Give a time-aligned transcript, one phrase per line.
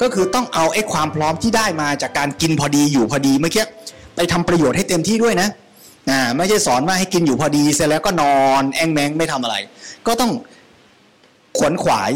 [0.00, 3.64] ก็คือต้องเอาไอ้ความพร้อมที่ได้มาจากการกินพอดีอยู่พอดีเมื่อกี้
[4.16, 5.48] ไปทำประโยชน์ให้เต็มที่ด้วยนะ
[6.10, 9.56] อ่าไม่ใช่สอนว่าให้กินอยู่พอดีเสร็จแล้วก็นอนแองแมงไม่ทำอะไร
[10.06, 10.32] ก็ต้อง
[11.58, 12.10] ขวนขวาย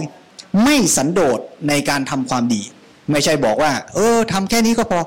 [0.64, 2.62] ไม่สันโดษในการทำความดี
[3.10, 5.00] ไม่ใช่บอกว่า เออทำแค่นี้ก็พอ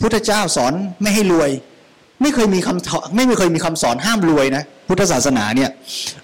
[0.00, 0.72] พุทธเจ้าสอน
[1.02, 1.50] ไม่ให้รวย
[2.22, 5.70] ไม่เคยมีคำไม่เคยมีคำสอนห้ามรวยนะพุทธศาสนาเนี่ย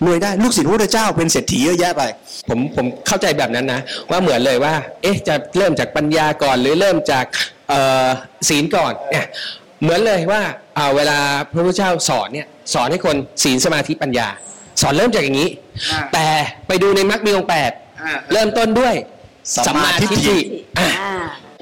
[0.06, 2.02] รวยได้ลูกศิษย์พระพุทธเจ้าเป็นเศรษฐีเยอะแยะไป
[2.48, 3.80] ผมผมเข้าใจแบบนั้นนะ
[4.10, 7.24] ว่าเหมือนเลยว่า เอ๊ะจะเริ่มจากปัญญาก่อนหรือเริ่มจาก
[7.68, 8.06] เอ่อ
[8.48, 9.26] ศีลก่อนเนี่ย
[9.82, 10.42] เหมือนเลยว่า
[10.78, 11.18] อ่าเวลา
[11.52, 14.28] พระพุทธเจ้าสอนเนี่ยสอนให้คนศีลสมาธิปัญญา
[14.80, 15.48] สอนเริ่มจากอย่างนี้
[15.90, 16.26] อ่าแต่
[16.68, 17.70] ไปดูในมรรคมีองค์แปด
[18.02, 18.94] อ่าเริ่มต้นด้วย
[19.66, 20.38] สัมมาทิฏฐิ
[20.78, 21.14] อะอ่า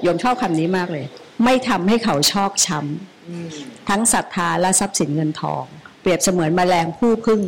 [0.03, 1.05] โยมชอบคำนี้มากเลย
[1.43, 3.12] ไม่ทำให้เขาชอกช้ำ
[3.89, 5.63] ทั้งศรัทธาและทรัพย์สินเงินทอง
[6.01, 7.41] เปรียบเสมือนแมลงผู้พึ่ง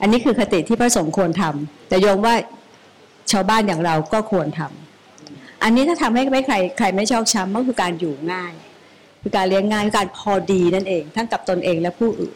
[0.00, 2.34] อันนี้คือคติที่พระสงฆ์ควรทำแต่โยมว่า
[3.32, 8.52] ชาวบ้านอย่างเราก็ควรทำอันนี้ถ้าทำให้ไม่ใครใครไม่ชอกช้ำก็คือการอยู่ง่าย
[9.22, 12.34] คือการเลี้ยงง่ายคือการพอดีนั่นเอง ทั้งกับตนเองและผู้อื่น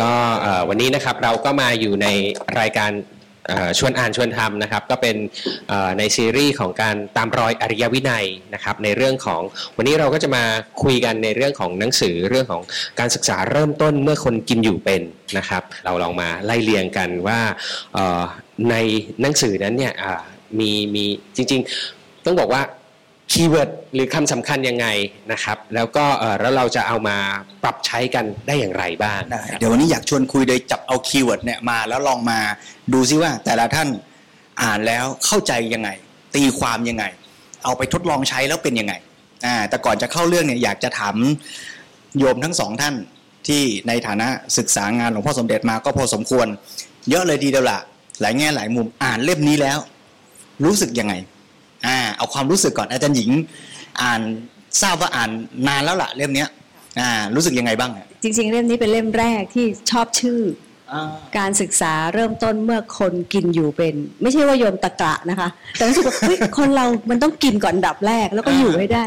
[0.00, 2.06] ก็เอ่อวันนี้นะครับเราก็มาอยู่ใน
[2.60, 3.19] รายการเอ่อ
[3.78, 5.16] ชวนอ่านชวนทำนะครับ ก็เป็น
[5.98, 9.42] ในซีรีส์ของการตามรอยอริยวินัยนะครับ ในเรื่องของ
[9.76, 10.44] วันนี้เราก็จะมา
[10.82, 12.62] คุยกันในเรื่องของหนังสือเรื่องของ
[12.98, 15.02] การศึกษาเริ่มต้นเมื่อคนกินอยู่เป็น
[15.38, 17.40] นะครับ เราลองมาไล่เรียงกันว่า
[18.70, 18.74] ใน
[19.20, 19.94] หนังสือนั้นเนี่ย
[20.58, 21.04] มีมี
[21.36, 21.60] จริง
[21.94, 22.62] ๆ ต้องบอกว่า
[23.30, 24.86] keyword หรือคำสำคัญยังไง
[25.32, 27.16] นะครับ แล้วก็เอ่อแล้วเราจะเอามา
[27.62, 32.38] ปรับใช้กันได้อย่างไรบ้างได้เดี๋ยววันนี้อยากชวนคุยโดยจับเอา keyword เนี่ยมาแล้วลองมา
[32.92, 33.88] ดูซิว่าแต่ละท่าน
[34.62, 35.88] อ่านแล้วเข้าใจยังไง
[36.34, 37.04] ตีความยังไง
[37.64, 38.94] เอาไปทดลองใช้แล้วเป็นยังไง
[39.46, 41.16] อ่าแต่ก่อนจะเข้าเรื่องเนี่ยอยากจะถาม
[42.18, 42.94] โยมทั้งสองท่าน
[43.48, 46.46] ที่ในฐานะศึกษางานหลวงพ่อสมเด็จมาก็พอสมควร
[47.10, 47.78] เยอะเลยทีเดียวละ
[48.20, 49.78] หลายแง่หลายมุมอ่านเล่มนี้แล้ว
[50.64, 51.14] รู้สึกยังไง
[51.86, 53.30] อ่าเอาความรู้สึกก่อนอาจารย์หญิง
[54.02, 54.20] อ่าน
[54.82, 55.30] ทราบว่าอ่าน
[55.68, 56.48] นานแล้วล่ะเล่มเนี้ย
[57.00, 60.40] อ่ารู้สึกยังไงบ้างอะจริง ๆ เล่มนี้เป็นเล่มแรกที่ชอบชื่อ
[61.38, 69.04] การศึกษาเริ่มต้นเมื่อคนกินอยู่เป็น ไม่ใช่ว่าโยมตะกะนะคะ แต่รู้สึกว่าเฮ้ยคนเรามันต้องกินก่อนอันดับแรกแล้วก็อยู่ให้ได้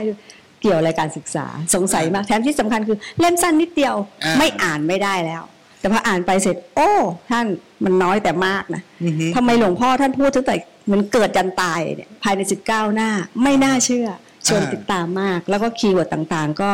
[0.62, 1.46] เกี่ยวอะไรการศึกษา
[1.76, 5.42] สงสัยมากแถมที่สำคัญคือเล่มสั้นนิดเดียวอ่าไม่อ่านไม่ได้แล้ว
[5.84, 6.92] แต่พออ่านไปเสร็จ โอ้
[7.30, 7.46] ท่าน
[7.84, 10.56] มันน้อยแต่มากนะอือฮึทำไมหลวงพ่อท่านพูดตั้งแต่
[10.86, 13.10] เหมันเกิดยันตายเนี่ยภายใน19หน้า
[13.44, 14.08] ไม่น่าเชื่อ
[14.48, 16.72] ชวนติดตามมาก แล้วก็ keyword ต่างๆ ก็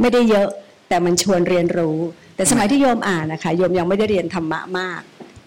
[0.00, 0.48] ไม่ได้เยอะ
[0.88, 1.96] แต่มันชวนเรียนรู้
[2.36, 5.00] แต่สมัยที่โยมอ่านนะคะโยมยังไม่ได้เรียนธรรมะมาก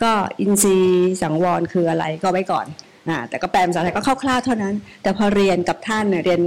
[0.03, 2.65] ก็อินทรีย์สังวรคืออะไรก็ไว้ก่อน
[3.09, 6.41] อ่าแต่ก็แปลภาษาไทยก็คร่าวๆเท่านั้น แต่พอเรียนกับท่านเนี่ยเรียน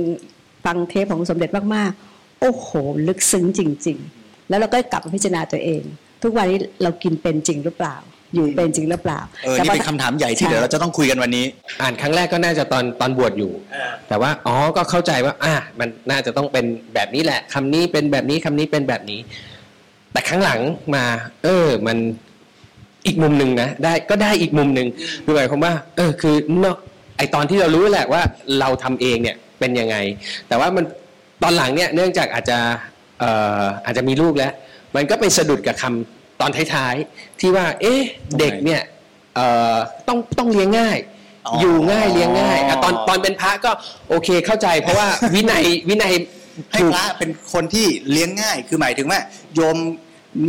[0.64, 2.68] ฟังเทปของสมเด็จมากๆ โอ้โห
[3.08, 5.82] ลึกซึ้งจริง ๆ แล้วเราก็กลับมาพิจารณาตัวเอง
[6.22, 7.96] ทุกวันนี้เรากินเป็นจริงหรือเปล่า
[8.34, 11.44] อยู่เป็นจริงหรือเปล่าเออนี่เป็นคำถามใหญ่ที่เดี๋ยวเราจะต้องคุยกันวันนี้
[11.82, 13.52] อ่านครั้งแรกก็น่าจะตอนตอนบวชอยู่
[14.08, 16.64] แต่ว่าอ๋อก็เข้าใจว่า อะมันน่าจะต้องเป็น
[16.94, 19.20] แบบนี้แหละคำนี้เป็นแบบนี้คำนี้เป็นแบบนี้
[20.12, 20.60] แต่ครั้งหลัง
[20.94, 21.04] มา
[21.44, 21.98] เออ มัน
[23.06, 24.88] อีกมุมหนึ่งนะได้ก็ได้อีกมุมหนึ่ง
[25.24, 26.78] คือหมายความว่า เออ คือเนอะ
[27.18, 28.22] ไอตอนที่เรารู้แหละว่า
[28.60, 29.96] เราทำเองเนี่ยเป็นยังไง
[30.48, 30.84] แต่ว่ามัน
[31.42, 32.58] ตอนหลังเนี่ยเนื่องจากอาจจะ
[33.20, 33.30] เอ่
[33.62, 34.52] ออาจจะมีลูกแล้ว
[34.96, 38.00] มันก็ไปสะดุดกับคำตอนท้ายๆ ที่ว่า เอ๊ะ
[38.38, 38.82] เด็กเนี่ย
[39.34, 39.76] เอ่อ
[40.08, 40.98] ต้องต้องเลี้ยงง่าย
[41.46, 43.70] อ๋ออยู่ง่ายเลี้ยงง่ายอะตอนตอนเป็นพระก็
[44.08, 46.12] โอเคเข้าใจ เพราะว่าวินัยวินัย
[46.72, 49.20] ให้ถูกพระเป็นคนที่เลี้ยงง่าย คือหมายถึงว่า
[49.54, 49.76] โยม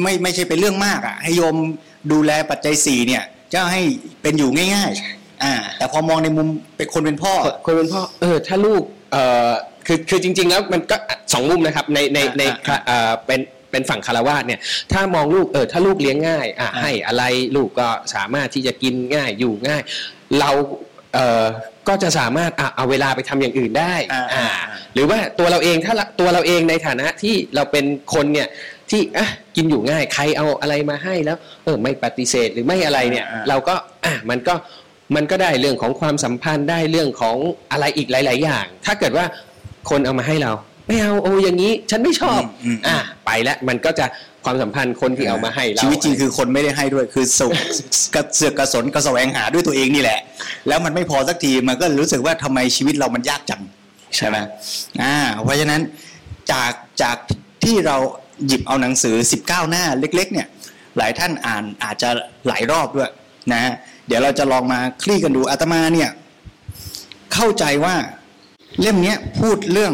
[0.04, 1.56] ไม่ไม่ใช่เป็นเรื่องมากอะ ให้โยม
[2.12, 3.24] ดูแลปัจจัยสี่เนี่ย
[3.54, 3.82] จะให้
[4.22, 6.48] เป็นอยู่ง่ายๆอ่า แต่พอมองในมุม
[6.78, 7.34] เป็นคนเป็นพ่อ
[7.66, 8.82] คนเป็นพ่อ เออ ถ้าลูก
[9.12, 9.18] เอ
[9.48, 9.50] อ
[9.88, 10.98] คือคือจริง ๆ แล้วมันก็
[11.34, 13.40] สองมุมนะครับในในในอ่าอ่าเออเป็น
[13.72, 14.60] เป็นฝั่งคารวะเนี่ย
[14.92, 17.24] ถ้ามองลูกเออถ้าลูกเลี้ยงง่ายอะอ่าให้อะไร
[17.56, 19.82] ลูกก็สามารถที่จะกินง่ายอยู่ง่าย
[20.40, 20.50] เรา
[21.14, 21.46] เออ
[21.88, 28.48] ก็จะสามารถอะเอาเวลาไปทำอย่างอื่นได้อ่าอ่าอ่าหรือว่าตัวเราเองถ้าละตัวเราเองในฐานะที่เราเป็นคนเนี่ย
[28.90, 33.76] ที่อะกินอยู่ง่ายใครเอาอะไรมาให้แล้ว เออไม่ปฏิเสธหรือไม่อะไรเนี่ยอ่าเราก็
[34.06, 34.54] อะมันก็
[35.16, 37.38] มันก็ได้เรื่องของความสัมพันธ์ได้เรื่องของ
[37.72, 39.26] อะไรอีกหลาย ๆ อย่าง ถ้าเกิดว่า
[39.90, 40.52] คนเอามาให้เรา
[40.90, 44.06] ไม่เอาโอ้อย่างนี้ ฉันไม่ชอบอืมอืมอะไปแล้วมันก็จะ
[44.46, 47.48] ความสัมพันธ์คนที่เอามาให้เราชีวิตจริงคือคนไม่ได้ให้ด้วยคือสุ
[48.16, 50.20] กระเสือกกระสนกระแสวงหาด้วยตัวเองนี่แหละ
[50.68, 53.62] แล้วมันไม่พอสักทีมันก็รู้สึกว่าทำไมชีวิตเรามันยากจัง
[54.16, 54.38] ใช่ไหม
[55.02, 55.82] อ่าเพราะฉะนั้น
[56.52, 57.18] จากจาก
[57.64, 57.98] ที่เรา
[58.48, 59.16] หยิบเอาหนังสือ
[59.46, 60.48] 19 หน้าเล็ก ๆ เนี่ย
[60.98, 62.10] หลายท่านอ่านอาจจะ
[62.48, 63.12] หลายรอบด้วย
[63.52, 63.74] นะฮะ
[64.08, 66.10] เดี๋ยวเราจะลองมาคลี่กันดูอาตมาเนี่ย
[67.34, 67.96] เข้าใจว่า
[68.82, 69.94] เล่มเนี้ยพูดเรื่อง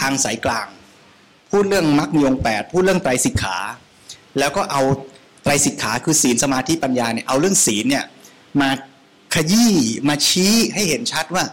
[0.00, 0.66] ทางสายกลาง
[1.50, 3.56] พูดเรื่องมรรคมีองแปดพูดเรื่องไตรสิกขา
[4.38, 4.82] แล้วก็เอา
[5.42, 8.04] ไตรสิกขาคือศีลสมาธิปัญญาเนี่ยเอาเรื่องศีลเนี่ย
[8.60, 8.70] มา
[9.34, 9.74] ขยี้
[10.08, 11.44] มาชี้ให้เห็นชัดว่า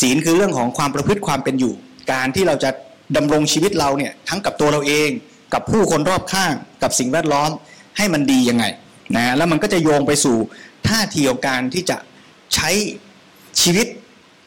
[0.00, 1.74] ศีลคือเรื่องของความประพฤติความเป็นอยู่
[2.12, 2.70] การที่เราจะ
[3.16, 5.10] ดำรงชีวิตเราเนี่ยทั้งกับตัวเราเอง
[5.54, 6.52] กับผู้คนรอบข้าง
[6.82, 7.50] กับสิ่งแวดล้อม
[7.96, 8.64] ให้มันดียังไง
[9.16, 10.36] นะแล้วมันก็จะโยงไปสู่
[10.88, 11.96] ท่าทีของการที่จะ
[12.54, 12.70] ใช้
[13.60, 13.86] ชีวิต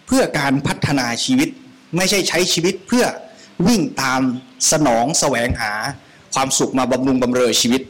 [0.07, 1.49] เพื่อการพัฒนาชีวิต
[1.97, 3.05] ไม่ใช่ใช้ชีวิตเพื่อ
[3.67, 4.21] วิ่งตาม
[4.71, 5.73] สนองแสวงหา
[6.33, 7.81] ความสุขมาบำรุงบำเรอชีวิต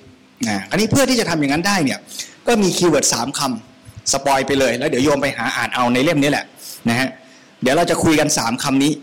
[0.48, 2.00] นะอันนี้เพื่อที่จะทำอย่างนั้นได้เนี่ย
[2.48, 6.46] ก็มีคีย์เวิร์ดสามคำสปอยไปเลย แล้วเดี๋ยวโยมไปหาอ่านเอาในเล่มนี้แหละ
[6.90, 7.10] นะฮะ
[7.62, 8.94] เดี๋ยวเราจะคุยกันสามคำนี้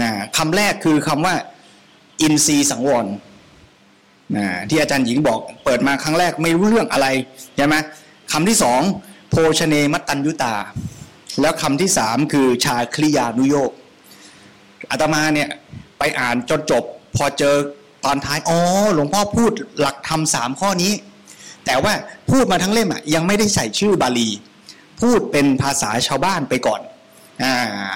[0.00, 1.34] นะคำแรกคือคำว่า
[2.20, 3.06] อินทรีย์สังวร
[4.36, 7.06] นะที่อาจารย์หญิงบอกเปิดมาครั้งแรกไม่รู้เรื่องอะไร
[7.56, 7.76] ใช่ไหม
[8.32, 8.80] คำที่สอง
[9.30, 10.54] โภชเนมัตตัญยุตา
[11.40, 13.70] แล้วคำที่สามคือชาคลิยานุโยก
[14.90, 15.48] อาตมาเนี่ย
[15.98, 16.84] ไปอ่านจนจบ
[17.16, 17.54] พอเจอ
[18.04, 18.58] ตอนท้ายอ๋อ
[18.94, 20.92] หลวงพ่อพูดหลักธรรมสามข้อนี้
[21.66, 21.92] แต่ว่า
[22.30, 24.28] พูดมาทั้งเล่มอะยังไม่ได้ใส่ชื่อบาลี
[25.00, 26.80] พูดเป็นภาษาชาวบ้านไปก่อน
[27.42, 27.54] อ่า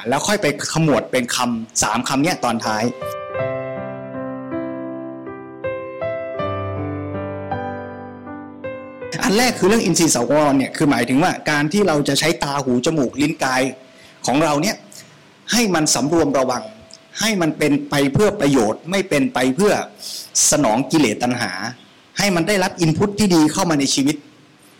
[0.08, 2.84] แล้วค่อยไปขมวดเป็นคำสามคำเนี้ยตอนท้าย
[9.24, 13.62] อันแรกคือเรื่องอินทรีย์สวรเนี่ยคือหมายถึงว่าการที่เราจะใช้ตาหูจมูกลิ้นกาย
[14.26, 14.76] ของเราเนี่ย
[15.52, 16.62] ให้มันสำรวมระวัง
[17.20, 19.72] ให้มันเป็นไปเพื่อประโยชน์ ไม่เป็นไปเพื่อ
[20.50, 21.52] สนองกิเลสตัณหา
[22.18, 24.16] ให้มันได้รับอินพุตที่ดีเข้ามาในชีวิต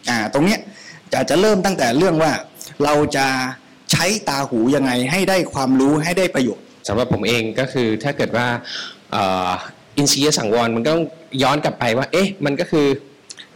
[0.08, 0.60] อ่าตรงเนี้ย
[1.12, 2.32] จะจะเริ่มตั้งแต่เรื่องว่า
[2.84, 3.26] เราจะ
[3.92, 8.46] ใช้ตาหูยังไงให้ได้ความรู้ให้ได้ประโยชน์สำหรับผมเองก็คือถ้าเกิดว่า
[9.12, 9.50] เอ่อ
[9.96, 11.04] อินทรียสังวรมันก็ต้อง
[11.42, 12.86] ย้อนกลับไปว่า เอ๊ะ มันก็คือ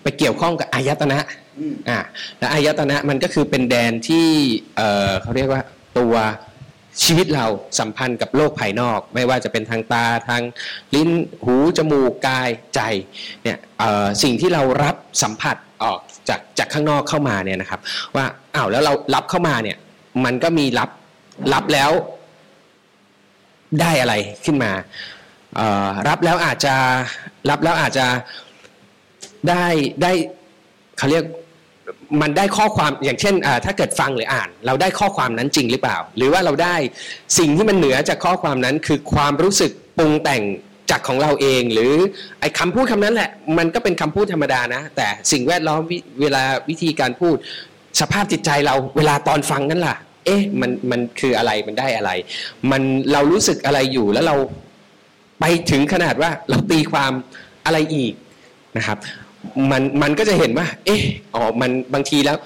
[0.03, 1.19] ไปเกี่ยวข้องกับอายตนะ
[1.59, 1.99] อืมอ่า
[2.39, 4.27] และอายตนะมันก็คือเป็นแดนที่
[4.77, 5.63] เอ่อเขาเรียกว่า
[5.99, 6.15] ตัว
[7.03, 7.47] ชีวิตเรา
[7.79, 10.43] สัมพันธ์กับโลกภายนอก ไม่ว่าจะเป็นทางตาทาง
[10.95, 11.11] ลิ้น
[11.45, 12.81] หูจมูกกายใจ
[13.43, 13.59] เนี่ย
[14.23, 15.99] สิ่งที่เรารับสัมผัสออก
[16.29, 17.81] จากจากข้างนอกเข้ามาเนี่ยนะครับ
[18.17, 18.25] ว่า
[18.55, 19.77] อ้าวแล้วเรารับเข้ามาเนี่ย
[20.25, 20.91] มันก็มีรับ
[21.55, 21.91] รับแล้ว
[23.81, 24.15] ได้อะไร
[24.45, 24.73] ขึ้นมา
[26.09, 26.75] รับแล้วอาจจะ
[27.51, 28.07] รับแล้วอาจจะ
[29.49, 29.65] ได้
[30.03, 30.13] ได้
[30.99, 31.25] เขาเรียก
[32.21, 33.35] มันได้ข้อความอย่างเช่น
[33.65, 36.77] ถ้าเกิดฟังหรืออ่าน เราได้ข้อความนั้นจริงหรือเปล่า หรือว่าเราได้
[37.39, 40.43] สิ่งที่มันเหนือจากข้อความนั้นคือความรู้สึกปรุงแต่ง
[40.91, 41.93] จากของเราเอง หรือ
[42.41, 45.81] ไอ้คำพูดคำนั้นแหละ มันก็เป็นคำพูดธรรมดานะ แต่สิ่งแวดล้อม
[46.21, 47.37] เวลาวิธีการพูด
[48.01, 52.11] สภาพจิตใจเราเวลาตอนฟังนั่นล่ะ เอ๊ะมันมันคืออะไรมันได้อะไร
[52.71, 54.37] มันเรารู้สึกอะไรอยู่แล้วเรา
[55.41, 57.13] ไปถึงขนาดว่าเราตีความ
[57.67, 58.13] อะไรอีก
[58.77, 58.99] นะครับ
[59.71, 61.03] มันมันก็จะเห็นว่า เอ๊ะ
[61.35, 62.37] อ๋อมันบางทีแล้ว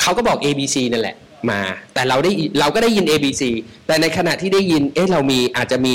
[0.00, 1.16] เขาก็บอก A B C นั่นแหละ
[1.50, 1.60] มา
[1.94, 3.42] แต่เราได้เราก็ได้ยิน A B C
[3.86, 5.94] แต่ในขณะที่ได้ยิน เอ๊ะเรามีอาจจะมี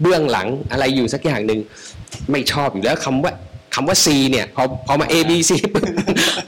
[0.00, 1.60] เบื้องหลังอะไรอยู่สักอย่างหนึ่ง
[2.30, 3.32] ไม่ชอบอยู่แล้วคำว่า
[3.74, 5.84] คำว่า C เนี่ยพอพอมา A B C ปุ๊บ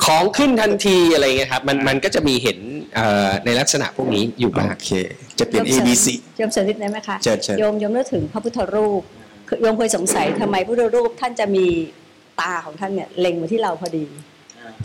[0.04, 2.58] ของขึ้นทันทีอะไรเงี้ยครับมันมันก็จะมีเห็น
[2.94, 4.92] เอ่อในลักษณะพวกนี้อยู่บ้างโอเค
[5.38, 6.06] จะเป็น A B C
[6.38, 9.02] โยมเสริมนิดได้ไหมคะเชิญเชิญโยมโยมนึกถึงพระพุทธรูป
[9.48, 11.66] คือโยมเคยสงสัยทำไมพระพุทธรูปท่านจะมี
[12.40, 14.04] ตาของท่านเนี่ยเล็งมาที่เราพอดี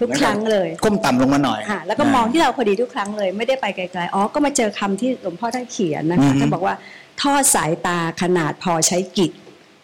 [0.02, 6.76] ทุกครั้งเลยก้มต่ำลงมาหน่อยอะแล้วก็มองที่เราพอดีทุกครั้งเลย ไม่ได้ไปไกลๆอ๋อก็มาเจอคำที่หลวงพ่อท่านเขียนนะคะท่านบอกว่า
[7.22, 9.32] ทอดสายตาขนาดพอใช้กิจ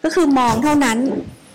[0.04, 0.98] ก็คือมองเท่านั้น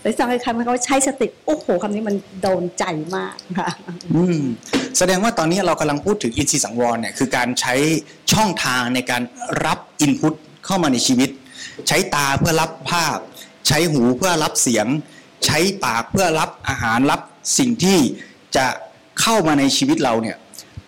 [0.00, 2.84] หรือสังเกตคำเขาใช้สติโอ้โหคำนี้มันโดนใจ
[3.16, 3.68] มากค่ะ
[4.14, 4.38] อืม
[4.98, 7.74] แสดงว่าตอนนี้เรากำลังพูดถึงอินทรีย์สังวรเนี่ยคือการใช้
[8.32, 9.22] ช่องทางในการ
[9.66, 10.34] รับอินพุต
[10.66, 11.30] เข้ามาในชีวิต
[11.88, 13.18] ใช้ตาเพื่อรับภาพ
[13.68, 14.86] ใช้หูเพื่อรับเสียง
[15.44, 17.20] ใช้ปากเพื่อรับอาหารรับ
[17.58, 17.98] สิ่งที่
[18.56, 18.66] จะ
[19.20, 20.36] เข้ามาในชีวิตเราเนี่ย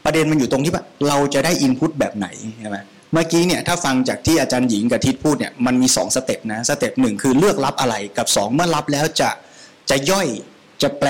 [0.05, 2.27] ประเด็นมันอยู่ตรงที่ว่าเราจะได้ input แบบไหน
[2.61, 2.79] ใช่ไหม
[3.13, 9.31] เมื่อกี้เนี่ยถ้าฟังจากที่อาจารย์หญิงกับทิศพูดเนี่ยมันมีสอง step นะ step หนึ่งคือเลือกรับอะไรกับสองเมื่อรับแล้วจะ
[9.91, 10.29] จะย่อย
[10.83, 11.09] จะแปล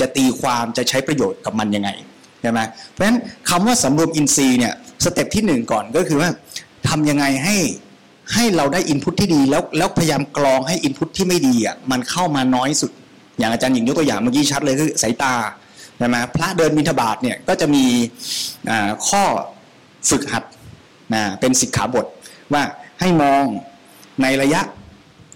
[0.00, 1.90] จะตีความจะใช้ประโยชน์กับมันยังไง
[2.42, 2.60] ใช่ไหม
[2.90, 3.18] เพราะฉะนั้น
[3.50, 6.30] คำว่าสำรวมอินทรีย์เนี่ย step ที่หนึ่งก่อนก็คือว่า
[6.88, 7.56] ทำยังไงให้
[8.34, 12.90] ให้เราได้ input ที่ดีแล้วแล้วพยายามกรองให้ input ที่ไม่ดีอะมันเข้ามาน้อยสุด
[13.38, 15.34] อย่างอาจารย์หญิงยกตัวอย่างเมื่อกี้ชัดเลยคือสายตา
[15.98, 17.84] ใช่ไหมพระเดินบิณฑบาตเนี่ยก็จะมี
[19.08, 19.24] ข้อ
[20.10, 20.44] ฝึกหัด
[21.14, 22.06] นะเป็นสิกขาบท
[22.52, 22.62] ว่า
[23.00, 23.44] ให้มอง
[24.22, 24.60] ในระยะ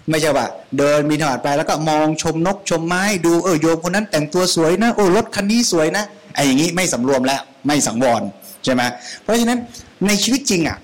[0.09, 0.45] ไม่ใช่ว่า
[0.77, 6.03] เดินมีถบาดไปแล้วก็มองชมนกชมไม้ดูเออโยมคนนั้นแต่งตัวสวยนะโอ้รถคันนี้สวยนะ
[6.35, 8.21] ไอ้อย่างนี้ไม่สำรวมแล้วไม่สังวร
[8.63, 8.81] ใช่ไหม
[9.23, 9.59] เพราะฉะนั้น
[10.07, 10.77] ในชีวิตจริงอะ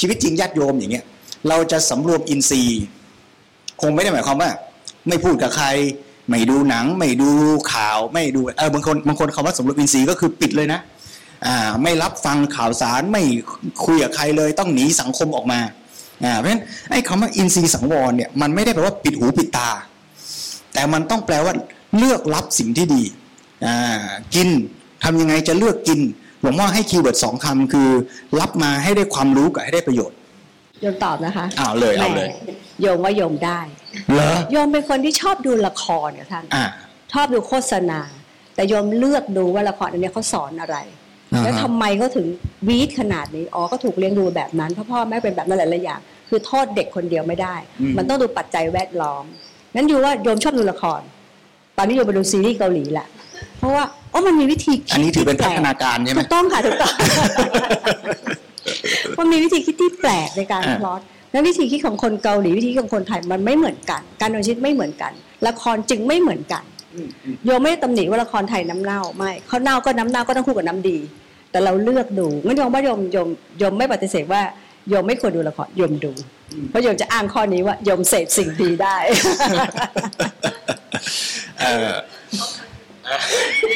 [0.00, 1.04] ชีวิตจริงญาติโยมอย่างเงี้ย
[1.48, 2.80] เราจะสำรวมอินทรีย์
[3.80, 4.50] คงไม่ได้หมายความว่า
[5.08, 5.66] ไม่พูดกับใคร
[6.28, 7.30] ไม่ดูหนัง ไม่ดู
[7.72, 10.80] ข่าว ไม่ดูเออบางคนบางคนคำว่าสำรวมอินทรีย์ก็คือปิดเลยนะ
[11.46, 13.22] อ่าไม่รับฟังข่าวสารไม่
[13.84, 15.60] คุยกับใครเลย ต้องหนีสังคมออกมา
[16.24, 19.70] อ่าเพราะฉะนั้นไอ้คำว่าอินทรีย์สังวรเนี่ยมันไม่ได้แปลว่าปิดหูปิดตา
[20.72, 21.52] แต่มันต้องแปลว่า
[21.98, 23.02] เลือกรับสิ่งที่ดี
[23.66, 24.48] อ่ากิน
[25.04, 26.00] ทำยังไงจะเลือกกิน
[26.40, 27.88] หลวงพ่อให้ keyword สองคำคือ
[28.40, 30.17] รับมาให้ได้ความรู้กับให้ได้ประโยชน์
[30.82, 33.60] โยมตอบนะคะอ้าวเลยเอาเลยแหมโยมว่าโยมได้
[34.12, 36.64] เหรอโยมเป็นคนที่ชอบดูละครเนี่ยท่านอ่า
[37.12, 38.00] ชอบดูโฆษณา
[38.54, 40.76] แต่โยมเลือกดูว่าละครอันเนี้ยเขาสอนอะไร
[41.32, 42.26] อ่าฮะแล้วทำไมเขาถึง
[42.68, 47.54] วีดขนาดนี้อ๋อก็ถูกเลี้ยงดูแบบนั้นเพราะพ่อแม่เป็นแบบนั้นหลายๆอย่างคือโทษเด็กคนเดียวไม่ได้
[47.96, 49.24] มันต้องดูปัจจัยแวดล้อม
[49.74, 51.00] งั้นอยู่ว่าโยมชอบดูละคร
[51.78, 53.08] ตอนนี้โยมไปดูซีรีส์เกาหลีแหละ
[53.58, 56.94] เพราะว่าอ๋อมันมีวิธีคิดอันนี้ถือเป็นที่พัแปลฒนาการใช่ไหมถูกต้องค่ะถูกต้อง
[59.18, 61.00] มันมีวิธีคิดที่แปลกในการอ่าพลอต
[61.32, 65.12] และวิธีคิดของคนเกาหลีวิธีคิดของคนไทยมันไม่เหมือนกัน การดำเนินชีวิตไม่เหมือนกัน
[65.48, 66.64] ละครจึงไม่เหมือนกัน
[67.44, 70.98] โยมไม่ได้ตำหนิว่าละครไทยน้ำเน่าไม่เขาเน่าก็น้ำเน่าก็ต้องคู่กับน้ำดี
[71.50, 74.42] แต่เราเลือกดูงั้นโยมว่าโยมโยมโยมไม่ปฏิเสธว่า
[74.88, 76.12] โยมไม่ควรดูละครโยมดู
[76.70, 78.96] เพราะโยมจะอ้างข้อนี้ว่าโยมเสพสิ่งดีได้
[81.60, 81.92] เออ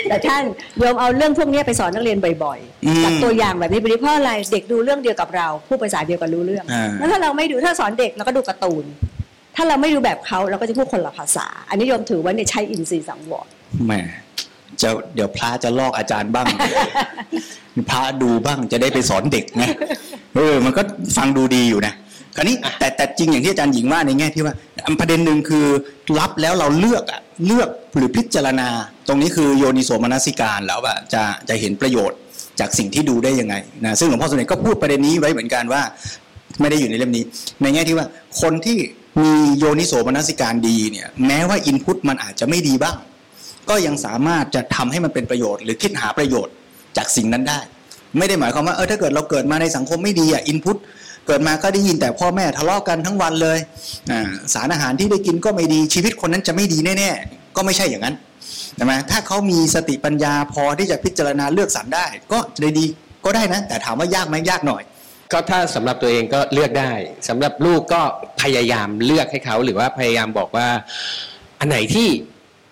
[0.08, 0.42] แต่ท่าน
[0.78, 8.84] โยมเอาเรื่องพวกนี้ไปสอนนักเรียนบ่อยอืมๆจากตัวอย่างแบบนี้ไปเพราะอะไรเด็กดูเรื่องเดียวกับเราพูดภาษาเดียวกันรู้เรื่องอ่าแล้วถ้าเราไม่ดูถ้าสอนเด็กเราก็ดูการ์ตูน
[9.56, 13.46] ถ้าเราไม่ดูแบบเขาเราก็จะพูดคนละภาษา อันนี้โยมถือว่าเนี่ยใช้อินทรีย์สังวร
[13.86, 13.92] แหม
[14.82, 16.46] จะเดี๋ยวพระจะลอกอาจารย์บ้าง
[17.90, 19.68] พระดูบ้างจะได้ไปสอนเด็กนะ
[20.36, 20.82] เออมันก็
[21.16, 21.94] ฟังดูดีอยู่นะ
[22.36, 24.54] คราวนี้แต่แต่จริงอย่างที่อาจารย์หญิงว่าในแง่ที่ว่า
[24.86, 25.66] อันประเด็นหนึ่งคือ
[26.18, 28.68] รับแล้วเราเลือกอะเลือกหรือพิจารณา
[29.08, 32.18] ตรงนี้คือโยนิโสมนสิการแล้วอะจะจะเห็นประโยชน์
[32.60, 35.82] จากสิ่งที่ดูได้ยังไงนะซึ่งหลวงพ่อสมเด็จก็พูดประเด็นนี้ไว้เหมือนกันว่า
[36.60, 37.24] ไม่ได้อยู่ในเล่มนี้
[37.62, 38.06] ในแง่ที่ว่า
[38.40, 38.78] คนที่
[39.22, 42.96] มีโยนิโสมนสิการดีเนี่ยแม้ว่าอินพุตมันอาจจะไม่ดีบ้าง
[43.68, 46.54] ก็ยังสามารถจะทำให้มันเป็นประโยชน์ หรือคิดหาประโยชน์
[46.96, 47.60] จากสิ่งนั้นได้
[48.18, 50.76] ไม่ได้หมายความว่าเออถ้าเกิดเราเกิดมาในสังคมไม่ดีอะอินพุต
[51.26, 53.58] เกิดมาก็ได้ยินแต่พ่อแม่ทะเลาะกันทั้งวันเลย
[54.10, 58.16] อ่าสารอาหารที่ได้กินก็ไม่ดีชีวิตคนนั้นจะไม่ดีแน่ๆก็ไม่ใช่อย่างนั้น
[58.76, 62.86] ใช่ไหมถ้าเขามีสติปัญญาพอที่จะพิจารณาเลือกสรรได้ ก็จะได้ดี
[63.24, 64.82] ก็ได้นะ แต่ถามว่ายากไหมยากหน่อย
[65.32, 66.92] ก็ถ้าสำหรับตัวเองก็เลือกได้
[67.28, 68.02] สำหรับลูกก็
[68.42, 70.68] พยายามเลือกให้เขาหรือว่าพยายามบอกว่า
[71.60, 72.08] อันไหนที่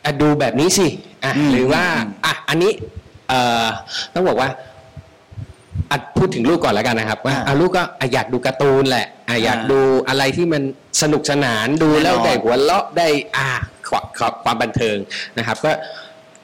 [0.04, 0.86] อะดูแบบนี้สิ
[1.24, 2.72] อะอืมหรือว่าอืมอะอันนี้
[3.28, 3.66] เอ่อ
[4.14, 4.56] ต้องบอกว่าอะ
[6.18, 10.62] พูดถึงลูกก่อนแล้วกันนะครับ ว่าอะลูกก็อะอยากดูการ์ตูนแหละอะอยากดูอะไรที่มัน
[11.02, 13.48] สนุกสนานดูแล้วได้หัวเราะได้อะ
[13.88, 14.96] ความความความบันเทิง
[15.38, 15.72] นะครับ ก็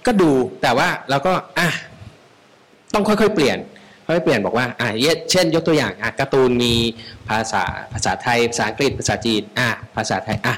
[0.07, 0.31] ก็ดู
[0.63, 1.69] แต่ว่าเราก็อะ
[2.95, 3.59] ต้องค่อยๆ เปลี่ยน
[4.07, 4.89] ค่อยๆเปลี่ยนบอกว่าอ่า
[5.31, 6.75] เช่น ยกตัวอย่างอะการ์ตูนมี
[7.29, 10.55] ภาษาภาษาไทยภาษาอังกฤษภาษาจีนอะภาษาไทยอะ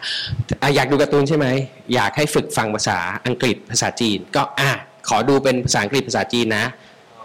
[0.62, 1.46] อะอยากดูการ์ตูนใช่ไหม
[1.94, 4.70] อยากให้ฝึกฟังภาษาอังกฤษภาษาจีน ก็อะ
[5.08, 6.66] ขอดูเป็นภาษาอังกฤษภาษาจีนนะ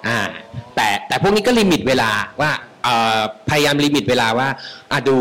[0.08, 0.20] อ่า
[0.76, 2.10] แต่แต่พวกนี้ก็ limit เวลา
[2.42, 2.52] ว่า
[3.50, 4.48] พยายาม limit เวลาว่า
[5.10, 5.18] ดู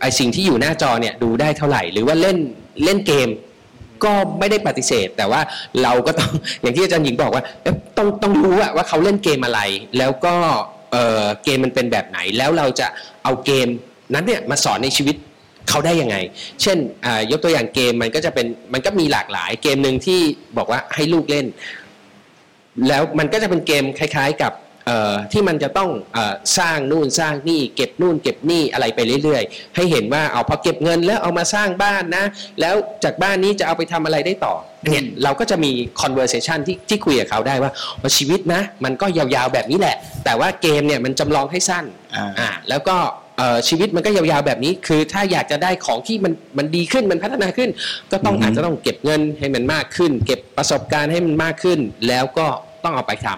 [0.00, 2.38] ไอ้สิ่งที่อยู่หน้าจอเนี่ยดูได้เท่าไหร่ หรือว่าเล่น
[2.84, 3.28] เล่นเกม
[4.04, 5.40] ก็ไม่ได้ปฏิเสธ แต่ว่า
[5.82, 7.44] เราก็ต้องอย่างที่อาจารย์หญิงบอกว่า
[7.96, 9.60] ต้องต้องรู้ว่าเขาเล่นเกมอะไร
[9.98, 10.34] แล้วก็
[10.92, 12.86] เกมมันเป็นแบบไหน แล้วเราจะ
[13.24, 13.68] เอาเกม
[14.14, 15.16] นั้นเนี่ยมาสอนในชีวิต
[15.68, 16.16] เขาได้ยังไง
[16.62, 16.78] เช่น
[17.30, 20.20] ยกตัวอย่างเกมมันก็จะเป็นมันก็มีหลากหลายเกมหนึ่งที่
[20.58, 21.46] บอกว่าให้ลูกเล่น
[22.88, 24.52] แล้วมันก็จะเป็นเกมคล้าย ๆ กับ
[24.86, 32.24] เอ่อที่มันจะต้องเออสร้างนู่นสร้างนี่เก็บนู่นเก็บนี่อะไรไปเรื่อยๆ ให้เห็นว่าเอาพอเก็บเงินแล้วเอามาสร้างบ้านนะ
[32.60, 35.70] แล้วจากบ้านนี้จะเอาไปทำอะไรได้ต่อเนี่ยเราก็จะมี
[36.02, 41.84] conversation ที่ที่คุยกับเขาได้ว่าว่าชีวิตนะ มันก็ยาวๆแบบนี้แหละ แต่ว่าเกมเนี่ยมันจำลองให้สั้น
[42.16, 43.23] อ่าอ่าแล้วก็เอ่อ
[43.68, 47.70] ชีวิตมันก็ยาวๆแบบนี้ คือถ้าอยากจะได้ของที่มันมันดีขึ้นมันพัฒนาขึ้น
[48.12, 52.46] ก็ต้องอือฮึอาจจะต้องเก็บเงินให้มันมากขึ้น เก็บประสบการณ์ให้มันมากขึ้น แล้วก็
[52.84, 53.28] ต้องเอาไปท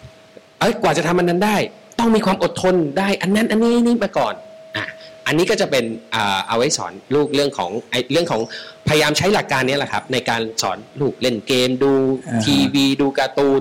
[0.00, 1.56] ำเอ้ยกว่าจะทำอันนั้นได้
[1.98, 4.34] ต้องมีความอดทนได้อันนั้นอันนี้นี่มาก่อน
[4.76, 4.86] อะ
[5.26, 8.40] อันนี้ก็จะเป็นอ่าเอาไว้สอนลูกเรื่องของไอ้เรื่องของ
[8.88, 11.92] พยายามใช้หลักการนี้แหละครับ ในการสอนลูกเล่นเกมดู
[12.26, 13.60] อ่าฮะทีวีดูการ์ตูน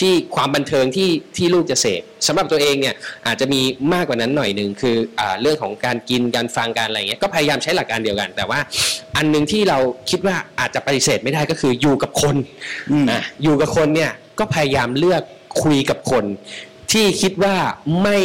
[0.00, 2.94] ที่ความบันเทิงที่ที่ลูกจะเสพสำหรับตัวเองเนี่ย
[3.26, 3.60] อาจจะมี
[3.92, 8.60] มากกว่านั้นหน่อยหนึ่งคืออาเรื่องของการกินการฟังการอะไรเงี้ยก็พยายามใช้หลักการเดียวกัน แต่ว่า
[9.16, 9.78] อันหนึ่งที่เรา
[10.10, 12.36] คิดว่าอาจจะปฏิเสธไม่ได้ก็คืออยู่กับคน
[12.90, 15.22] อืมนะอยู่กับคนเนี่ยก็พยายามเลือก
[15.62, 16.24] คุยกับคน
[16.92, 17.56] ที่คิดว่า
[18.02, 18.18] ไม่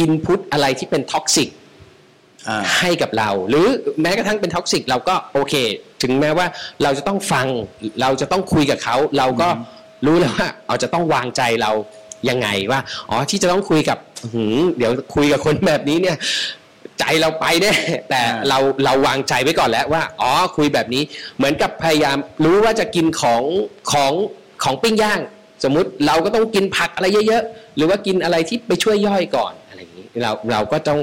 [0.00, 1.48] input อะไรที่เป็น toxic
[2.48, 3.66] อ่าให้กับเรา หรือ
[4.02, 5.54] แม้กระทั่งเป็น toxic เราก็โอเค
[6.02, 6.46] ถึงแม้ว่า
[6.82, 7.46] เราจะต้องฟัง
[8.00, 9.48] เราจะต้องคุยกับเขาเราก็
[10.06, 11.72] รู้แล้วว่าเราจะต้องวางใจเรา
[12.28, 12.80] ยังไงว่า
[13.10, 13.98] อ๋อที่จะต้องคุยกับ
[14.34, 16.16] หืมเดี๋ยวคุยกับคนแบบนี้เนี่ย
[16.98, 17.72] ใจเราไปแน่
[18.08, 21.02] แต่อ่าเราเราวางใจไว้ก่อนแล้วว่าอ๋อคุยแบบนี้
[21.36, 23.42] เหมือนกับพยายามรู้ว่าจะกินของ
[23.92, 24.12] ของ
[24.64, 25.20] ของปิ้งย่าง
[25.64, 30.98] สมมุติเราก็ต้องกินผักอะไรเยอะๆหรือว่ากินอะไรที่ไปช่วยย่อยก่อนอะไรอย่างนี้เราเราก็ต้อง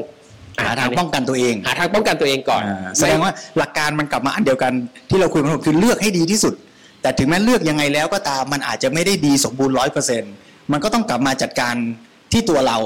[0.63, 4.71] หาทางป้องกันตัวเองหาทางป้องกันตัวเองก่อนอ่าแสดงว่าหลักการมันกลับมาอันเดียวกัน
[5.09, 6.53] ที่เราคุยมาคือเลือกให้ดีที่สุด
[7.01, 10.33] แต่ถึงแม้เลือกยังไงแล้วก็ตามมันอาจจะไม่ได้ดีสมบูรณ์ร้อยเปอร์เซ็นต์
[10.71, 11.75] มันก็ต้องกลับมาจัดการ
[12.31, 12.77] ที่ตัวเรา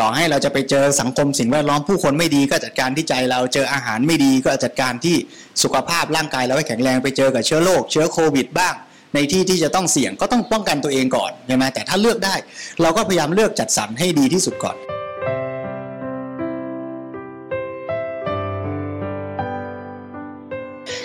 [0.00, 5.16] ต่อให้เราจะไปเจอสังคมสิ่งแวดล้อมผู้คนไม่ดีก็จัดการที่ใจเราเจออาหารไม่ดีก็จัดการที่
[5.62, 8.74] สุขภาพร่างกายเราให้แข็งแรงไปเจอกับเชื้อโรคเชื้อโควิดบ้าง
[9.14, 12.34] ในที่ที่จะต้องเสี่ยงก็ต้องป้องกันตัวเองก่อนใช่ไหมแต่ถ้าเลือกได้
[12.82, 14.76] เราก็พยายามเลือกจัดสรรให้ดีที่สุดก่อน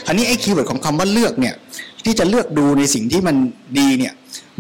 [0.10, 1.56] คราวนี้ไอ้ keyword ของคำว่าเลือกเนี่ย
[2.06, 3.36] ที่จะเลือกดูในสิ่งที่มัน
[3.80, 4.14] ดีเนี่ย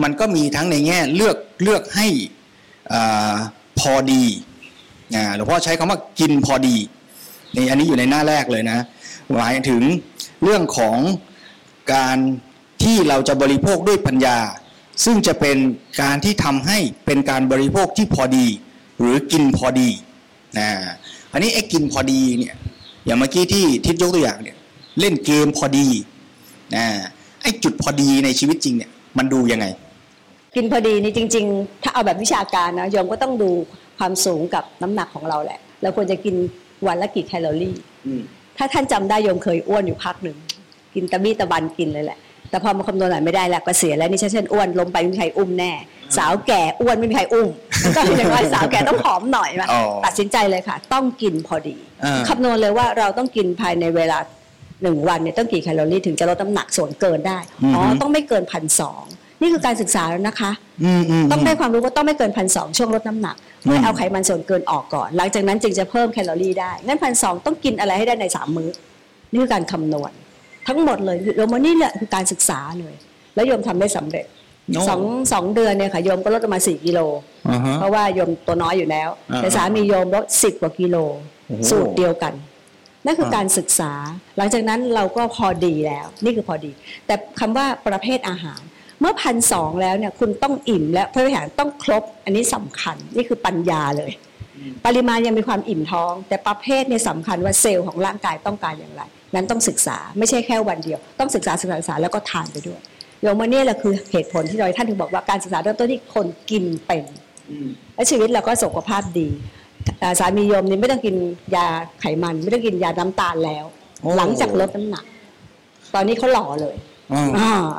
[0.03, 2.08] มันก็มีทั้งในแง่เลือกเลือกให้
[2.94, 2.96] อ
[3.79, 4.24] พอดี
[5.15, 6.75] อ่าหลวงพ่อใช้คำว่ากินพอดี
[7.56, 8.79] นี่อันนี้อยู่ในหน้าแรกเลยนะ
[9.36, 9.82] หมายถึง
[10.44, 10.98] เรื่องของ
[11.94, 12.18] การ
[12.84, 14.38] ที่เราจะบริโภคด้วยปัญญา
[15.06, 15.58] ซึ่งจะเป็น
[16.01, 18.48] การที่ทำให้เป็นการบริโภคที่พอดี
[19.00, 19.89] หรือกินพอดี
[20.58, 20.70] นะ
[21.34, 22.56] อันนี้ไอ้กินพอดีเนี่ย
[23.06, 24.58] อย่างเมื่อกี้ที่ทิศยกตัวอย่างเนี่ย
[25.00, 25.88] เล่นเกมพอดี
[26.75, 26.86] นะ
[27.41, 29.65] ไอ้จุดพอดีในชีวิตจริงเนี่ยมันดูยังไง
[30.55, 33.50] กินพอดีนี่จริง ๆ ถ้าเอาแบบวิชาการนะโยมก็ต้องดู
[34.00, 36.36] ความสูงกับน้ำหนักของเราแหละเราควรจะกิน
[36.88, 37.75] วันละกี่แคลอรี่
[38.58, 40.38] ถ้าท่านจำได้โยมเคยอ้วนอยู่พักหนึ่ง
[40.93, 42.17] กินตะบี้ตะบันกินเลยแหละ
[42.50, 45.72] แต่พอมาคำนวณหน่อยไม่ได้แล้วก็เสียแล้วนี่ฉันเช่นอ้วนล้มไปไม่มีใครอุ้มแน่
[46.17, 47.48] สาวแก่อ้วนไม่มีใครอุ้ม
[47.96, 54.17] ก็อย่างน้อยสาวแก่ต้องผอมหน่อยมาอ๋อตัดสินใจเลยค่ะ ต้องกินพอดีอ่าคำนวณเลยว่าเราต้องกินภายในเวลา
[54.83, 57.39] หนึ่งวันเนี่ยต้องกี่แคลอรี่ถึงจะลดน้ำหนักส่วนเกินได้
[57.75, 59.03] อ๋อต้องไม่เกินพันสอง
[59.41, 60.51] นี่คือการศึกษาแล้วนะคะ
[60.83, 68.70] อืมอืมต้องได้ความรู้ว่าต้องไม่เกินพันสองช่วงลดน้ำหนักเพื่อเอาไขมันส่วนเกินออกก่อน หลังจากนั้นจึงจะเพิ่มแคลอรี่ได้ งั้นพันสองต้องกินอะไรให้ได้ในสามมื้อ
[69.31, 70.11] นี่คือการคำนวณ
[70.68, 72.96] ทั้งหมดเลยโยมว่านี่แหละคือการศึกษาเลย
[73.35, 74.25] แล้วโยมทำได้สำเร็จ
[74.68, 75.01] โอ้สอง
[75.33, 77.00] สองเดือนเนี่ยค่ะโยมก็ลดลงมาสี่กิโล
[77.50, 80.96] อ่าฮะเพราะว่าโยมตัวน้อยอยู่แล้วอ่าแต่สามีโยมลดสิบกว่ากิโล
[81.48, 82.33] โอ้โหสูตรเดียวกัน
[83.09, 83.91] นั่นคืออ่าการศึกษา
[84.37, 86.72] หลังจากนั้นเราก็พอดีแล้ว นี่คือพอดี
[87.05, 88.61] แต่คำว่าประเภทอาหาร
[89.01, 94.11] เมื่อพันสองแล้วเนี่ยคุณต้องอิ่มและพระวิหารต้องครบ อันนี้สำคัญนี่คือปัญญาเลย
[94.85, 99.01] ปริมาณยังมีความอิ่มท้อง แต่ประเภทเนี่ยสำคัญว่าเซลล์ของร่างกายต้องการอย่างไร
[99.35, 102.79] นั้นต้องศึกษาไม่ใช่แค่วันเดียว ต้องศึกษาศึกษาศึกษาแล้วก็ทานไปด้วย
[103.22, 107.03] โยมว่าเนี่ยแหละคือเหตุผลที่เราท่านถึงบอกว่าการศึกษาเริ่มต้นที่คนกินเป็น
[107.95, 109.58] และชีวิตเราก็สุขภาพดีอ่า
[110.20, 111.15] สามีโยมนี่ไม่ต้องกิน
[111.55, 111.65] ยา
[112.00, 113.65] ไขมัน ไม่ต้องกินยาน้ำตาลแล้ว
[114.01, 115.05] โอ้หลังจากลดน้ำหนัก
[115.94, 116.75] ตอนนี้เขาหล่อเลย
[117.13, 117.25] อ่า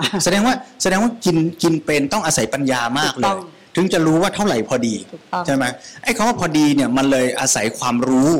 [0.01, 3.41] อ่าแสดงว่าแสดงว่ากินกินเป็นต้องอาศัยปัญญามากเลถูกต้ยอง
[3.77, 5.65] ถึงจะรู้ว่าเท่าไหร่พอดีถูกต้องใช่ไหม
[6.03, 8.31] ไอ้คำว่าพอดีเนี่ยมันเลยอาศัยความรู้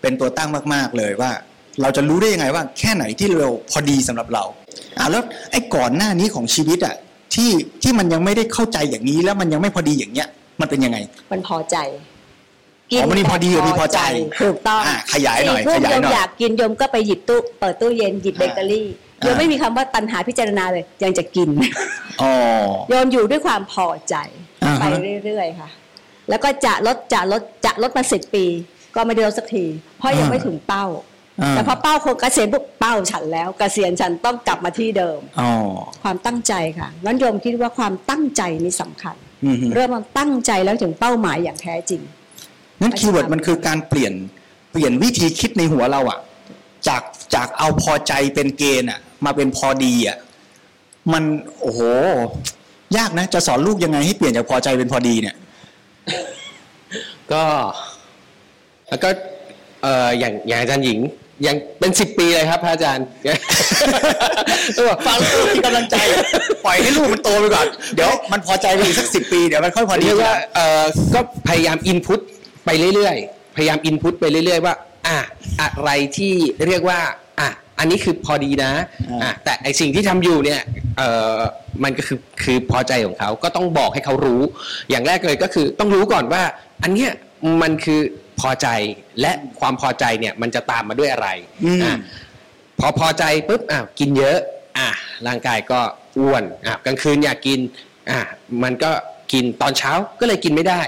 [0.00, 1.30] เป็นตัวตั้งมาก ๆเลยว่า
[1.82, 4.44] เราจะรู้ได้ยังไงว่า แค่ไหนที่เราพอดีสำหรับเรา
[4.98, 6.94] อ่าแล้วไอ้ก่อนหน้านี้ของชีวิตอะ
[7.34, 7.50] ที่
[7.82, 10.28] ที่มันยังไม่ได้เข้าใจอย่างนี้แล้วมันยังไม่พอดีอย่างเงี้ย
[10.60, 10.98] มันเป็นยังไง
[11.32, 11.76] มันพอใจ
[12.92, 14.00] อ๋อมันมีพอดีกับมีพอใจ
[14.42, 18.88] ถูกต้องอ่าขยายหน่อยสี่ทุ่มขยายหน่อยโยมอยากกินโยมก็ไปหยิบตู้เปิดตู้เย็นหยิบเบเกอรี่
[19.20, 21.48] อ่าโยมไม่มีคำว่าตัณหาพิจารณาเลย ยังจะกิน
[22.22, 22.32] อ๋อ
[22.88, 24.14] โยมอยู่ด้วยความพอใจ
[24.64, 24.84] อ่าฮะไป
[25.24, 25.68] เรื่อยๆค่ะ
[26.28, 28.44] แล้วก็จะลดจะลดจะลดมาสิบปี
[28.94, 29.64] ก็ไม่ได้ลดสักที
[29.98, 30.86] เพราะยังไม่ถึงเป้า
[31.42, 35.50] อ่าแต่พอเป้าคงเกษียณปุ๊บเป้าฉันแล้วเกษียณฉันต้องกลับมาที่เดิมอ๋อ
[36.02, 42.02] ความตั้งใจค่ะงั้นโยมคิดว่าความตั้งใจนี่สำคัญอืมฮึเริ่มมาตั้งใจแล้วถึงเป้าหมายอย่างแท้จริง
[42.80, 44.12] งั้น keyword มันคือการเปลี่ยน
[44.72, 46.18] เปลี่ยนวิธีคิดในหัวเราอะ
[46.88, 47.02] จาก
[47.34, 50.16] จากเอาพอใจเป็นเกณฑ์อะมาเป็นพอดีอะ
[51.12, 51.24] มัน
[51.60, 51.80] โอ้โห
[52.96, 55.36] ยากนะ จะสอนลูกยังไงให้เปลี่ยนจากพอใจเป็นพอดีเนี่ย
[57.32, 57.44] ก็
[58.88, 59.08] แล้วก็
[59.82, 61.00] เอ่ออย่างอย่างอาจารย์หญิง
[61.46, 63.06] ยังเป็นสิบปีเลยครับพระอาจารย์
[64.76, 65.96] ก็บอกฟังแล้วมีกำลังใจ
[66.64, 72.20] ปล่อยให้ลูกมันโตไปก่อน เดี๋ยวมันพอใจไปอีกสักสิบปี เดี๋ยวมันค่อยพอดีเรียกว่าเอ่อก็พยายามอินพุต
[72.64, 74.74] ไปเรื่อยๆ พยายามอินพุตไปเรื่อยๆ ว่า
[75.06, 75.18] อะ
[75.60, 76.34] อะไรที่
[76.68, 77.00] เรียกว่า
[77.40, 78.72] อะอันนี้คือพอดีนะ
[79.22, 80.60] อะแต่ไอสิ่งที่ทำอยู่เนี่ย
[80.96, 81.36] เอ่อ
[81.84, 84.42] มันก็คือคือพอใจของเขาก็ต้องบอกให้เขารู้
[84.90, 86.42] อย่างแรกเลยก็คือต้องรู้ก่อนว่า
[86.82, 87.10] อันเนี้ย
[87.62, 88.00] มันคือ
[88.40, 88.68] พอใจ
[89.20, 91.28] และความพอใจเนี่ยมันจะตามมาด้วยอะไร
[91.64, 91.96] อืมอะ
[92.78, 94.38] พอพอใจปุ๊บอะกินเยอะ
[94.78, 94.88] อะ
[95.26, 95.80] ร่างกายก็
[96.18, 97.58] อ้วนอะกลางคืนอยากกิน
[98.10, 98.20] อะ
[98.62, 98.90] มันก็
[99.32, 100.80] กินตอนเช้าก็เลยกินไม่ได้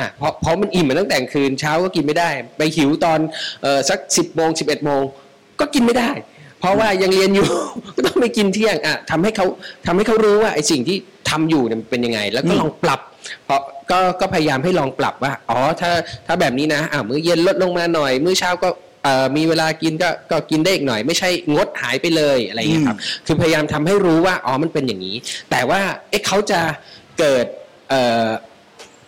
[0.00, 3.18] อะเพราะเพราะมันอิ่มมาตั้งแต่กลางคืนเช้าก็กินไม่ได้ ไปหิวตอน
[3.62, 5.02] เออสักสิบโมงสิบเอ็ดโมง
[5.60, 6.10] ก็กินไม่ได้
[6.60, 7.46] เพราะว่ายังเรียนอยู่
[7.96, 9.46] ก็ต้องไปกินเที่ยงอะทำให้เขา
[9.86, 10.96] ทำให้เขารู้ว่าไอ้สิ่งที่
[11.30, 13.00] ทำอยู่เนี่ยมันเป็นยังไง แล้วก็อืมลองปรับ
[13.44, 13.60] เพราะ
[13.90, 15.90] ก็ก็พยายามให้ลองปรับว่าอ๋อถ้า
[16.26, 18.68] ถ้าแบบนี้นะอะมื้อเย็นลดลงมาหน่อย มื้อเช้าก็
[19.04, 25.16] เอ่อมีเวลากินก็ก็กินได้อีกหน่อย ไม่ใช่งดหายไปเลยอะไรอย่างเงี้ยครับ คือพยายามทำให้รู้ว่าอ๋อมันเป็นอย่างนี้
[25.50, 26.60] แต่ว่าเอ๊ะเขาจะ
[27.18, 27.46] เกิด
[27.90, 28.28] เอ่อ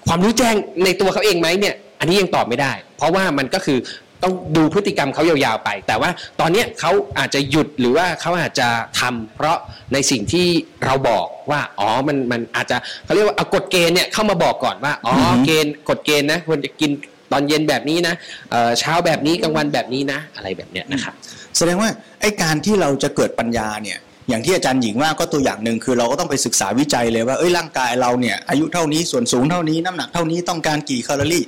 [0.09, 3.79] ความรู้แจ้งในตัวเขาเองไหมเนี่ยอันนี้ยังตอบไม่ได้ เพราะว่ามันก็คือ
[4.23, 6.11] ต้องดูพฤติกรรมเขายาวๆไป แต่ว่า
[6.41, 8.69] ตอนเนี้ยเขาอาจจะหยุดหรือว่าเขาอาจจะ
[9.01, 9.57] ทำเพราะ
[9.93, 10.47] ในสิ่งที่
[10.85, 16.91] เราบอกว่าอ๋อมันมันอาจจะเขาเรียกว่าเอากฎเกณฑ์เนี่ยเข้ามาบอกก่อนว่าอ๋อออฮึเกณฑ์กฎเกณฑ์นะควรจะกิน
[17.33, 18.15] ตอนเย็นแบบนี้นะ
[18.51, 21.15] เอ่อเช้าแบบนี้กลางวันแบบนี้นะ อะไรแบบเนี้ยนะครับ
[21.57, 23.99] แสดงว่าไอ้การที่เราจะเกิดปัญญาเนี่ย
[24.33, 31.45] อย่างที่อาจารย์หญิงว่าก็ตัวอย่างหนึ่งคือเราก็ต้องไปศึกษาวิจัยเลยว่าเอ้ยร่างกายเราเนี่ยอายุเท่านี้ส่วนสูงเท่านี้น้ำหนักเท่านี้ต้องการกี่แคลอรี่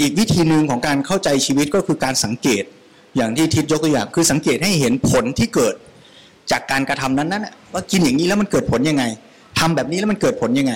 [0.00, 2.64] อีกวิธีหนึ่งของการเข้าใจชีวิตก็คือการสังเกต
[3.16, 5.74] อย่างที่ทิศยกตัวอย่างคือสังเกตให้เห็นผลที่เกิด
[6.50, 9.04] จากการกระทำนั้นนั้นน่ะว่ากินอย่างนี้แล้วมันเกิดผลยังไง
[9.58, 10.74] ทำแบบนี้แล้วมันเกิดผลยังไง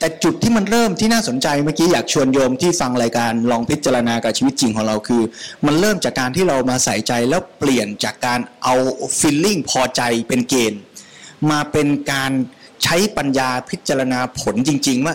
[0.00, 5.22] แต่จุดที่มันเริ่มที่น่าสนใจเมื่อกี้อยากชวนโยมที่ฟังรายการลองพิจารณากับชีวิตจริงของเราคือ
[5.66, 8.74] มันเริ่มจากการที่เรามาใส่ใจแล้วเปลี่ยนจากการเอา
[9.18, 10.80] ฟีลลิ่งพอใจเป็นเกณฑ์
[11.50, 12.32] มาเป็นการ
[12.84, 15.14] ใช้ปัญญาพิจารณาผลจริง ๆ ว่า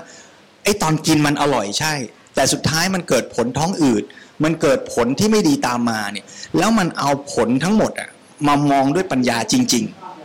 [0.63, 1.93] ไอ้ตอนกินมันอร่อยใช่
[2.35, 4.03] แต่สุดท้ายมันเกิดผลท้องอืด
[4.43, 6.25] มันเกิดผลที่ไม่ดีตามมาเนี่ย
[6.57, 8.09] แล้วมันเอาผลทั้งหมดอะ
[8.47, 9.83] มามองด้วยปัญญาจริง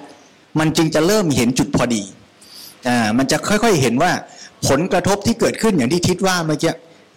[0.08, 2.02] ๆ มันจึงจะเริ่มเห็นจุดพอดี
[2.88, 4.12] อ่ามันจะค่อยๆเห็นว่า
[4.68, 6.72] ผลกระทบที่เกิดขึ้นอย่างที่ทิศว่าเมื่อกี้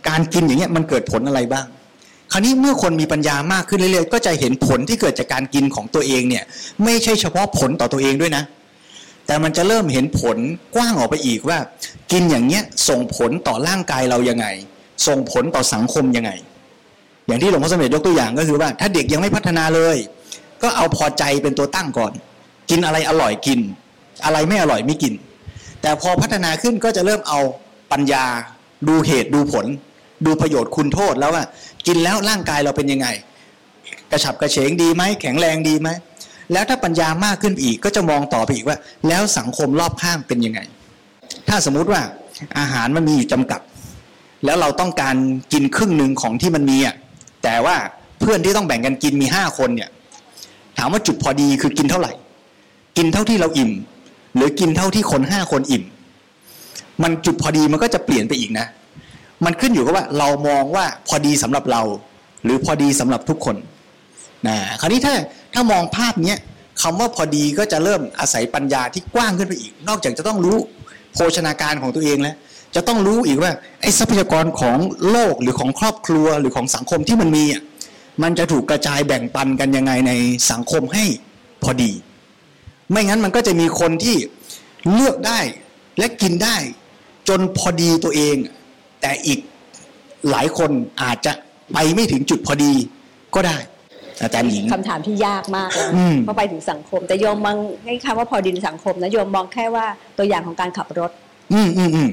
[0.10, 1.66] การกินอย่างเงี้ยมันเกิดผลอะไรบ้าง
[2.32, 6.44] คราวนี้เมื่อคนมีปัญญามากขึ้นเรื่อยๆ ก็จะเห็นผลที่เกิดจากการกินของตัวเองเนี่ย
[6.84, 8.44] ไม่ใช่เฉพาะผลต่อตัวเองด้วยนะ
[9.28, 10.38] แต่มันจะเริ่มเห็นผล
[10.76, 11.58] กว้างออกไปอีกว่า
[12.12, 14.48] กินอย่างเงี้ยส่งผลต่อร่างกายเรายังไง
[15.08, 16.32] ส่งผลต่อสังคมยังไง
[17.28, 19.98] อย่างที่หลวงพ่อสมเด็จยกตัวอย่างก็คือว่า ถ้าเด็กยังไม่พัฒนาเลย
[20.62, 22.12] ก็เอาพอใจเป็นตัวตั้งก่อน
[22.70, 23.60] กินอะไรอร่อยกิน
[24.26, 25.14] อะไรไม่อร่อยไม่กิน
[25.84, 27.40] แต่พอพัฒนาขึ้นก็จะเริ่มเอา
[27.92, 28.26] ปัญญา
[28.88, 29.66] ดูเหตุดูผล
[30.26, 31.44] ดูประโยชน์คุณโทษแล้วว่า
[31.88, 33.08] กินแล้วร่างกายเราเป็นยังไง
[34.12, 35.90] กระฉับกระเฉงดีไหมแข็งแรงดีไหม
[36.54, 40.60] แล้วถ้าปัญญามากขึ้นอีกก็จะมองต่อไปอีกว่า แล้วสังคมรอบข้างเป็นยังไง
[41.48, 42.02] ถ้าสมมุติว่า
[42.60, 43.62] อาหารมันมีอยู่จำกัด
[44.46, 45.16] แล้วเราต้องการ
[45.54, 46.96] กินครึ่งหนึ่งของที่มันมีอะ
[47.44, 47.76] แต่ว่า
[48.20, 49.90] เพื่อนที่ต้องแบ่งกันกินมีห้าคนเนี่ย
[50.78, 52.12] ถามว่าจุดพอดีคือกินเท่าไหร่
[52.98, 53.72] กินเท่าที่เราอิ่ม
[54.36, 55.84] หรือกินเท่าที่คนห้าคนอิ่ม
[57.04, 58.68] มันจุดพอดีมันก็จะเปลี่ยนไปอีกนะ
[59.46, 61.82] มันขึ้นอยู่กับว่าเรามองว่าพอดีสำหรับเรา
[62.44, 63.56] หรือพอดีสำหรับทุกคน
[64.48, 65.14] นะคราวนี้ถ้า
[65.54, 66.40] ถ้ามองภาพเนี้ย
[66.82, 70.58] คำว่าพอดีก็จะเริ่มอาศัยปัญญาที่กว้างขึ้นไปอีก นอกจากจะต้องรู้
[71.14, 72.36] โภชนาการของตัวเองแล้ว
[72.76, 74.78] จะต้องรู้อีกว่าไอ้ทรัพยากรของ
[75.12, 77.62] โลกหรือของครอบครัวหรือของสังคมที่มันมีอะ
[78.24, 80.12] มันจะถูกกระจายแบ่งปันกันยังไงใน
[80.52, 81.06] สังคมให้
[81.64, 81.92] พอดี
[82.94, 84.16] ไม่งั้นมันก็จะมีคนที่
[84.94, 85.40] เลือกได้
[86.00, 86.56] และกินได้
[87.30, 88.36] จนพอดีตัวเอง
[89.02, 89.40] แต่อีก
[90.30, 91.34] หลายคนอาจจะ
[91.74, 92.72] ไปไม่ถึงจุดพอดี
[93.36, 93.58] ก็ได้
[94.22, 99.86] อาจารย์หญิงคำถามที่ยากมากเลยอืมเพราะไปถึงสังคม แต่โยมมองให้คำว่าพอดีในสังคมนะโยมมองแค่ว่า
[100.18, 101.12] ตัวอย่างของการขับรถ
[101.54, 102.10] อืมอืมอืม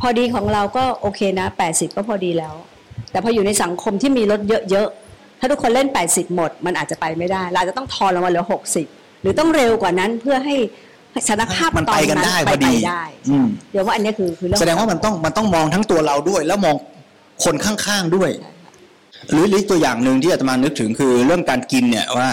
[0.00, 2.54] พอดีของเราก็โอเคนะ80ก็พอดีแล้ว
[3.10, 8.44] แต่พออยู่ในสังคมที่มีรถเยอะๆถ้าทุกคนเล่น 80 หมด มันอาจจะไปไม่ได้ เราอาจจะต้องทอนลงมาเหลือ
[8.76, 10.56] 60 หรือต้องเร็วกว่านั้นเพื่อให้
[11.28, 16.76] สถานภาพมันตอไปนกันนั้นได้ไปพอดีได้อืมเดี๋ยวว่าอันเนี้ยคือคือเรื่องแสดงว่ามันต้องมันต้องมองทั้งตัวเราด้วย แล้วมอง
[17.44, 18.30] คนข้างๆด้วย
[19.32, 22.30] หรือหรือตัวอย่างหนึ่งที่อาตมานึกถึงคือเรื่องการกินเนี่ยว่า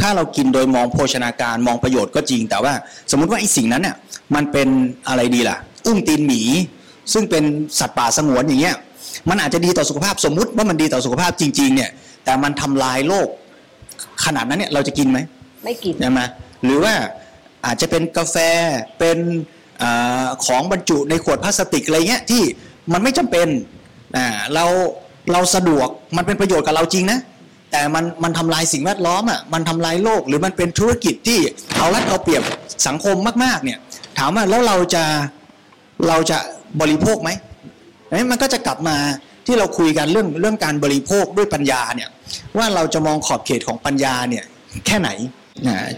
[0.00, 2.72] ถ้าเรากินโดยมองโภชนาการมองประโยชน์ก็จริง แต่ว่า
[3.10, 3.96] สมมุติว่าไอ้สิ่งนั้นเนี่ย
[4.34, 4.68] มันเป็น
[5.08, 6.40] อะไรดีล่ะอุ้งตีนหมี
[7.12, 7.44] ซึ่งเป็น
[7.78, 8.76] สัตว์ป่าสงวนอย่างเงี้ย
[9.30, 11.90] มันอาจจะดีต่อสุขภาพสมมุติว่ามันดีต่อสุขภาพจริง ๆ เนี่ย
[12.24, 13.28] แต่มันทำลายโลก
[14.24, 15.18] ขนาดนั้นเนี่ยเราจะกินไหม
[15.64, 16.20] ไม่กินใช่ไหม
[16.64, 16.94] หรือว่า
[17.66, 18.36] อาจจะเป็นกาแฟ
[18.98, 19.18] เป็น
[19.82, 19.84] อ
[20.46, 22.42] ของบรรจุในขวดพลาสติกอะไรเงี้ยที่
[22.92, 23.48] มันไม่จำเป็น
[24.54, 24.64] เรา
[25.32, 27.18] เราสะดวกมันเป็นประโยชน์กับเราจริงนะ
[27.72, 31.38] แต่มันมันทำลายสิ่งแวดล้อมอะมันทำลายโลกหรือมันเป็นธุรกิจที่
[31.76, 32.42] เอารัดเอาเปรียบ
[32.86, 33.78] สังคมมากๆเนี่ย
[34.18, 35.04] ถามว่าแล้วเราจะ
[36.08, 36.38] เราจะ
[36.80, 37.30] บริโภคไหม
[38.10, 38.96] เอ้มันก็จะกลับมา
[39.46, 42.08] ที่เราคุยกันเรื่องเรื่องการบริโภคด้วยปัญญาเนี่ย
[42.58, 44.44] ว่าเราจะมองขอบเขตของปัญญาเนี่ย
[44.86, 45.10] แค่ไหน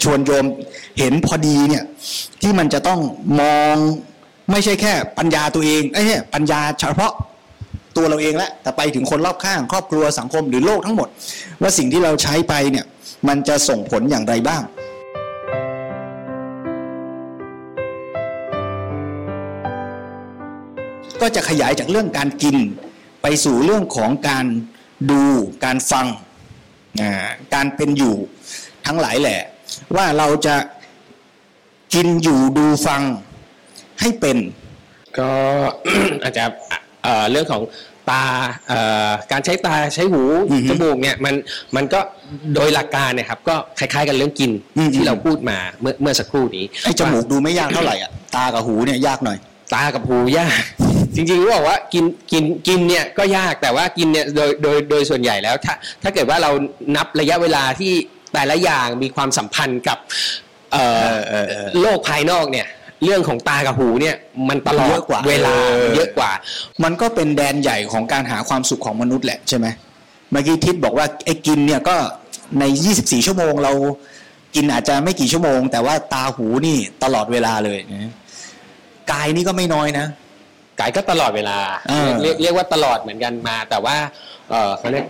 [0.02, 0.44] ชวนโยม
[0.98, 1.84] เห็นพอดีเนี่ย
[2.42, 3.00] ที่มันจะต้อง
[3.40, 3.76] มอง
[4.50, 7.12] ไม่ใช่แค่ปัญญาตัวเองไอ้เนี่ยปัญญาเฉพาะ
[7.96, 11.08] ตัวเราเองแล้วแต่ไปถึงคนรอบข้าง ครอบครัวสังคมหรือโลกทั้งหมด
[11.62, 12.86] ว่าสิ่งที่เราใช้ไปเนี่ย
[13.28, 14.62] มันจะส่งผลอย่างไรบ้าง
[21.20, 22.56] ก็จะขยายจากเรื่องการกิน
[23.22, 24.46] ไปสู่เรื่องของการ
[25.10, 25.22] ดู
[25.64, 26.06] การฟัง
[27.54, 28.14] การเป็นอยู่
[28.86, 29.40] ทั้งหลายแหละ
[29.96, 30.56] ว่าเราจะ
[31.94, 33.02] กินอยู่ดูฟัง
[34.00, 34.38] ให้เป็น
[35.18, 35.30] ก็
[36.22, 36.44] อาจจะ
[37.04, 37.62] เอ่อเรื่องของ
[38.10, 38.24] ตา
[38.68, 41.34] เอ่อการใช้ตาใช้หูอือฮึจมูกเนี่ยมัน
[41.76, 42.00] มันก็
[42.54, 49.38] โดยหลักการเนี่ยครับก็คล้ายๆกันเรื่องกินอืมที่เราพูดมาเมื่อเมื่อสักครู่นี้ไอ้จมูกดูไม่ยากเท่าไหร่อะตากับหูเนี่ยยากหน่อย
[49.74, 50.62] ตากับหูยาก
[51.14, 56.50] จริงๆก็บอกว่ากินกินกินเนี่ยก็ยากแต่ว่ากินเนี่ยโดยโดยโดยส่วนใหญ่แล้วถ้าถ้าเกิดว่าเรา
[56.96, 57.92] นับระยะเวลาที่
[58.32, 59.98] แต่ละอย่างมีความสัมพันธ์กับ
[60.72, 62.66] เอ่อเออเออเออโลกภายนอกเนี่ย
[63.04, 64.16] เรื่องของตากับหูเนี่ย
[64.48, 66.30] มันตลอเยดอะกว่าเวลาเออเยอะกว่า
[66.84, 69.66] มันก็เป็นแดนใหญ่ของการหาความสุขของมนุษย์แหละใช่ไหม
[70.30, 71.96] เมื่อกี้ทิศบอกว่าไอ้กินเนี่ยก็
[72.60, 72.64] ใน
[72.96, 73.72] 24 ชั่วโมงเรา
[74.54, 78.12] กินอาจจะไม่กี่ชั่วโมง แต่ว่าตาหูนี่ตลอดเวลาเลยนะ
[79.12, 80.06] กายนี่ก็ไม่น้อยนะ
[80.80, 83.96] กายก็ตลอดเวลาเออเรียกเรียกว่าตลอดเหมือนกันมา แต่ว่า
[84.50, 85.06] เออเขาเรียก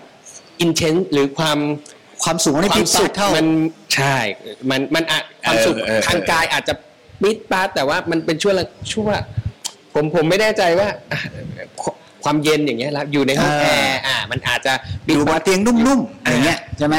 [0.64, 1.59] intense หรือความ
[2.24, 3.46] ความสุขในควาพิมบสุสุขดเท่ามัน
[3.94, 4.16] ใช่
[4.70, 6.74] มันมันอะความสุขเออเออทางกายอาจจะ
[7.22, 9.20] ปิดปาดแต่ว่ามันเป็นช่วงละช่วงว่า
[9.94, 11.20] ผมผมไม่แน่ใจว่าอะ
[12.24, 14.72] ความเย็นอย่างเงี้ยแล้วอยู่ในห้องแอร์อ่า มันอาจจะ
[15.06, 16.96] ปิดอยู่บปานดเตียงนุ่มๆอย่างเงี้ยใช่ไหม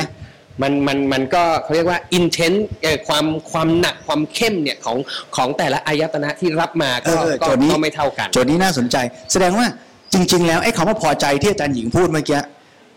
[0.62, 4.98] มันมันมันก็เขาเรียกว่า intense เอ่อความความหนักความเข้มเนี่ยของ
[5.36, 8.98] ของแต่ละอายตนะที่รับมาก็เออเออก็โจทย์นี้ก็ไม่เท่ากันโจทย์นี้น่าสนใจ
[9.32, 9.68] แสดงว่า
[10.14, 12.40] จริง ๆ แล้วไอ้คำว่าพอใจที่อาจารย์หญิงพูดเมื่อกี้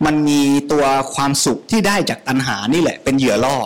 [0.04, 0.40] มันมี
[0.72, 3.56] ตัวความสุขที่ได้จากตัณหานี่แหละ เป็นเหยื่อล่อ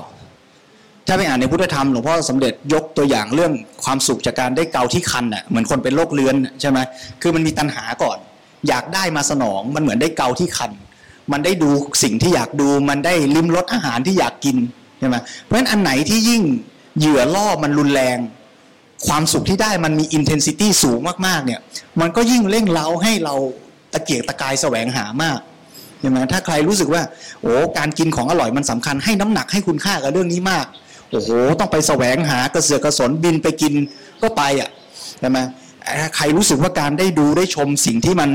[1.06, 3.52] ถ้าไปอ่านในพุทธธรรมหลวงพ่อสมเด็จยกตัวอย่างเรื่อง
[3.84, 6.78] ความสุขจากการได้เกาที่คันน่ะเหมือนคนเป็นโรคเรื้อนใช่ไหม
[7.22, 8.18] คือมันมีตัณหาก่อน
[8.68, 10.72] อยากได้มาสนองมันเหมือนได้เกาที่คัน
[11.32, 11.70] มันได้ดู
[12.02, 14.56] สิ่งที่อยากดู มันได้ลิ้มรสอาหารที่อยากกิน
[14.98, 16.42] ใช่ไหมเพราะฉะนั้นอันไหนที่ยิ่ง
[16.98, 18.18] เหยื่อล่อมันรุนแรง
[19.06, 21.60] ความสุขที่ได้มันมีอินเทนซิตี้สูงมากๆเนี่ย
[22.00, 23.34] มันก็ยิ่งเร่งเร้าให้เรา
[23.92, 25.38] ตะเกียกตะกายแสวงหามาก
[26.00, 27.02] ใช่ไหมถ้าใครรู้สึกว่า
[27.42, 30.66] โอ้การกินของอร่อยมันสำคัญให้น้ำหนักให้คุณค่ากับเรื่องนี้มาก
[31.10, 31.30] โอ้โห
[31.60, 33.74] ต้องไปแสวงหากระเสือกกระสนบินไปกิน
[34.22, 34.68] ก็ไปอะ
[35.20, 35.38] ใช่ไหม
[36.16, 38.30] ใครรู้สึกว่าการได้ดูได้ชมสิ่งที่มัน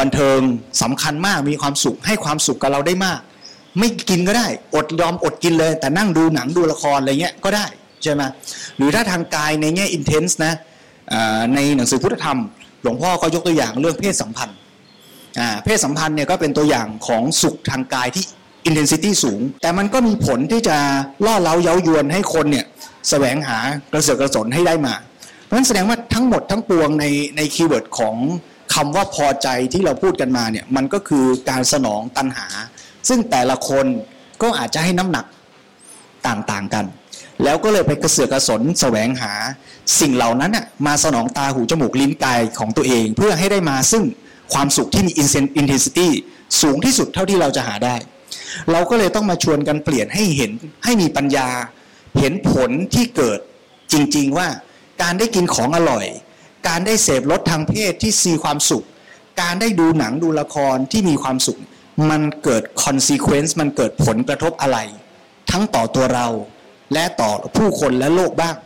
[0.00, 0.38] บันเทิง
[0.82, 3.20] สำคัญมากมีความสุขให้ความสุขกับเราได้มาก
[3.78, 7.66] ไม่กินก็ได้ อดยอมอดกินเลย แต่นั่งดูหนังดูละครอะไรเงี้ยก็ได้
[8.02, 8.22] ใช่ไหม
[8.76, 10.54] หรือถ้าทางกายในแง่ intense นะ
[11.54, 12.38] ในหนังสือพุทธธรรม
[12.82, 14.56] หลวงพ่อก็ยกตัวอย่างเรื่องเพศสัมพันธ์
[15.64, 18.24] เพศสัมพันธ์เนี่ยก็เป็นตัวอย่างของสุขทางกายที่
[18.66, 20.76] intensity สูง แต่มันก็มีผลที่จะ
[21.26, 22.66] ล่อเร้าเย้ายวนให้คนเนี่ย
[23.08, 23.58] แสวงหา
[23.92, 24.94] กระเสือกกระสนให้ได้มา
[25.44, 27.04] เพราะฉะนั้นแสดงว่าทั้งหมดทั้งปวงใน
[27.36, 28.16] ใน keyword ของ
[28.74, 32.46] คำว่าพอใจที่เราพูดกันมาเนี่ยมันก็คือการสนองตัณหา
[33.08, 33.86] ซึ่งแต่ละคน
[34.42, 35.24] ก็อาจจะให้น้ำหนัก
[36.26, 36.84] ต่างๆกัน
[37.44, 39.32] แล้วก็เลยไปกระเสือกกระสนแสวงหา
[40.00, 40.52] สิ่งเหล่านั้น
[40.86, 44.04] มาสนองตาหูจมูกลิ้นกายของตัวเอง เพื่อให้ได้มาซึ่ง
[44.52, 45.12] ความสุขที่มี
[45.60, 46.08] intensity
[46.62, 47.96] สูงที่สุดเท่าที่เราจะหาได้
[48.70, 50.52] เราก็เลยต้องมาชวนกันเปลี่ยนให้เห็น
[50.84, 51.48] ให้มีปัญญา
[52.18, 53.38] เห็นผลที่เกิด
[53.92, 54.48] จริง ๆว่า
[55.02, 56.06] การได้กินของอร่อย
[56.68, 58.84] การได้เสพรสทางเพศที่ซีความสุข
[59.42, 61.58] การได้ดูหนังดูละครที่มีความสุข
[62.10, 64.78] มันเกิด consequence มันเกิดผลกระทบอะไร
[65.50, 66.26] ทั้งต่อตัวเรา
[66.92, 68.56] และต่อผู้คนและโลกบ้าง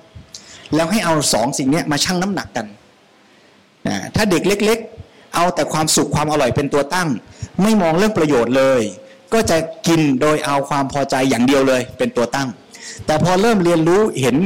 [0.75, 2.67] แล้วให้เอาสองสิ่งนี้มาชั่งน้ำหนักกัน
[3.89, 4.81] นะถ้าเด็กเล็ก
[5.35, 7.09] เอาแต่ความสุขความอร่อยเป็นตัวตั้ง
[7.63, 8.83] ไม่มองเรื่องประโยชน์เลย
[9.33, 12.49] ก็จะกินโดยเอาความพอใจอย่างเดียวเลยเป็นตัวตั้ง
[13.07, 14.37] แต่พอเริ่มเรียนรู้เห็น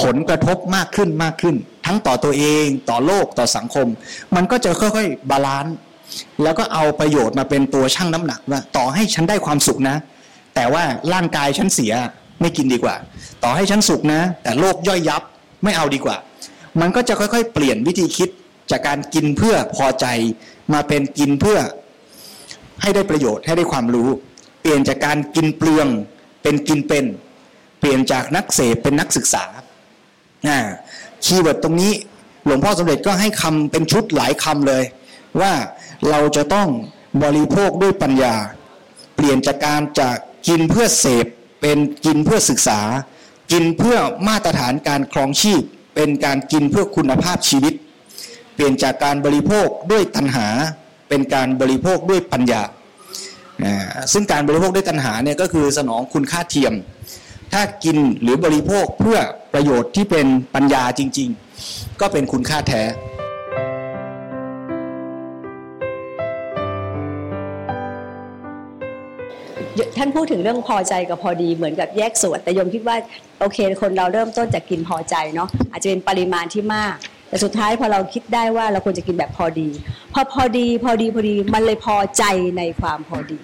[0.00, 3.86] ผลกระทบมากขึ้นมากขึ้น ทั้งต่อตัวเองต่อโลกต่อสังคม
[4.34, 5.74] มันก็จะค่อยๆ balance
[6.42, 9.96] แล้วก็เอาประโยชน์มาเป็นตัวชั่งน้ำหนักว่าต่อให้ฉันได้ความสุขนะ
[10.54, 11.92] แต่ว่าร่างกายฉันเสีย
[12.40, 12.94] ไม่กินดีกว่า
[13.44, 15.22] ต่อให้ฉันสุขนะ แต่โลกย่อยยับ
[15.64, 16.16] ไม่เอาดีกว่า
[16.80, 18.28] มันก็จะค่อยๆ เปลี่ยนวิธีคิด
[18.70, 20.06] จากการกินเพื่อพอใจ
[20.72, 21.58] มาเป็นกินเพื่อ
[22.82, 24.08] ให้ได้ประโยชน์ให้ได้ความรู้
[24.60, 25.86] เปลี่ยนจากการกินเปลือง
[26.42, 27.04] เป็นกินเป็น
[27.78, 29.44] เปลี่ยนจากนักเสพเป็นนักศึกษา
[31.24, 31.92] keyword ตรงนี้
[32.44, 34.84] หลวงพ่อสมเด็จก็ให้คำเป็นชุดหลายคำเลย
[35.40, 35.52] ว่า
[36.10, 36.68] เราจะต้อง
[37.22, 38.34] บริโภคด้วยปัญญา
[39.16, 40.16] เปลี่ยนจากการจาก
[40.48, 41.26] กินเพื่อเสพ
[41.60, 42.80] เป็นกินเพื่อศึกษา
[43.52, 43.98] กินเพื่อ
[44.28, 45.62] มาตรฐานการครองชีพ
[45.94, 47.74] เป็นการกินเพื่อคุณภาพชีวิต
[48.54, 50.46] เปลี่ยนจากการบริโภคด้วยตัณหา
[51.08, 52.62] เป็นการบริโภคด้วยปัญญา
[54.12, 56.74] ซึ่งการบริโภคด้วยตัณหาเนี่ยก็คือสนองคุณค่าเทียม
[57.52, 59.18] ถ้ากินหรือบริโภคเพื่อ
[59.54, 61.28] ประโยชน์ที่เป็นปัญญาจริง
[61.64, 62.82] ๆ ก็เป็นคุณค่าแท้
[69.98, 72.96] ท่านพูดถึงเรื่องพอใจกับพอดีเหมือนกับแยกส่วนแต่ยมคิดว่า
[73.40, 76.94] โอเคคนเราเริ่มต้นจากกินพอใจเนาะอาจจะเป็นปริมาณที่มาก
[77.34, 79.68] แต่สุดท้ายพอเราคิดได้ว่าเราควรจะกินแบบพอดี
[80.12, 82.24] พพอพอดีพอดีพอดีมันเลยพอใจ
[82.58, 83.40] ในความพอดี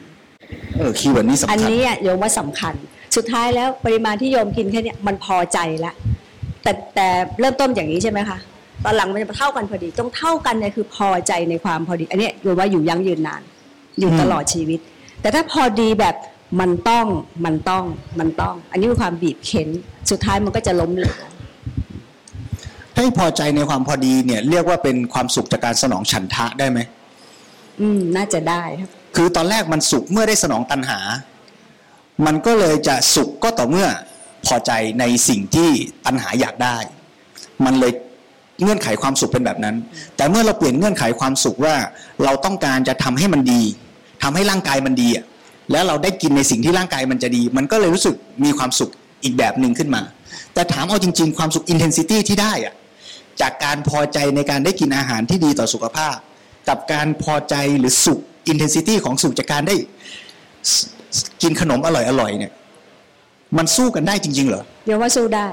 [0.76, 2.74] เออ keyword นี้สำคัญอันนี้อะโยมว่าสำคัญ
[3.16, 5.92] สุดท้ายแล้วปริมาณที่โยมกินแค่เนี้ยมันพอใจละ
[6.62, 7.07] แต่แต่
[7.40, 8.38] เริ่มต้นอย่างนี้ใช่ไหมคะ
[8.85, 13.42] ตอนหลังมันจะเท่ากันพอดีต้องเท่ากันเนี่ยคือพอใจในความพอดี อันเนี้ยโยมว่าอยู่ยั่งยืนนาน
[13.98, 14.81] อยู่ตลอดชีวิต
[15.20, 16.14] แต่ถ้าพอดีแบบ
[16.61, 17.07] มันต้อง
[17.44, 17.85] มันต้อง
[18.18, 19.68] มันต้อง อันนี้คือความบีบเค้น
[20.11, 21.31] สุดท้ายมันก็จะล้มเหลว
[23.01, 26.79] ให้พอใจในความพอดีเนี่ย เรียกว่าเป็นความสุขจากการสนองฉันทะได้ไหม
[27.81, 30.99] อืม น่าจะได้ครับ คือตอนแรกมันสุขเมื่อได้สนองตัณหา
[32.27, 33.89] มันก็เลยจะสุขก็ต่อเมื่อ
[34.47, 35.69] พอใจในสิ่งที่
[36.07, 36.77] ตัณหาอยากได้
[37.65, 37.93] มันเลย
[38.63, 39.77] เงื่อนไขความสุขเป็นแบบนั้น
[40.17, 41.75] แต่เมื่อเราเปลี่ยนเงื่อนไขความสุขว่า
[42.25, 43.63] เราต้องการจะทำให้มันดี
[44.23, 45.25] ทำให้ร่างกายมันดีอะ
[45.73, 48.91] แล้วเราได้กินในสิ่งที่ร่างกายมันจะดี มันก็เลยรู้สึกมีความสุข
[49.25, 50.03] อีกแบบหนึ่งขึ้นมา
[50.55, 52.75] แต่ถามเอาจริง ๆ ความสุข intensity ที่ได้อะ
[53.40, 56.16] จากการพอใจในการได้กินอาหารที่ดีต่อสุขภาพ
[56.68, 62.53] กับการพอใจหรือสุข intensity ของสุขจากการได้กินขนมอร่อยๆเนี่ย
[63.57, 65.48] มันสู้กันได้จริง ๆ เหรอโยมว่าสู้ได้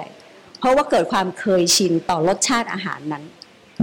[0.59, 3.23] เพราะว่าเกิดความเคยชินต่อรสชาติอาหารนั้น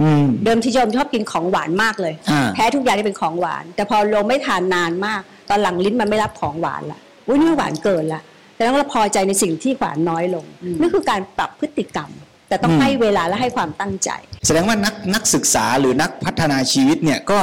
[0.01, 8.21] อืมเดิมที่โยมชอบกินของหวานมากเลยอ่าแพ้ทุกอย่างที่เป็นของหวาน แต่พอโยมไม่ทานนานมาก ตอนหลังลิ้นมันไม่รับของหวานละอุ้ยนี่หวานเกินละ
[8.55, 10.45] แต่ต้องเราพอใจในสิ่งที่หวานน้อยลง
[10.79, 12.09] นี่คือการปรับพฤติกรรม
[12.55, 14.09] แต่ต้องให้เวลาและให้ความตั้งใจ
[14.45, 17.41] แสดงว่านักนักศึกษาหรือนักพัฒนาชีวิตเนี่ยก็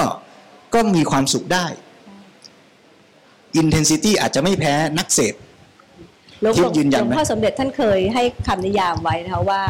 [0.74, 1.66] ก็มีความสุขได้
[3.56, 5.34] อินเทนซิตี้อาจจะไม่แพ้นักเสพ
[6.40, 9.62] หลวงคิดยืนยันไหมหลวงพ่อสมเด็จท่านเคยให้คำนิยามไว้นะคะว่า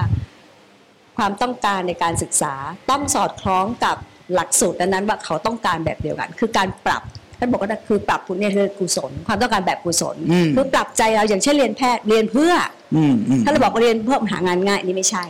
[1.17, 2.55] ความต้องการในการศึกษา
[2.91, 3.97] ต้องสอดคล้องกับ
[4.35, 7.03] หลักสูตรนั้นๆว่าเขาต้องการแบบเดียวกัน คือการปรับ
[7.43, 12.53] ท่านบอกว่าคือปรับคุณเนี่ยคือกุศลความต้องการแบบกุศลอืมคือปรับใจเราอย่างเช่นเรียนแพทย์เรียนเพื่อ
[12.97, 15.25] อืมอืมถ้าเราบอกว่าเรียนเพื่อหางานง่ายนี่ไม่ใช่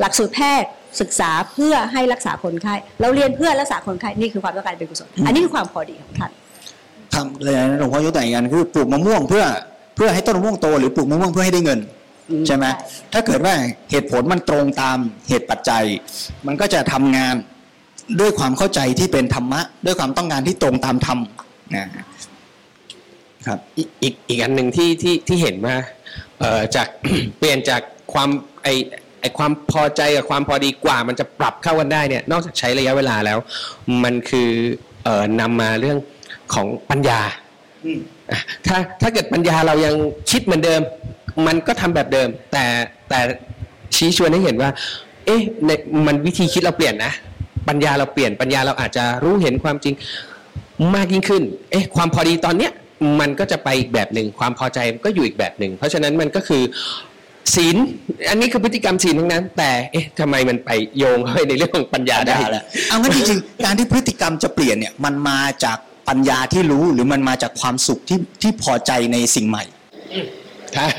[0.00, 0.68] หลักสูตรแพทย์
[1.00, 6.30] ศึกษาเพื่อให้รักษาคนไข้เราเรียนเพื่อรักษาคนไข้นี่คือความต้องการเป็นกุศลอันนี้คือความพอดีของท่าน
[7.14, 9.44] ทำเลยนะหลวงพ่อยกตัวอย่างคือปลูกมะม่วงเพื่อ
[9.96, 11.78] เพื่อให้ต้นมะม่วงโตหรือปลูกมะม่วงเพื่อให้ได้เงิน
[12.30, 13.54] อืมใช่ไหมใช่ถ้าเกิดว่า
[13.90, 14.96] เหตุผลมันตรงตาม
[15.28, 15.84] เหตุปัจจัย
[16.46, 17.34] มันก็จะทำงาน
[18.20, 21.18] ด้วยความเข้าใจที่เป็นธรรมะ ด้วยความต้องการที่ตรงตามธรรม
[21.76, 21.86] นะ
[23.46, 25.76] ครับอีกอีกอีกอันหนึ่งที่ที่ที่เห็นว่า
[26.40, 26.88] เอ่อจาก
[27.38, 28.28] เปลี่ยนจากความ
[28.62, 28.68] ไอ
[29.20, 33.38] ไอความพอใจกับความพอดีกว่ามันจะปรับเข้ากันได้เนี่ยนอกจากใช้ระยะเวลาแล้ว
[34.04, 34.48] มันคือ
[35.04, 35.98] เอ่อนำมาเรื่อง
[36.54, 37.20] ของปัญญา
[37.84, 39.94] อืมอะถ้าถ้าเกิดปัญญาเรายัง
[40.30, 40.80] คิดเหมือนเดิม
[41.46, 42.64] มันก็ทำแบบเดิม แต่
[43.08, 43.20] แต่
[43.96, 44.70] ชี้ชวนให้เห็นว่า
[45.26, 45.70] เอ๊ะใน
[46.06, 47.12] มันวิธีคิดเราเปลี่ยนนะ
[47.68, 49.94] ปัญญาเราเปลี่ยนปัญญาเราอาจจะรู้เห็นความจริง
[50.94, 52.72] มากยิ่งขึ้น เอ๊ะความพอดีตอนเนี้ย
[53.20, 56.62] มันก็จะไปอีกแบบหนึ่งความพอใจมันก็อยู่อีกแบบหนึ่งเพราะฉะนั้นมันก็คือ
[57.54, 57.76] ศีล
[58.30, 69.64] อันนี้คือพฤติกรรมศีลทั้งนั้น แต่เอ๊ะทำไมมันไปโยงเข้าไปในเรื่องของปัญญาได้ได้แล้วเอางั้นจริงๆการที่พฤติกรรมจะเปลี่ยนเนี่ยมันมาจากปัญญาที่รู้หรือมันมาจากความสุขที่ที่พอใจในสิ่งใหม่
[70.76, 70.90] ครับ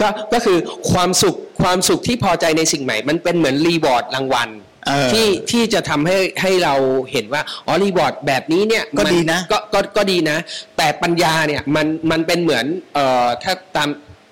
[0.00, 0.58] ก็ก็คือ
[0.92, 4.73] ความสุขความสุขที่พอใจในสิ่งใหม่ มันเป็นเหมือนรีวอร์ดรางวัลเออ
[5.12, 6.74] ที่ที่จะทำให้ให้เรา
[7.12, 10.38] เห็นว่าอ๋อรีวอร์ดแบบนี้เนี่ยก็มัดีนะก็ก็ก็ดีนะ
[10.76, 13.88] แต่ปัญญาเนี่ยมันมันเป็นเหมือนเอ่อถ้าตาม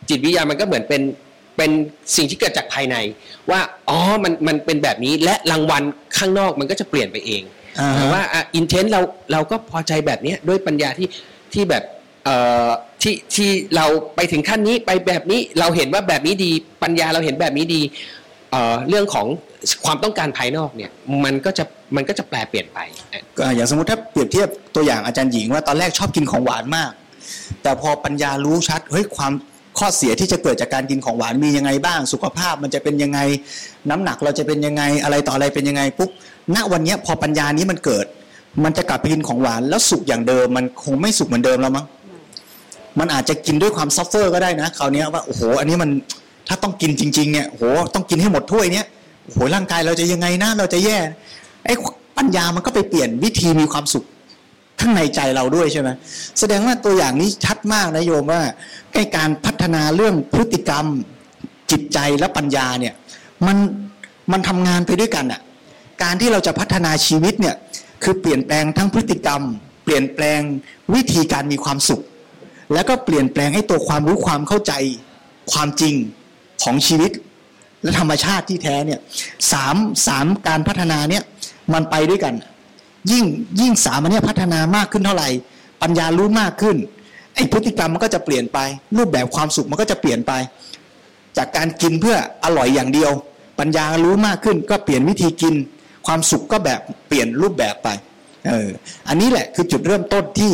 [0.09, 1.03] จิตวิทยามันก็เหมือนเป็น
[1.57, 1.71] เป็น
[2.17, 2.97] สิ่งที่เกิดจากภายใน
[3.51, 5.83] ว่าอ๋อมันมันเป็นแบบนี้และรางวัล
[6.19, 7.43] ข้างนอกมันก็จะเปลี่ยนไปเอง
[7.81, 8.23] อ่าฮะแต่ว่า
[8.55, 9.01] อินเทนต์เรา
[9.33, 11.09] เราก็พอใจแบบเนี้ยด้วยปัญญาที่
[11.53, 11.85] ที่แบบ
[12.25, 12.37] เอ่
[12.67, 12.69] อ
[13.03, 13.87] ที่ที่เรา
[14.17, 16.51] ไปถึงขั้นนี้ไปแบบนี้เราเห็นว่าแบบนี้ดี
[16.83, 17.83] ปัญญาเราเห็นแบบนี้ดี
[18.89, 19.27] เรื่องของ
[19.85, 20.91] ความต้องการภายนอกเนี่ย
[21.25, 21.65] มันก็จะ
[21.97, 22.79] มันก็จะแปลเปลี่ยนไป
[23.57, 26.91] อย่างสมมติถ้าเปรียบเทียบตัวอย่างอาจารย์หญิงว่าตอนแรกชอบกินของหวานมาก
[27.63, 29.33] แต่พอปัญญารู้ชัดเฮ้ยความ
[29.79, 33.21] ข้อเสียที่จะเกิดจากการกินของหวานมียังไงบ้าง สุขภาพมันจะเป็นยังไง
[33.91, 36.11] น้ำหนักเราจะเป็นยังไงอะไรต่ออะไรเป็นยังไงปุ๊บ
[36.55, 38.07] ณวันนี้พอปัญญานี้มันเกิด
[38.65, 41.87] มันจะกลับไปกินของหวานแล้วสุขอย่างเดิม มันคงไม่สุขเหมือนเดิมแล้วมั้ง
[42.99, 45.91] มันอาจจะกินด้วยความซัฟเฟอร์ก็ได้นะคราวนี้ว่าโอ้โหอันนี้มัน
[46.49, 47.63] ถ้าต้องกินจริงๆเนี่ยโห
[47.95, 48.87] ต้องกินให้หมดถ้วยเนี้ย
[49.33, 50.99] โหร่างกายเราจะยังไงนะเราจะแย่
[51.67, 51.75] ไอ้
[52.19, 54.05] ปัญญามันก็ไปเปลี่ยนวิธีมีความสุข
[54.81, 55.89] ข้างในใจเราด้วยใช่ไหม
[56.39, 58.41] แสดงว่าตัวอย่างนี้ชัดมากนะโยมว่า
[58.93, 60.87] ใกล้การพัฒนาเรื่องพฤติกรรม
[61.71, 62.95] จิตใจและปัญญาเนี่ย
[63.47, 63.57] มัน
[64.33, 65.41] มันทำงานไปด้วยกันอะ
[66.03, 67.57] การที่เราจะพัฒนาชีวิตเนี่ย
[68.03, 69.43] คือเปลี่ยนแปลงทั้งพฤติกรรม
[69.85, 70.41] เปลี่ยนแปลง
[70.95, 72.03] วิธีการมีความสุข
[72.73, 74.73] แล้วก็เปลี่ยนแปลงให้ตัวความรู้ความเข้าใจ
[75.53, 75.95] ความจริง
[76.63, 77.13] ของชีวิต
[77.83, 79.01] และธรรมชาติที่แท้เนี่ย
[79.53, 81.23] สามสามการพัฒนาเนี่ย
[81.73, 82.35] มันไปด้วยกัน
[83.13, 83.25] ยิ่ง
[83.61, 85.29] ยิ่งสามอันเนี้ยพัฒนามากขึ้นเท่าไหร่
[85.83, 86.77] ปัญญารู้มากขึ้น
[87.35, 88.59] ไอ้พฤติกรรมมันก็จะเปลี่ยนไป
[88.97, 90.33] รูปแบบความสุขมันก็จะเปลี่ยนไป
[91.37, 93.11] จากการกินเพื่ออร่อยอย่างเดียว
[93.61, 95.55] ปัญญารู้มากขึ้นก็เปลี่ยนวิธีกิน
[96.07, 97.89] ความสุขก็แบบเปลี่ยนรูปแบบไป
[98.49, 98.69] เออ
[99.09, 100.53] อันนี้แหละคือจุดเริ่มต้นที่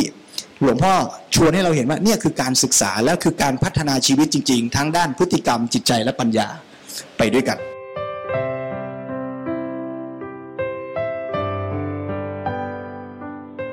[0.62, 0.94] หลวงพ่อ
[1.34, 6.48] ชวนให้เราเห็นว่าเนี่ยคือการศึกษาและคือการพัฒนาชีวิตจริง ๆ ทั้งด้านพฤติกรรมจิตใจและปัญญา
[7.18, 7.58] ไปด้วยกัน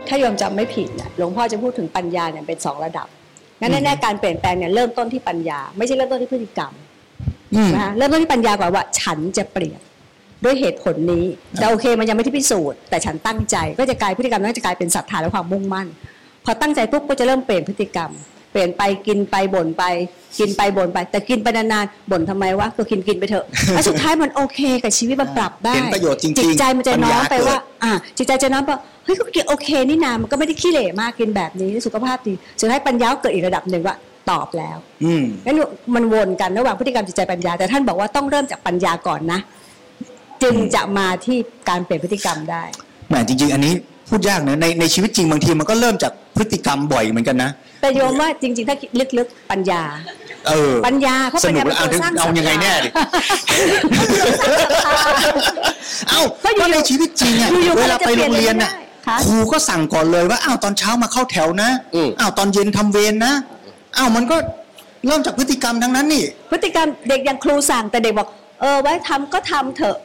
[0.08, 3.08] ถ้าโยมจำไม่ผิดเนี่ยหลวงพ่อจะพูดถึงปัญญาเนี่ยเป็นสองระดับ
[3.60, 6.72] งั้นแน่ๆการเปลี่ยนแปลงเนี่ยเริ่มต้นที่ปัญญา ไม่ใช่เริ่มต้นที่พฤติกรรม
[7.56, 9.80] อืมนะคะเริ่มต้นที่ปัญญาก่อนว่า ฉันจะเปลี่ยน
[10.44, 11.26] ด้วยเหตุผลนี้
[11.56, 15.88] แต่โอเคมันยังไม่ที่พิสูจน์แต่ฉันตั้งใจ ก็จะกลายพฤติกรรมนั้นจะกลายเป็นศรัทธาและความมุ่งมั่น
[16.46, 18.12] พอตั้งใจปุ๊บก็จะเริ่มเปลี่ยนพฤติกรรม
[18.52, 19.84] เปลี่ยนไปกินไปบ่นไป
[20.40, 33.96] กินไปบ่นไป แต่กินไปนานๆบ่นทำไมวะก็กินกินไปเถอะแล้วสุดท้ายมันโอเคกับชีวิตมันปรับได้เห็นประโยชน์จริงๆจิตใจมันจะน้อมไปปัญญาเกิดว่าอ่าจิตใจจะน้อมไปว่าเฮ้ยก็กินโอเคนี่นามันก็ไม่ได้ขี้เหร่มากกินแบบนี้สุขภาพดีสุดท้ายปัญญาก็เกิดอีกระดับหนึ่งว่า
[34.32, 35.58] ตอบแล้วอืมงั้น
[35.96, 39.40] มันวนกันระหว่างพฤติกรรมจิตใจปัญญา แต่ท่านบอกว่าต้องเริ่มจากปัญญาก่อนนะ
[40.44, 41.38] จึงจะมาที่
[41.70, 42.64] การเปลี่ยนพฤติกรรมได้
[43.10, 43.74] แหมจริง ๆ อันนี้
[44.10, 47.52] พูดยากนะในในชีวิตจริงบางทีมันก็เริ่มจากพฤติกรรมบ่อยเหมือนกันนะ
[47.82, 48.76] แต่โยมว่าจริง ๆ ถ้า
[49.18, 49.84] ลึกๆปัญญา
[50.48, 52.90] เออ ปัญญาเพราะสปัญนุญากเป็แล้วนเอาตัวสร้างเอายังไงแน่ดิ
[56.10, 63.34] เอ้าก็อยู่ก็ในชีวิตจริงอะอยู่ๆเวลาไปโรงเรียนก็น่ะจะเปลี่ยนไม่ได้ค่ะครูก็สั่งก่อนเลยว่าอ้าวตอนเช้ามาเข้าแถวนะอืมอ้าวตอนเย็นทำเวรนะ
[63.98, 64.38] อ้าวมันก็
[65.08, 68.28] เริ่มจากพฤติกรรมทั้งนั้นนี่ พฤติกรรมเด็กอย่างครูสั่งแต่เด็กบอก
[68.62, 69.98] เออไว้ทำก็ทำเถอะ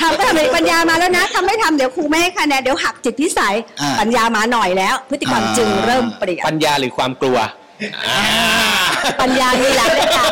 [0.00, 7.38] ทำก็ทำเด็กปัญญามาแล้วนะทำไม่ทำเดี๋ยวครูไม่ให้คะแนนเดี๋ยวหักจิตพิสัยอ่าปัญญามาหน่อยแล้ว พฤติกรรมอ่าจึงเริ่มเปลี่ยนปัญญาหรือความกลัว
[8.08, 8.22] อ่า
[9.22, 10.26] ปัญญามีหลายระดับ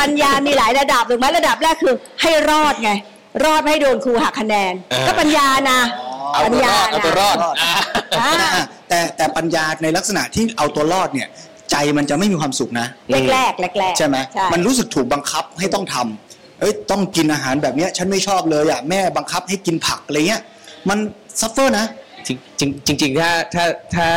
[0.00, 2.90] ปัญญามีหลายระดับถูกไหมระดับแรกคือ ให้รอดไง
[3.44, 4.72] รอดไม่ให้โดนครูหักคะแนน
[5.06, 5.78] ก็ปัญญานะ
[6.32, 7.72] เอาตัวรญาเอาตัวรอดรอดอ่า
[8.20, 11.28] อ่าแต่แต่ปัญญาในลักษณะที่เอาตัวรอดเนี่ย
[11.70, 16.25] ใจมันจะไม่มีความสุขนะแรกแรกแรกแรกใช่ไหมใช่มันรู้สึกถูกบังคับให้ต้องทำ
[16.60, 20.42] เอ้ยต้องกินอาหารแบบเนี้ย ฉันไม่ชอบเลยอะแม่บังคับให้กินผักอะไรเงี้ย
[20.88, 20.98] มัน
[21.40, 21.86] suffer นะ
[22.26, 24.08] จริงจริงจริงๆถ้าถ้าถ้า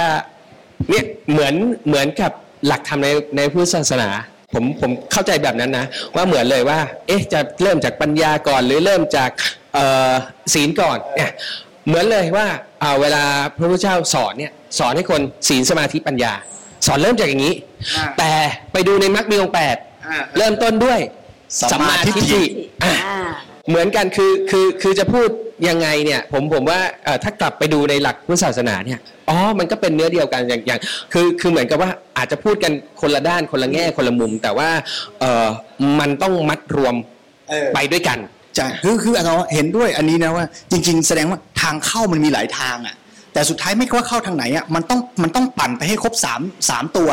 [0.89, 1.55] เนี่ยเหมือน
[1.87, 2.31] เหมือนกับ
[2.67, 4.09] หลักธรรมในในพุทธศาสนา
[4.53, 5.85] ผมผมเข้าใจแบบนั้นนะ
[6.15, 9.29] ว่าเหมือนเลยว่า เอ๊ะจะเริ่มจากปัญญาก่อนหรือเริ่มจาก
[9.73, 10.11] เอ่อ
[10.53, 11.31] ศีลก่อนเนี่ย
[11.87, 12.47] เหมือนเลยว่า
[12.83, 13.23] อ่าเวลา
[13.57, 16.33] พระพุทธเจ้าสอนเนี่ยสอนให้คนศีลสมาธิปัญญา
[16.85, 17.53] สอนเริ่มจากอย่างนี้
[17.95, 18.31] อ่าแต่
[18.73, 19.75] ไปดูในมรรคมีองค์แปด
[20.07, 20.99] อ่าเริ่มต้นด้วย
[21.61, 22.41] สัมมาทิฏฐิ
[22.83, 23.27] อะอ่า
[23.69, 25.29] เหมือนกันคือคือคือจะพูด
[25.69, 30.79] ยังไงเนี่ยผมผมว่าเอ่อถ้ากลับไปดูในหลักพุทธศาสนาเนี่ยอ๋อมันก็เป็นเนื้อเดียวกันอย่างอย่าง
[31.13, 32.71] คือคือเหมือนกับว่าอาจจะพูดกัน
[33.01, 34.69] คนละด้านคนละแง่คนละมุม แต่ว่า
[35.19, 35.47] เออ
[35.99, 36.95] มันต้องมัดรวม
[37.49, 38.19] เออไปด้วยกัน
[38.55, 42.95] ใช่คือคืออาจารย์ว่าเห็นด้วยอันนี้นะว่า จริง ๆ แสดงว่าทางเข้ามันมีหลายทางอะ
[43.33, 47.09] แต่สุดท้ายไม่ว่าเข้าทางไหนอะมันต้องมันต้องปั่นไปให้ครบสามสามตัว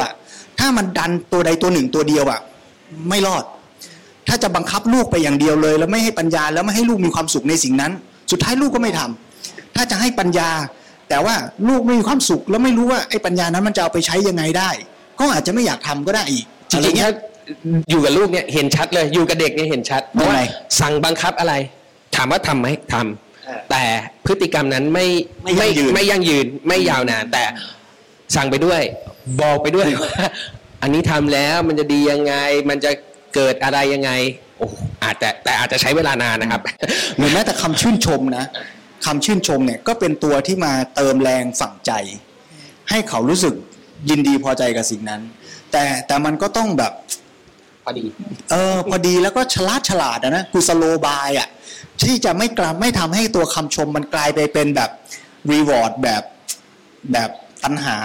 [0.58, 2.40] ถ้ามันดันตัวใดตัวหนึ่งตัวเดียวอะ
[3.08, 3.44] ไม่รอด
[4.28, 7.92] ถ้าจะบังคับลูกไปอย่างเดียวเลย แล้วไม่ให้ปัญญาแล้วไม่ให้ลูกมีความสุขในสิ่งนั้น
[8.30, 10.50] สุดท้ายลูกก็ไม่ทำถ้าจะให้ปัญญา
[11.08, 11.34] แต่ว่า
[11.68, 14.70] ลูกไม่มีความสุข แล้วไม่รู้ว่าไอ้ปัญญานั้นมันจะเอาไปใช้ยังไงได้
[15.18, 17.12] ก็อาจจะไม่อยากทำก็ได้อีกจริงๆอะไเยถ้า
[17.90, 20.42] อยู่กับลูกเนี่ยเห็นชัดเลยอยู่กับเด็กเนี่ยเห็นชัดเพราะว่ายังไง
[20.80, 21.54] สั่งบังคับอะไร
[22.16, 23.82] ถามว่าทำไหมทำแต่
[24.26, 25.06] พฤติกรรมนั้นไม่
[25.44, 27.44] ไม่ยั่งยืนไม่ยั่งยืนไม่ยาวนาน แต่
[28.34, 28.82] สั่งไปด้วย
[29.40, 30.14] บอกไปด้วยว่า
[30.82, 32.34] อันนี้ทำแล้วมันจะดียังไง
[32.70, 32.90] มันจะ
[33.34, 34.10] เกิดอะไรยังไง
[34.58, 34.68] โอ้
[35.04, 36.62] อาจจะแต่อาจจะใช้เวลานานนะครับ
[37.16, 38.44] หรือแม้แต่คำชื่นชมนะ
[39.06, 41.92] คำชื่นชมเนี่ยก็เป็นตัวที่มาเติมแรงฝังใจ
[42.90, 43.54] ให้เขารู้สึก
[44.10, 45.20] ยินดีพอใจกับสิ่งนั้น
[45.72, 46.92] แต่แต่มันก็ต้องแบบ
[47.84, 48.04] พอดี
[48.50, 51.48] เออพอดีแล้วก็ฉลาดฉลาดอะนะคือสโลบายอะ
[52.02, 54.90] ที่จะไม่กลาไม่ทำให้ตัวคำชมมันกลายไปเป็นแบบ
[55.52, 56.22] รีวอร์ดแบบ
[57.12, 57.30] แบบ
[57.64, 57.96] ตัณหา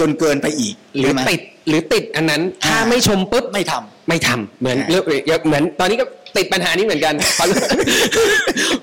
[0.00, 5.04] จนเกินไปอีกหรือใช่ไมติดหรือติดอันนั้นถ้าอ่าไม่ชมปุ๊บไม่ทำไม่ทำเหมือนอ่าเรื่อง
[5.46, 7.46] เหมือนตอนนี้ก็ติดปัญหานี้เหมือนกันพอ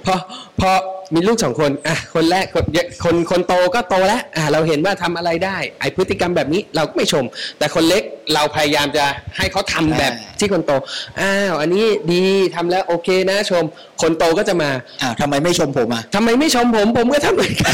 [0.05, 0.15] พอ
[0.59, 0.71] พอ
[1.15, 2.65] มีลูกสองคนอะคนแรกคน
[3.03, 7.23] คนคนโตก็โตแล้วอะเราเห็นว่าทำอะไรได้ ไอพฤติกรรมแบบนี้เราก็ไม่ชม
[7.57, 8.03] แต่คนเล็ก
[8.33, 9.05] เราพยายามจะ
[9.37, 10.71] ให้เขาทำแบบอ่าที่คนโต
[11.19, 12.23] อ้าวอันนี้ดี
[12.55, 13.63] ทำแล้วโอเคนะชม
[14.01, 14.69] คนโตก็จะมา
[15.01, 17.73] อ่าทำไมไม่ชมผมอะทำไมไม่ชมผมผมก็ทำเหมือนกัน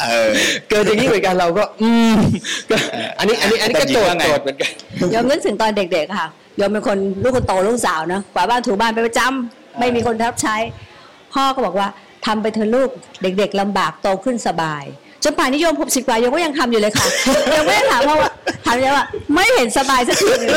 [0.00, 0.30] เออ
[0.70, 2.14] เกิดอย่างนี้เหมือนกันเราก็ อืม
[2.70, 2.76] ก็
[3.18, 4.70] อันนี้อันนี้อันนี้ก็โจทย์แต่หญิงว่าไงโจทย์เหมือนกัน
[5.14, 6.28] ยอมนึกถึงตอนเด็กๆค่ะ
[6.60, 10.56] ยอมเป็นคนลูกคนโตลูกสาวนะกวาดบ้านถูบ้านไปประจำไม่มีคนรับใช้
[11.34, 11.88] พ่อก็บอกว่า
[12.26, 12.90] ทำไปเถอะลูก
[13.22, 14.84] เด็ก ๆลำบากโตขึ้นสบาย
[15.24, 17.06] จนป่านนี้โยมหกสิบกว่าโยมก็ยังทำอยู่เลยค่ะ
[17.56, 18.30] ยังไม่ได้ถามพ่อว่า
[18.66, 20.50] ถามยังว่า ไม่เห็นสบายสักทีหนึง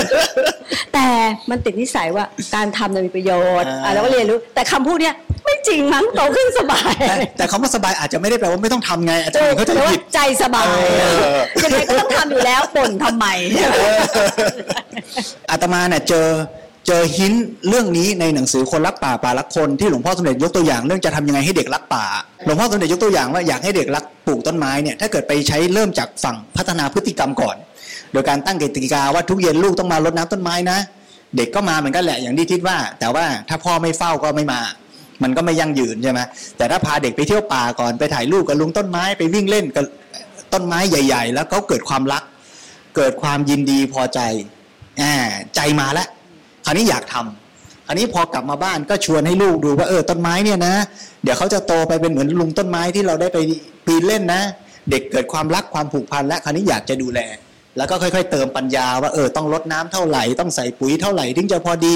[0.94, 1.06] แต่
[1.50, 5.16] มันติดนิสัยว่าการทำน่ะมีประโยชน์อ่าอะเราก็เรียนรู้ แต่คำพูดเนี้ย
[5.46, 10.66] ไม่จริงมั้งโตขึ้นสบายแต่แต่คำว่าสบายอาจจะไม่ได้แปลว่าไม่ต้องทำไง อาจจะถูกเขาใจแต่ว่าผิดใจสบาย
[11.00, 11.04] เอ
[11.36, 13.26] อยังไงก็ต้องทำอยู่แล้วบ่นทำไม
[15.52, 16.28] อาตมาเนี่ยเจอ
[16.88, 17.34] เจอหิน
[17.68, 22.06] เรื่องนี้ในหนังสือคนรักป่าป่ารักคนที่หลวงพ่อสมเด็จยกตัวอย่างเรื่องจะทำยังไงให้เด็กรักป่า
[22.46, 27.56] หลวงพ่อสมเด็จยกตัวอย่างว่าอยากให้เด็กรักปลูกต้นไม้เนี่ยถ้าเกิดไปใช้เริ่มจากฝั่งพัฒนาพฤติกรรมก่อน
[28.12, 30.80] โดยการตั้งกติกาว่าทุกเย็นลูกต้องมารดน้ำต้นไม้นะ
[31.38, 34.62] เด็กก็มาเหมือนกันแหละอย่างที่คิดว่า แต่ว่าถ้าพ่อไม่เฝ้าก็ไม่มา
[35.24, 36.20] มันก็ไม่ยั่งยืนใช่ไหม
[36.58, 39.86] แต่ถ้าพาเด็กไปเที่ยวป่าก่อนไปถ่ายรูปกับลุงต้นไม้ไปวิ่งเล่นกับ
[40.54, 42.24] ต้นไม้ใหญ่ ๆ แล้วเขาเกิดความรัก
[42.96, 44.20] เกิดความยินดีพอใจ
[45.02, 45.14] อ่า
[45.56, 46.08] ใจมาแล้ว
[46.68, 50.76] ราวนี้อยากทำคราวนี้พอกลับมาบ้านก็ชวนให้ลูกดูว่าเออต้นไม้เนี่ยนะ
[51.24, 53.38] เดี๋ยวเขาจะโตไปเป็นเหมือนลุงต้นไม้ที่เราได้ไป
[53.86, 54.42] ปีนเล่นนะ
[54.90, 57.20] เด็กเกิดความรักความผูกพันและคราวนี้อยากจะดูแล
[57.78, 61.96] แล้วก็ค่อย ๆ เติมปัญญาว่าเออต้องลดน้ำเท่าไหร่ต้องใส่ปุ๋ยเท่าไหร่ถึงจะพอดี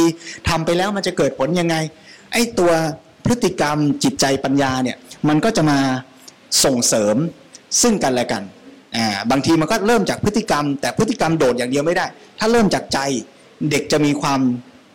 [0.49, 1.75] ทำไปแล้วมันจะเกิดผลยังไง
[2.33, 2.71] ไอ้ตัว
[3.25, 4.97] พฤติกรรมจิตใจปัญญาเนี่ย
[5.27, 5.79] มันก็จะมา
[6.63, 7.15] ส่งเสริม
[7.81, 8.43] ซึ่งกันและกัน
[8.95, 12.05] อ่าบางทีมันก็เริ่มจากพฤติกรรม แต่พฤติกรรมโดดอย่างเดียวไม่ได้
[12.39, 12.99] ถ้าเริ่มจากใจ
[13.69, 14.39] เด็กจะมีความ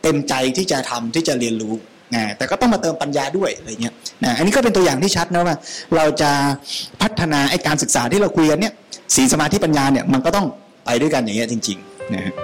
[0.03, 1.75] เต็มใจที่จะทำที่จะเรียนรู้
[2.15, 3.95] อ่าแต่ก็ต้องมาเติมปัญญาด้วยอะไรเงี้ย
[4.25, 5.57] นะอันนี้ก็เป็นตัวอย่างที่ชัดนะว่า
[5.97, 6.31] เราจะ
[7.03, 8.75] พัฒนาไอ้การศึกษาที่เราคุยกันเนี่ย
[9.15, 10.47] สีสมาธิปัญญาเนี่ยมันก็ต้อง
[10.87, 12.35] ไปด้วยกันอย่างเงี้ยจริงๆนะฮะ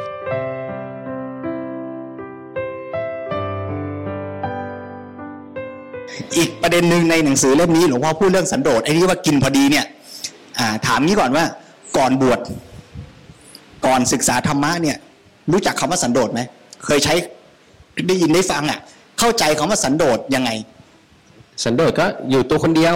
[6.37, 9.85] อีกประเด็นหนึ่งในหนังสือเล่มนี้หลวงพ่อพูดเรื่องสันโดษไอ้ที่ว่ากินพอดีเนี่ย
[10.87, 11.45] ถามนี้ก่อนว่า
[11.97, 12.41] ก่อนบวช
[13.87, 14.97] ก่อนศึกษาธรรมะเนี่ย
[15.53, 16.41] รู้จักคำว่าสันโดษไหม
[16.85, 17.15] เคยใช้
[18.09, 18.79] ได้ยินได้ฟังอะ
[19.19, 20.51] เข้าใจคำว่าสันโดษยังไง
[21.65, 22.95] สันโดษก็อยู่ตัวคนเดียว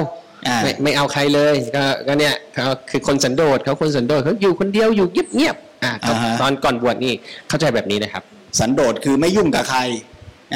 [0.49, 7.13] อ่าไม่ไม่เอาใครเลยก็ก็เนี่ยเขาคือคนสันโดษเขาคนสันโดษเขาอยู่คนเดียวอยู่เงียบเงียบๆอ่าก็อ่าฮะตอนก่อนบวชนี่
[7.49, 8.23] เข้าใจแบบนี้นะครับ
[8.59, 9.81] สันโดษคือไม่ยุ่งกับใคร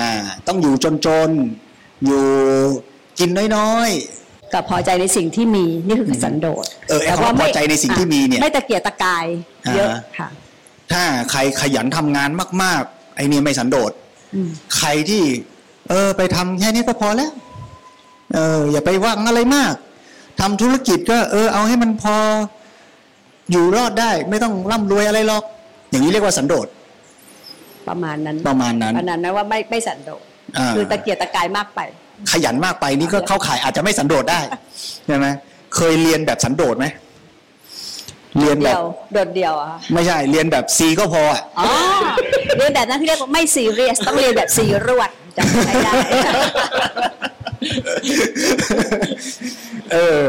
[0.01, 0.11] อ่า
[0.47, 2.25] ต้องอยู่จนๆอยู่
[3.19, 3.91] กินน้อย
[4.55, 9.27] กับพอใจในสิ่งที่มีนี่คือสันโดษเออไอ้คำว่าพอใจในสิ่งที่มีเนี่ยไม่ตะเกียกตะกาย
[9.75, 10.40] เยอะอ่าค่ะๆ
[10.93, 12.31] ถ้าใครขยันทำงาน
[12.63, 13.93] มาก ๆ ไอ้นี่ไม่สันโดษ
[14.35, 15.23] อืมใครที่
[15.89, 17.31] เออ ไปทำแค่นี้ก็พอแล้ว
[18.35, 19.75] เออ อย่าไปหวังอะไรมาก
[20.41, 22.17] ทำธุรกิจก็ เออ เอาให้มันพอ
[23.51, 25.45] อยู่รอดได้ ไม่ต้องร่ำรวยอะไรหรอก
[25.91, 26.67] อย่างนี้เรียกว่าสันโดษ
[27.89, 30.23] ประมาณนั้น ประมาณนั้นอันนั้นนะว่าไม่ไม่สันโดษ
[30.59, 31.81] อ่าคือตะเกียกตะกายมากไป
[32.33, 34.41] ขยันมากไปนี่ก็เข้าข่ายอาจจะไม่สันโดษได้
[35.07, 35.27] ใช่ไหม
[35.77, 36.87] เคยเรียนแบบสันโดษไหม
[38.39, 41.69] เรียนแบเดีบยวโดดเดียวอะค่ะไม่ใช่เรียนแบบซีก็พออะอ๋อ
[42.57, 45.93] เรียนแบบนั้นที่เรียกว่าไม่ซีเรียสต้องเรียนแบบซีรวดจำใช้ได้
[49.93, 50.29] เออ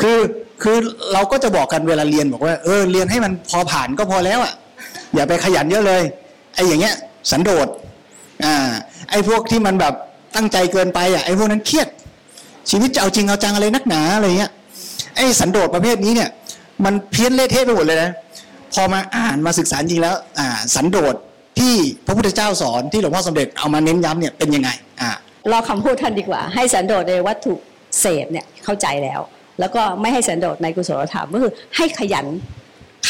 [0.00, 0.18] คือ
[0.62, 0.76] คือ
[1.12, 4.52] เราก็จะบอกกันเวลาเรียนบอกว่าเออเรียนให้มันพอผ่านก็พอแล้วอะ
[5.14, 6.02] อย่าไปขยันเยอะเลย
[6.54, 6.94] ไอ้อย่างเงี้ย
[7.30, 7.68] สันโดษ
[8.44, 8.54] อ่า
[9.10, 9.94] ไอ้พวกที่มันแบบ
[10.36, 11.88] ตั้งใจเกินไปอะไอ้พวกนั้นเครียด
[12.70, 14.52] ชีวิตจะเอาจริงเอาจังอะไรนักหนาอะไรเงี้ย
[15.16, 16.30] ไอ้สันโดษประเภทนี้เนี่ย
[16.84, 18.10] มันเพี้ยนเละเทะไปหมดเลยนะ
[18.74, 21.14] พอมาอ่านมาศึกษาจริงแล้ว อ่า สันโดษ
[21.58, 21.74] ที่
[22.06, 24.70] พระพุทธเจ้าสอนที่หลวงพ่อสมเด็จเอามาเน้นย้ำเนี่ยเป็นยังไง
[25.00, 25.10] อ่า
[25.50, 27.54] เราคำพูดท่านดีกว่า ให้สันโดษในวัตถุ
[28.00, 29.20] เสพเนี่ยเข้าใจแล้ว
[29.60, 32.26] แล้วก็ไม่ให้สันโดษในกุศลธรรมก็คือให้ขยัน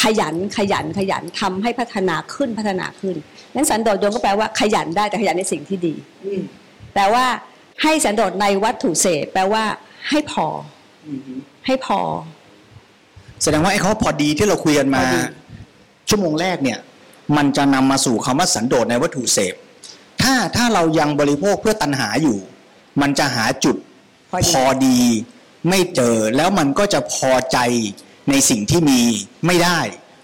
[0.01, 3.15] ขยันขยันขยันทำให้พัฒนาขึ้นพัฒนาขึ้น
[3.55, 5.93] นั้นสันโดษโยมก็แปลว่าขยันได้แต่ขยันในสิ่งที่ดี
[6.95, 7.25] แต่ว่า
[7.83, 9.63] ให้สันโดษในวัตถุเสพแปลว่า
[10.09, 10.47] ให้พอ
[11.05, 11.09] อ
[11.65, 11.99] ให้พอ
[13.41, 15.19] แสดงว่าไอ้เขาพอดีที่เราคุยกันมาพอดี
[16.09, 16.79] ชั่วโมงแรกเนี่ย
[17.37, 19.53] มันจะนำมาสู่คำว่าสันโดษในวัตถุเสพ
[20.21, 22.37] ถ้าถ้าเรายังบริโภคเพื่อตัณหาอยู่
[23.01, 23.75] มันจะหาจุด
[24.31, 24.99] พอดีพอดี
[25.69, 27.57] ไม่เจอแล้วมันก็จะพอใจ
[28.29, 29.01] ในสิ่งที่มี
[29.45, 29.79] ไม่ได้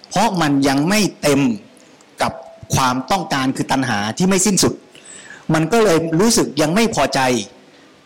[0.09, 1.41] เพราะมันยังไม่เต็ม
[2.22, 2.32] กับ
[2.76, 4.74] ความต้องการคือตัณหาที่ไม่สิ้นสุด
[5.53, 7.20] มันก็เลยรู้สึกยังไม่พอใจ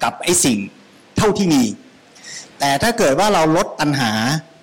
[0.03, 0.57] กับไอ้สิ่ง
[1.18, 1.64] เท่าที่มี
[2.59, 4.12] แต่ถ้าเกิดว่าเราลดตัณหา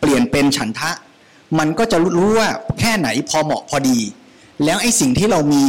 [0.01, 0.91] เปลี่ยนเป็นฉันทะ
[1.59, 3.99] มันก็จะรู้ว่าแค่ไหนพอเหมาะพอดี
[4.65, 5.65] แล้วไอ้สิ่งที่เรามี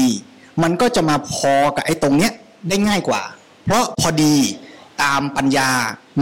[0.64, 2.32] มันก็จะมาพอกับไอ้ตรงเนี้ย
[2.70, 3.22] ได้ง่ายกว่า
[3.66, 4.36] เพราะพอดี
[5.04, 5.70] ตามปัญญา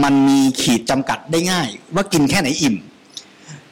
[0.02, 2.76] มันมีขีดจำกัดได้ง่าย ว่ากินแค่ไหนอิ่ม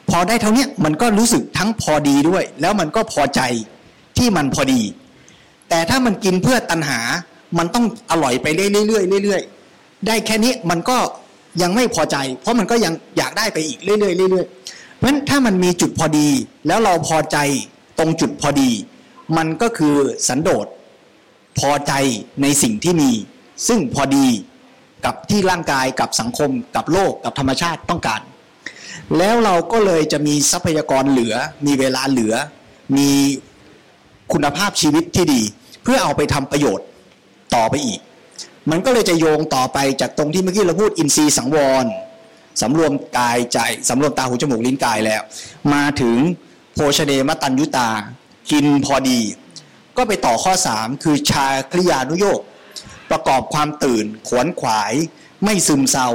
[0.09, 3.41] พอได้เท่านี้มันก็รู้สึกทั้งพอดีด้วย แล้วมันก็พอใจ
[4.17, 4.81] ที่มันพอดี
[5.69, 6.99] แต่ถ้ามันกินเพื่อตัณหา
[7.57, 10.97] มันต้องอร่อยไปเรื่อยๆเรื่อยๆได้แค่นี้มันก็
[11.61, 16.27] ยังไม่พอใจ เพราะมันก็ยังอยากได้ไปอีกเรื่อยๆเรื่อยๆเพราะฉะนั้นถ้ามันมีจุดพอดี
[16.67, 17.37] แล้วเราพอใจ
[17.99, 18.69] ตรงจุดพอดี
[19.37, 19.95] มันก็คือ
[20.27, 20.67] สันโดษ
[21.59, 21.93] พอใจ
[22.41, 23.11] ในสิ่งที่มี
[23.67, 24.27] ซึ่งพอดี
[25.05, 28.21] กับที่ร่างกายกับสังคมกับโลกกับธรรมชาติต้องการ
[29.17, 31.35] แล้วเราก็เลยจะมีทรัพยากรเหลือ
[31.65, 32.33] มีเวลาเหลือ
[32.97, 33.09] มี
[34.33, 35.41] คุณภาพชีวิตที่ดี
[35.83, 36.85] เพื่อเอาไปทำประโยชน์
[37.55, 37.99] ต่อไปอีก
[38.71, 41.85] มันก็เลยจะโยงต่อไปจากตรงที่เมื่อกี้เราพูดอินทรีย์สังวร
[42.61, 43.59] สำรวมกายใจ
[43.89, 45.21] สำรวมตาหูจมูกลิ้นกายแล้ว
[45.73, 46.17] มาถึง
[46.73, 47.89] โภชเนมตัญยุตา
[48.51, 49.19] กินพอดี
[49.97, 52.39] ก็ไปต่อข้อสามคือชาคริยานุโยก
[53.11, 54.93] ประกอบความตื่น ขวนขวาย
[55.43, 56.09] ไม่ซึมเศร้า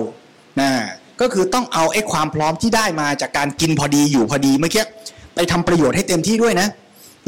[0.60, 0.70] นะ
[1.20, 4.84] ก็คือต้องเอาไอ้ความพร้อมที่ได้มาจากการกินพอดีอยู่พอดีเมื่อกี้
[5.34, 6.68] ไปทำประโยชน์ให้เต็มที่ด้วยนะ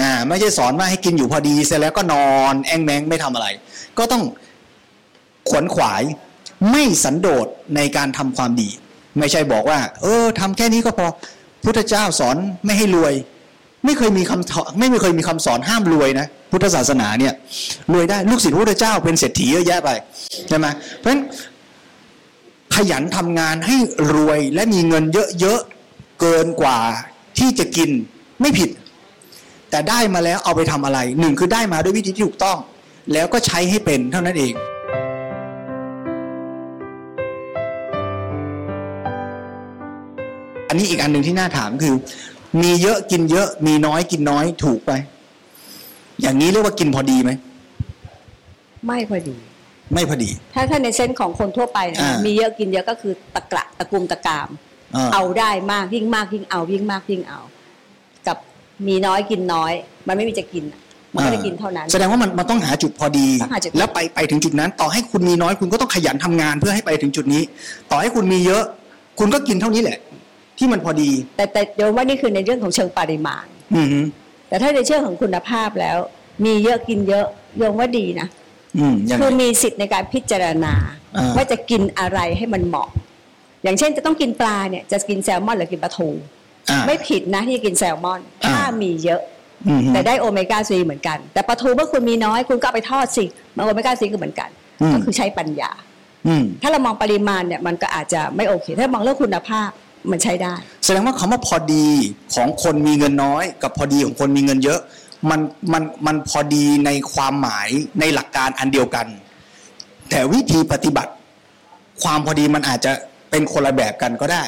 [0.01, 3.47] อ่าไม่ใช่สอนว่าให้กินอยู่พอดีเสร็จแล้วก็นอนแองแมงไม่ทำอะไร
[3.99, 4.22] ก็ต้อง
[5.49, 6.03] ขวนขวาย
[6.70, 8.68] ไม่สันโดษในการทำความดี
[9.18, 11.07] ไม่ใช่บอกว่า เออทำแค่นี้ก็พอ
[11.64, 13.14] พุทธเจ้าสอนไม่ให้รวย
[13.84, 17.34] ไม่เคยมีคำไม่เคยมีคำสอนห้ามรวยนะพุทธศาสนาเนี่ย
[17.92, 19.90] รวยได้ลูกศิษย์พระพุทธเจ้าเป็นเศรษฐีเยอะแยะไป
[20.49, 20.66] ใช่ไหม
[20.99, 21.22] เพราะฉะนั้น
[22.74, 23.76] ขยันทำงานให้
[24.14, 25.05] รวยและมีเงิน
[25.40, 26.78] เยอะๆเกินกว่า
[27.38, 27.90] ที่จะกิน
[28.40, 28.70] ไม่ผิด
[29.70, 32.59] แต่ได้มาแล้วเอาไปทำอะไรหนึ่งคือได้มาด้วยวิธีที่ถูกต้อง
[33.12, 34.53] แล้วก็ใช้ให้เป็นเท่านั้นเอง
[40.75, 41.95] นนี้อีกอันหนึ่งที่น่าถามคือ
[42.62, 44.93] มีเยอะกินเยอะ มีน้อยกินน้อยถูกไป
[46.22, 47.31] อย่างนี้เรียกว่ากินพอดีไหม
[48.87, 49.37] ไม่พอดี
[49.95, 54.49] ไม่พอดี ถ้าถ้าในเส้นของคนทั่วไปนะอ่ามีมีเยอะกินเยอะก็คือตะกระตะกุมตะกาม
[54.97, 57.41] อ่าเอาได้มากยิ่งมากยิ่งเอายิ่งมากยิ่งเอา
[58.27, 58.37] กับ
[58.89, 59.72] มีน้อยกินน้อย
[60.09, 60.81] มันไม่มีจะกินอะ
[61.14, 67.43] มันก็ได้กินเท่านั้น แสดงว่ามันมันต้องหาจุดพอดีต้องหาจุดแล้วไปไปถึงจุดนั้น ต่อให้คุณมีน้อยคุณก็ต้องขยันทำงานเพื่อให้ไปถึงจุดนี้
[67.91, 68.62] ต่อให้คุณมีเยอะ
[69.18, 69.99] คุณก็กินเท่านี้แหละ
[70.59, 74.00] ที่มันพอดี แต่แต่โยมว่านี่คือในเรื่องของเชิงปริมาณอืมฮึ
[74.48, 75.98] แต่ถ้าในเชิงของคุณภาพแล้ว
[76.44, 77.26] มีเยอะกินเยอะ
[77.59, 78.28] โยมว่าดีนะ
[78.78, 80.74] อืมยังไงคือมีสิทธิ์ในการพิจารณา
[81.16, 82.88] อ่าว่าจะกินอะไรให้มันเหมาะ
[83.62, 86.09] อย่างเช่นจะต้องกินปลาเนี่ยจะกินแซลมอนหรือกินปลาทู
[86.70, 89.22] อ่าไม่ผิดนะที่จะกินแซลมอนอ่าถ้ามีเยอะ
[89.68, 93.24] อืมฮึแต่ได้โอเมก้าซีเหมือนกัน แต่ปลาทูเมื่อคุณมีน้อยคุณก็เอาไปทอดสิ
[93.57, 94.48] มันโอเมก้าซีก็เหมือนกัน
[94.82, 95.70] อืมก็คือใช้ปัญญา
[96.26, 99.70] อืมถ้าเรามองปริมาณเนี่ยมันก็อาจจะไม่โอเค ถ้ามองเรื่องคุณภาพ
[100.11, 101.86] มันใช้ได้ แสดงว่าคำว่าพอดี
[102.34, 104.80] ของคนมีเงินน้อย กับพอดีของคนมีเงินเยอะ
[105.30, 105.40] มัน
[105.72, 107.68] มันมันพอดีในความหมาย
[108.00, 109.07] ในหลักการอันเดียวกัน
[110.11, 111.12] แต่วิธีปฏิบัติ
[112.02, 112.92] ความพอดีมันอาจจะ
[113.30, 114.42] เป็นคนละแบบกันก็ได้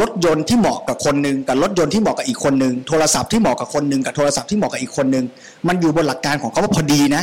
[0.00, 5.24] รถยนต์ที่เหมาะกับคนหนึ่งกับรถยนต์ที่เหมาะกับอีกคนหนึ่งโทรศัพท์ที่เหมาะกับคนหนึ่งกับโทรศัพท์ที่เหมาะกับอีกคนหนึ่ง
[5.68, 7.22] มันอยู่บนหลักการของเขาว่าพอดีนะ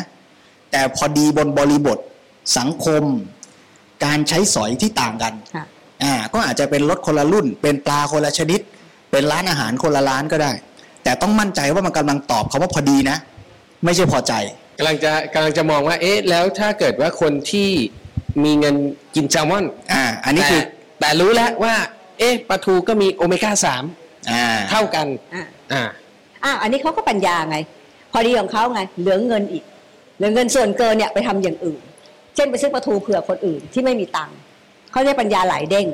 [0.71, 1.97] แต่พอดีบนบริบท
[2.57, 3.03] สังคม
[4.05, 5.65] การใช้สอยที่ต่างกันค่ะ
[6.05, 8.59] อ่าก็อาจจะเป็นรถคนละรุ่น เป็นปลาคนละชนิด
[9.11, 10.51] เป็นร้านอาหารคนละร้านก็ได้
[11.03, 13.17] แต่ต้องมั่นใจว่ามันกำลังตอบคาว่าพอดีนะ
[13.85, 14.33] ไม่ใช่พอใจ
[14.77, 17.69] กำลังจะกำลังจะมองว่าเอ๊ะแล้วถ้าเกิดว่าคนที่
[18.43, 18.75] มีเงิน
[19.15, 21.75] กินแซลมอนอ่าอันนี้คือแต่แต่รู้แล้วว่า
[22.19, 23.83] เอ๊ะปลาทูก็มีโอเมก้าสาม
[24.31, 25.83] อ่าเท่ากันอ่าอ่า
[26.43, 27.57] อ้าวอันนี้เขาก็ปัญญาไง
[28.11, 29.63] พอดีของเขาไงเหลือเงินอีก
[30.17, 31.81] เหลือเงินส่วนเกินเนี่ยไปทำอย่างอื่น
[32.35, 34.37] เช่นไปซื้อปลาทูเผื่อคนอื่นที่ไม่มีตังค์
[34.95, 35.87] เขาเรียกปัญญาไหลเด้ง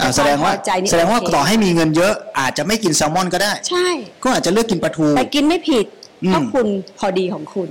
[0.00, 3.88] อ่าแสดงว่าพอใจนี่แสดงว่าโอเคต่อให้มีเงินเยอะ อาจจะไม่กินแซลมอนก็ได้ ใช่
[4.22, 5.86] ก็อาจจะเลือกกินปลาทูแต่กินไม่ผิด
[6.24, 6.66] อืมเพราะคุณ
[6.98, 7.68] พอดีของคุณ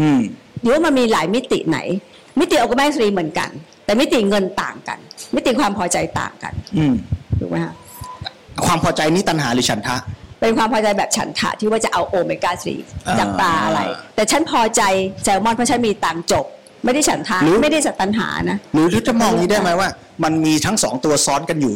[0.00, 0.20] อืม
[0.62, 1.78] หรือว่ามันมีหลายมิติไหน
[2.38, 3.50] มิติโอแมสรีเหมือนกัน
[3.84, 4.98] แต่มิติเงินต่างกัน
[5.34, 6.94] มิติความพอใจต่างกัน อืม
[7.40, 7.74] ถูกไหมคะ
[8.66, 9.96] ความพอใจนี้ตัณหาหรือฉันทะ
[10.40, 13.80] เป็นความพอใจแบบฉันทะที่ว่าจะเอาโอเมก้า3อ่าจากปลาอะไร
[14.14, 14.82] แต่ฉันพอใจ
[15.24, 16.46] แซลมอนเพราะฉันมีตังค์จบ
[16.84, 19.88] ไม่ได้ฉันทะหรือ ไม่ได้สัตตัญหานะหรือที่จะมองนี้ได้ไหมว่า
[20.24, 21.74] มันมีทั้งสองตัวซ้อนกันอยู่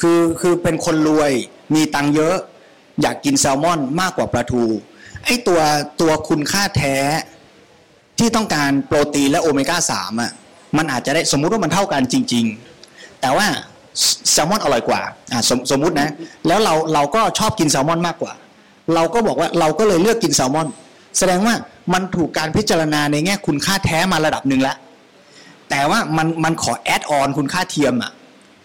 [0.00, 1.32] คือคือเป็นคนรวย
[1.74, 2.36] มีตังค์เยอะ
[3.02, 4.64] อยากกินแซลมอนมากกว่าปลาทู
[5.24, 5.60] ไอ้ตัว
[6.00, 6.96] ตัวคุณค่าแท้
[8.18, 10.32] ที่ต้องการโปรตีนและโอเมก้าสามอะ
[10.76, 12.44] มันอาจจะได้สมมุติว่ามันเท่ากันจริง
[12.84, 13.46] ๆ แต่ว่า
[14.32, 16.08] แซลมอนอร่อยกว่าอะสมสมมุตินะ
[16.46, 18.32] แล้วเราเราก็ชอบกินแซลมอนมากกว่า
[18.94, 20.68] เราก็บอกว่าเราก็เลยเลือกกินแซลมอน
[21.18, 21.54] แสดงว่า
[21.92, 24.76] มันถูกการพิจารณาในแง่คุณค่าแท้มาระดับหนึ่งแล้ว
[25.70, 28.12] แต่ว่ามันมันขอแอดออนคุณค่าเทียมอะ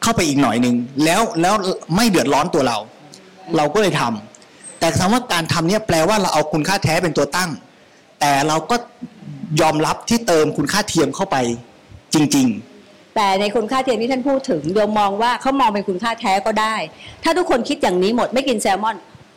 [0.02, 1.54] เข้าไปอีกหน่อยหนึ่งแล้วแล้ว
[1.96, 2.78] ไม่เดือดร้อนตัวเรา
[3.58, 7.50] เราก็เลยทำแต่คำว่าการทำเนี่ยแปลว่าเราเอาคุณค่าแท้เป็นตัวตั้ง
[8.20, 8.76] แต่เราก็
[9.62, 11.38] ยอมรับที่เติมคุณค่าเทียมเข้าไป
[12.14, 12.50] จริง
[13.16, 16.76] แต่ในคุณค่าเทียมที่ท่านพูดถึงโยมมองว่าเขามองเป็นคุณค่าแท้ก็ได้
[17.24, 18.96] ถ้าทุกคนคิดอย่างนี้หมดไม่กินแซลมอน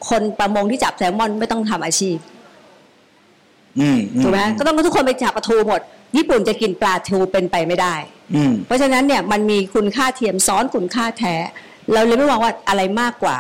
[0.09, 2.17] คนประมงที่จับแซลมอนไม่ต้องทำอาชีพ
[4.23, 5.81] ถูกไหมก็ต้องทุกคนไปจับปลาทูหมด
[6.17, 7.95] ญี่ปุ่นจะกินปลาทูเป็นไปไม่ได้
[8.35, 11.35] อืมเพราะฉะนั้นเนี่ยมันมีคุณค่าเทียมซ้อนคุณค่าแท้
[11.93, 13.39] เราเลยไม่มองว่าอะไรมากกว่า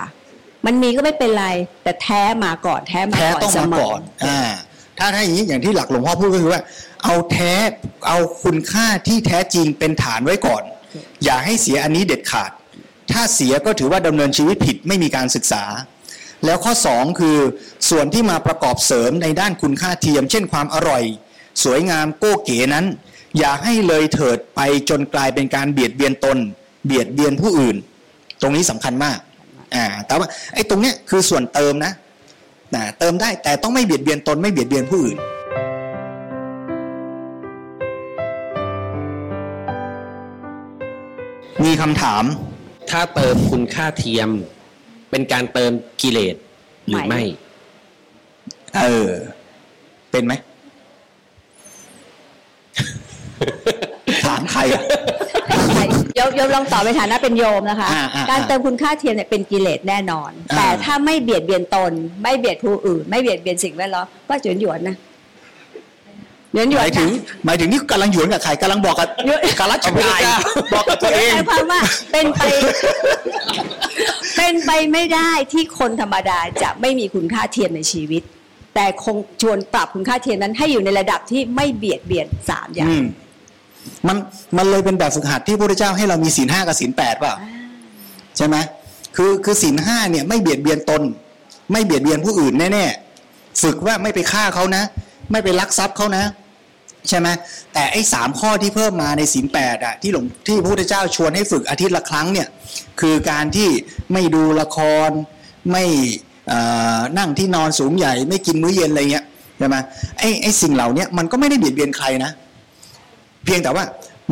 [0.66, 1.48] มันมีก็ไม่เป็นไร
[1.82, 4.40] แต่แท้มาก่อนแท้มาแท้ก่อนต้องเสมามอก่อนอ่า
[4.98, 6.62] ถ้าถ้าอย่างนี้อย่างที่หลักหลวงพ่อพูดก็คือว่า
[7.04, 7.52] เอาแท้
[8.08, 10.62] เอาคุณค่าที่แท้จริงเป็นฐานไว้ก่อน
[11.24, 12.50] อย่าให้เสียอันนี้เด็ดขาด
[13.12, 15.62] ถ้าเสียก็ถือว่าดำเนินชีวิตผิดไม่มีการศึกษา
[16.44, 17.38] แล้วข้อสองคือ
[17.90, 21.02] ส่วนที่มาประกอบเสริมในด้านคุณค่าเทียม เช่นความอร่อย
[21.64, 22.86] สวยงามโก้เก๋นั้น
[23.38, 26.38] อย่าให้เลยเถิดไปจนกลายเป็นการเบียดเบียนตน
[26.86, 27.76] เบียดเบียนผู้อื่น
[28.40, 29.18] ตรงนี้สำคัญมาก
[29.74, 31.92] อ่าแต่ว่าไอ้ตรงเนี้ยคือส่วนเติมนะ
[32.74, 35.18] นะเติมได้แต่ต้องไม่เบียดเบียนตนไม่เบียดเบียนผู้อื่น
[41.64, 42.24] มีคำถาม
[42.90, 44.30] ถ้าเติมคุณค่าเทียม
[45.10, 46.36] เป็นการเติมกิเลส
[46.88, 47.22] หรือไม่
[48.84, 49.10] เออ
[50.10, 50.32] เป็นไหม
[54.24, 54.82] ถามใครอะ
[56.16, 61.92] โยมโยมลองตอบในฐานะเป็นโยมนะคะอ่าอ่าการเติมคุณค่าเทียมเนี่ยเป็นกิเลสแน่นอนอ่าแต่ถ้าไม่เบียดเบียนตน
[62.22, 64.96] ไม่เบียดผู้อื่น ไม่เบียดเบียนสิ่งแวดล้อมก็หยวนหยวนๆนะ
[66.54, 67.08] หยวนหยหวนมายถึง
[67.44, 69.08] หมายถึงนี่กำลังหยวนกับใครกำลังบอกกับ
[69.58, 70.20] กับรัชกาย
[70.74, 71.80] บอกกับตัวเองหมายความว่า
[72.12, 72.42] เป็นไป
[74.36, 78.22] เป็นไปไม่ได้ที่คนธรรมดาจะไม่มีคุณค่าเทียมในชีวิต
[78.74, 83.04] แต่คงชวนปรับคุณค่าเทียมนั้นให้อยู่ในระดับที่ไม่เบียดเบียนสามอย่างอืม
[84.06, 84.16] มัน
[84.56, 87.34] มันเลยเป็นแบบฝึกหัดที่พระพุทธเจ้าให้เรามีศีลห้ากับศีลแปดเปล่า
[88.36, 88.56] ใช่ไหม
[89.16, 91.02] คือคือศีลห้าเนี่ยไม่เบียดเบียนตน
[91.72, 94.82] ไม่เบียดเบียนผู้อื่นแน่ๆฝึกว่าไม่ไปฆ่าเขานะ
[95.30, 96.24] ไม่ไปลักทรัพย์เขานะ
[97.08, 97.28] ใช่ไหม
[97.72, 102.48] แต่ไอ้สามข้อที่เพิ่มมาในศีลแปดอะที่หลวงที่พระพุทธเจ้าชวนให้ฝึกอาทิตย์ละครั้งเนี่ย
[103.00, 103.68] คือการที่
[104.12, 104.78] ไม่ดูละค
[105.08, 105.10] ร
[105.72, 105.84] ไม่
[107.18, 109.24] นั่งที่นอนสูงใหญ่ ไม่กินมื้อเย็นอะไรเงี้ย
[109.58, 109.76] ใช่ไหม
[110.18, 112.30] ไอ้ไอ้สิ่งเหล่านี้มันก็ไม่ได้เบียดเบียนใครนะ
[113.44, 113.84] เพียงแต่ว่า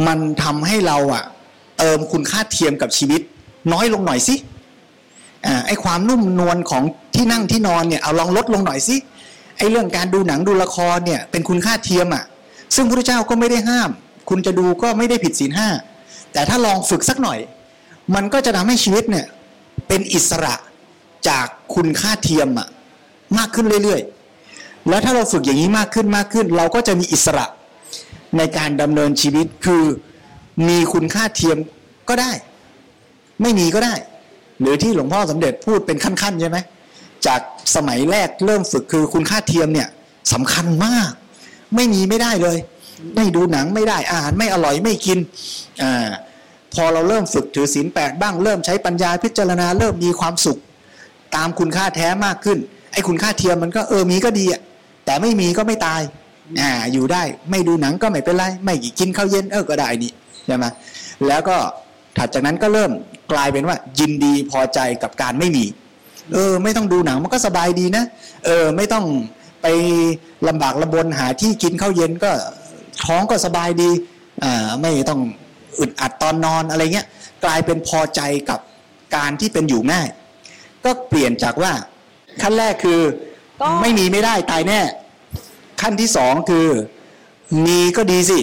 [0.06, 1.24] มันทำให้เราอะ
[1.78, 3.20] เติมคุณค่าเทียมกับชีวิต
[3.72, 4.34] น้อยลงหน่อยสิ
[5.46, 6.82] อ่าไอ้ความนุ่มนวลของ
[7.14, 8.96] ที่นั่งที่นอนเนี่ยเอาลองลดลงหน่อยสิ
[9.58, 12.24] ไอ้เรื่องการดูหนังดูละครเนี่ยเป็นคุณค่าเทียมอะ
[12.74, 13.90] ซึ่งพระเจ้าก็ไม่ได้ห้าม
[14.28, 15.68] คุณจะดูก็ไม่ได้ผิดศีลห้า
[16.32, 17.38] แต่ถ้าลองฝึกสักหน่อย
[18.14, 19.26] มันก็จะทำให้ชีวิตเนี่ย
[19.88, 20.54] เป็นอิสระ
[21.28, 22.68] จากคุณค่าเทียมอะ
[23.38, 27.46] มากขึ้นเรื่อยๆ แล้วถ้าเราฝึกอย่างนี้มากขึ้นมากขึ้น เราก็จะมีอิสระ
[28.36, 29.84] ในการดำเนินชีวิตคือ
[30.68, 31.58] มีคุณค่าเทียม
[32.08, 32.32] ก็ได้
[33.42, 33.94] ไม่มีก็ได้
[34.60, 36.58] หรือที่หลวงพ่อสมเด็จพูดเป็นขั้นๆใช่ไหม
[37.26, 37.40] จาก
[37.74, 39.88] สมัยแรกเริ่มฝึกคือคุณค่าเทียมเนี่ย
[40.32, 41.10] สำคัญมาก
[41.74, 42.58] ไม่มีไม่ได้เลย
[43.16, 45.18] ไม่ดูหนังไม่ได้อาหารไม่อร่อยไม่กิน
[45.82, 46.08] อ่า
[46.74, 50.58] พอเราเริ่มฝึกถือศีลแปดบ้างเริ่มใช้ปัญญาพิจารณาเริ่มมีความสุข
[51.36, 52.58] ตามคุณค่าแท้มากขึ้น
[52.92, 54.60] ไอ้คุณค่าเทียมมันก็เออมีก็ดีอะ
[55.04, 56.00] แต่ไม่มีก็ไม่ตาย
[56.60, 60.12] อ่าอยู่ได้ไม่ดูหนังก็ไม่เป็นไรไม่กินข้าวเย็นเออก็ได้นี่
[60.46, 60.64] ใช่ไหม
[61.26, 61.56] แล้วก็
[62.16, 62.90] ถัดจากนั้นก็เริ่ม
[63.32, 65.64] กลายเป็นว่ายินดีพอใจกับการไม่มี
[66.32, 68.04] เออ ไม่ต้องดูหนังมันก็สบายดีนะ
[68.46, 69.04] เออ ไม่ต้อง
[69.62, 69.66] ไป
[70.48, 72.30] ลำบากลำบนหาที่กินข้าวเย็นก็
[73.04, 73.90] ท้องก็สบายดี
[74.44, 75.20] อ่า ไม่ต้อง
[75.78, 77.06] อึดอัดตอนนอนอะไรเงี้ย
[77.44, 78.20] กลายเป็นพอใจ
[78.50, 78.60] กับ
[79.16, 80.08] การที่เป็นอยู่ง่าย
[80.84, 81.72] ก็เปลี่ยนจากว่า
[82.42, 83.00] ขั้นแรกคือ
[83.80, 84.80] ไม่มีไม่ได้ตายแน่
[85.80, 86.66] ขั้นที่สองคือ
[87.66, 88.40] มีก็ดีสิ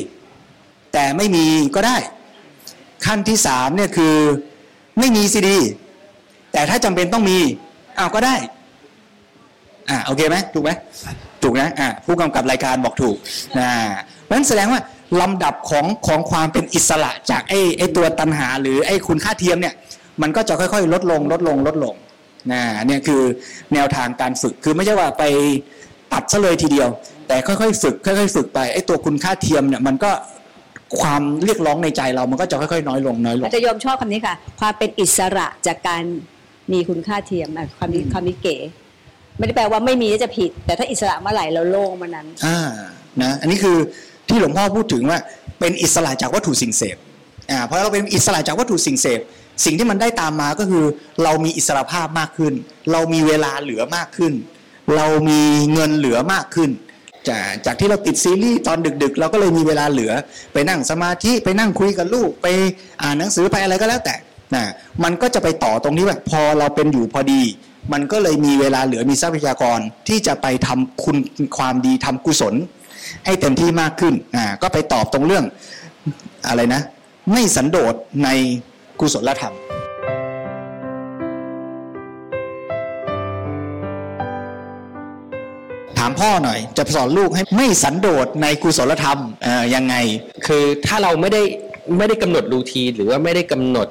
[0.93, 1.97] แต่ไม่มีก็ได้
[3.05, 4.15] ขั้นที่สามเนี่ยคือ
[4.99, 5.57] ไม่มีสิดี
[6.51, 7.39] แต่ถ้าจำเป็นต้องมี
[7.97, 8.35] อ้าวก็ได้
[9.89, 10.71] อ่าโอเคไหมถูกไหม
[11.43, 13.17] ถูกนะอ่าผู้กำกับรายการบอกถูก
[13.59, 13.69] นะ
[14.23, 14.81] เพราะฉะนั้นแสดงว่า
[15.21, 19.73] ลำดับของของความเป็นอิสระจากไอ้ไอ้ตัวตันหา หรือไอ้คุณค่าเทียมเนี่ย
[20.21, 21.95] มันก็จะค่อยๆ ลดลงลดลงลดลง
[22.51, 23.21] นะเนี่ยคือ
[23.73, 25.23] แนวทางการฝึกคือไม่ใช่ว่าไป
[26.13, 26.89] ตัดซะเลยทีเดียว
[27.27, 30.11] แต่ค่อยๆฝึกค่อยๆฝึกไปไอ้ตัวคุณค่าเทียมเนี่ยมันก็
[31.01, 36.03] ความเรียกร้องในใจเรามันก็จะค่อยๆ น้อยลงน้อยลงอาจจะโยมชอบคำนี้ค่ะ ความเป็นอิสระจากการ
[36.71, 38.55] มีคุณค่าเทียมอะความนี้ความนี้เก๋
[39.37, 42.59] ไม่ได้แปลว่าไม่มีแล้วจะผิด แต่ถ้าอิสระเมื่อไหร่เราโล่งเมื่อนั้น อ่า
[43.21, 43.77] นะอันนี้คือ
[44.27, 45.19] ที่หลวงพ่อพูดถึงว่า
[45.59, 46.97] เป็นอิสระจากวัตถุสิ่งเสพ
[47.51, 49.19] อ่าเพราะเราเป็นอิสระจากวัตถุสิ่งเสพ
[49.65, 50.85] สิ่งที่มันได้ตามมาก็คือ
[51.23, 52.53] เรามีอิสระภาพมากขึ้น
[52.91, 54.33] เรามีเวลาเหลือมากขึ้น
[54.95, 55.41] เรามี
[55.73, 56.69] เงินเหลือมากขึ้น
[57.29, 60.11] จากจากที่เราติดซีรีส์ตอนดึกๆ เราก็เลยมีเวลาเหลือ
[60.53, 62.47] ไปนั่งสมาธิไปนั่งคุยกับลูกไป
[63.01, 64.15] อ่านหนังสือไปอะไรก็แล้วแต่
[64.53, 64.63] นะ
[65.03, 67.41] มันก็จะไปต่อตรงที่ว่าพอเราเป็นอยู่พอดี
[67.93, 71.17] มันก็เลยมีเวลาเหลือมีทรัพยากรที่จะไปทำคุณ
[71.57, 72.53] ความดีทำกุศล
[73.25, 75.45] ให้เต็มที่มากขึ้นอ่าก็ไปตอบตรงเรื่อง
[76.47, 76.81] อะไรนะ
[77.31, 77.93] ไม่สันโดษ
[78.23, 78.29] ใน
[78.99, 79.53] กุศลธรรม
[85.97, 89.95] ถามพ่อหน่อย จะสอนลูกให้ไม่สันโดษในกุศลธรรมเอ่อยังไง
[90.47, 91.41] คือถ้าเราไม่ได้
[91.97, 93.87] ไม่ได้กำหนดรูทีหรือว่าไม่ได้กำหนด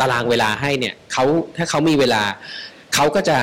[0.00, 1.24] ตารางเวลาให้เนี่ยเขา
[1.56, 2.22] ถ้าเขามีเวลา
[2.94, 3.38] เขาก็จะ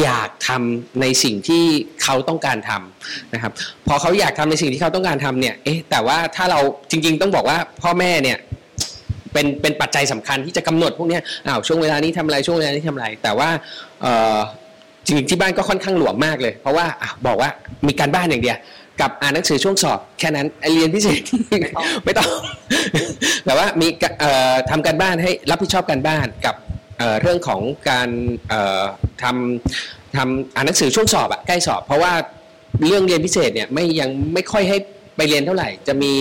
[0.00, 1.64] อยากทำในสิ่งที่
[2.02, 3.52] เขาต้องการทำนะครับ
[3.88, 8.38] พอเขาอยากทำในสิ่งที่เขาต้องการทำเนี่ยเอ๊ะแต่ว่าถ้าเราจริง ๆ ต้องบอกว่าพ่อแม่เนี่ย
[9.32, 13.48] เป็นเป็นปัจจัยสำคัญที่จะกำหนดพวกเนี้ยอ้าวช่วงเวลานี้ทำอะไรช่วงเวลานี้ทำอะไร แต่ว่า
[14.02, 14.38] เอ่อ
[15.04, 17.50] จริงๆที่บ้านก็ค่อนข้างหลวมมากเลย เพราะว่าอบอกว่า
[17.86, 18.58] มีการบ้านอย่างเดียว
[19.00, 21.20] กับอ่านหนังสือช่วงสอบแค่นั้นไอเรียนพิเศษ
[22.04, 22.28] ไม่ต้อง
[23.44, 26.54] แต่ว่ามีกะเอ่อทำการบ้านให้รับผิดชอบการบ้านกับ
[26.98, 28.08] เอ่อเรื่องของการ
[28.48, 28.84] เอ่อ
[29.22, 32.12] ทำทำอ่านหนังสือช่วงสอบอะใกล้สอบ เพราะว่า
[32.86, 34.78] เรื่องเรียนพิเศษเนี่ยไม่ยังไม่ค่อยให้
[35.16, 36.12] ไปเรียนเท่าไหร่ จะมี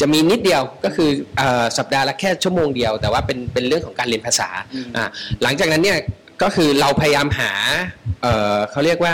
[0.00, 4.48] จะมีนิดเดียวก็คือเออสัปดาห์ละแค่ชั่วโมงเดียว แต่ว่าเป็นเป็นเรื่องของการเรียนภาษา
[4.96, 5.04] อ่า
[5.42, 5.98] หลังจากนั้นเนี่ย
[6.42, 7.52] ก็คือเราพยายามหา
[8.22, 9.12] เออเขาเรียกว่า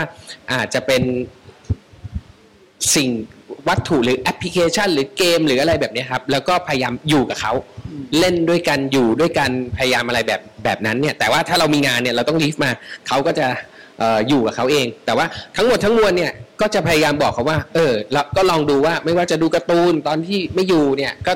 [0.51, 1.03] อาจจะเป็น
[2.95, 3.09] สิ่ง
[3.67, 7.53] วัตถุหรือแอปพลิเคชัน หรือเกมหรืออะไรแบบเนี้ยครับ แล้วก็พยายามอยู่กับเขา
[8.19, 12.71] เล่นด้วยกันอยู่ด้วยกันพยายามอะไรแบบแบบนั้นเนี่ย แต่ว่าถ้าเรามีงานเนี่ยเราต้องลีฟมา
[13.07, 13.47] เขาก็จะ
[13.99, 15.25] เอออยู่กับเขาเอง แต่ว่า
[15.55, 21.33] ทั้งหมดทั้งมวลเนี่ยก็จะพยายามบอกเขาว่า เออเราก็ลองดูว่าไม่ว่าจะดูการ์ตูนตอนที่ไม่อยู่เนี่ยก็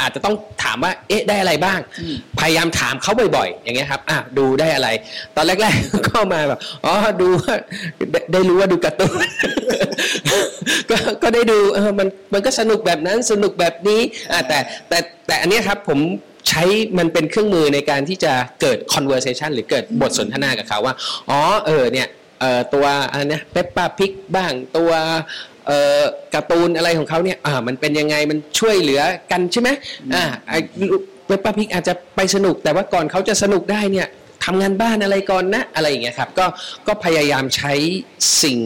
[0.00, 1.78] อาจจะต้องถามว่า เอ๊ะ ได้อะไรบ้าง
[2.40, 4.88] พยายามถามเขาบ่อยๆ อย่างเงี้ยครับ อะ ดูได้อะไร
[5.36, 7.54] ตอนแรกๆ ก็มาแบบ อ๋อ ดูว่า
[8.12, 9.26] ได้ได้รู้ว่าดูการ์ตูน
[10.90, 14.00] ก็ก็ได้ดูเออมัน มันก็สนุกแบบนั้น สนุกแบบนี้
[14.32, 15.98] อะแต่ แต่ แต่อันเนี้ยครับ ผม
[16.48, 16.62] ใช้
[16.98, 20.94] มันเป็นเครื่องมือในการที่จะเกิด conversation หรือเกิดบทสนทนากับเขาว่า
[21.30, 22.08] อ๋อ เออ เนี่ย
[22.40, 25.55] เอ่อตัวอันเนี้ยเปปปาพิกบ้างตัวเอ่อ
[26.34, 29.02] การ์ตูนอะไรของเขาเนี่ยอ่ามันเป็นยังไงมันช่วยเหลือ
[29.32, 29.68] กันใช่ไหม
[30.14, 30.58] อ่าไอ้
[31.26, 34.08] เปปปาพิกอาจจะไปสนุกแต่ว่าก่อนเขาจะสนุกได้เนี่ย
[34.44, 36.46] ทำงานบ้านอะไรก่อนนะอะไรอย่างเงี้ยครับก็
[36.86, 37.72] ก็พยายามใช้
[38.42, 38.58] สิ่ง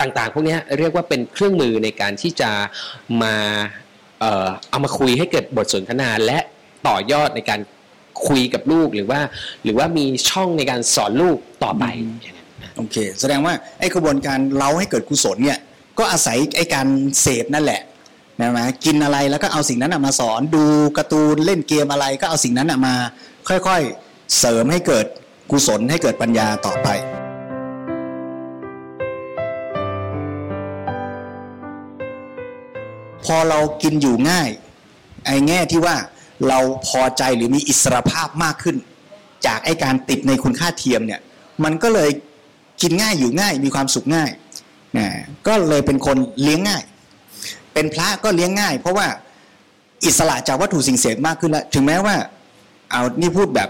[0.00, 2.50] ต่างๆ พวกเนี้ยเรียกว่าเป็นเครื่องมือในการที่จะ
[3.22, 3.34] มา
[4.20, 6.38] เอ่อเอามาคุยให้เกิดบทสนทนาและ
[6.88, 7.60] ต่อยอดในการ
[8.26, 9.20] คุยกับลูกหรือว่า
[9.64, 11.84] หรือว่ามีช่องในการสอนลูกต่อไป
[12.22, 15.58] อย่างนั้นนะโอเค แสดงว่าไอ้กระบวนการเล้าให้เกิดกุศลเนี่ย
[15.98, 16.86] ก็อาศัยไอ้การ
[17.20, 17.80] เสพนั่นแหละ
[18.40, 20.64] นะไหมกินอะไรแล้วก็เอาสิ่งนั้นมาสอนดู
[20.96, 22.94] การ์ตูนเล่นเกมอะไรก็เอาสิ่งนั้นมา
[23.48, 25.06] ค่อยๆเสริมให้เกิด
[25.50, 26.88] กุศลให้เกิดปัญญาต่อไป
[33.24, 34.50] พอเรากินอยู่ง่าย
[35.26, 35.96] ไอ้แง่ที่ว่า
[36.48, 38.76] เราพอใจหรือมีอิสรภาพมากขึ้น
[39.46, 41.20] จากไอ้การติดในคุณค่าเทียมเนี่ย
[41.64, 42.10] มันก็เลย
[42.82, 44.30] กินง่ายอยู่ง่ายมีความสุขง่าย
[45.46, 46.82] ก็เลยเป็นคนเลี้ยงง่าย
[47.74, 49.06] เป็นพระก็เลี้ยงง่าย เพราะว่า
[50.04, 52.14] อิสระจากวัตถุสิ่งเสพมากขึ้นแล้วถึงแม้ว่า
[52.90, 53.68] เอานี่พูดแบบ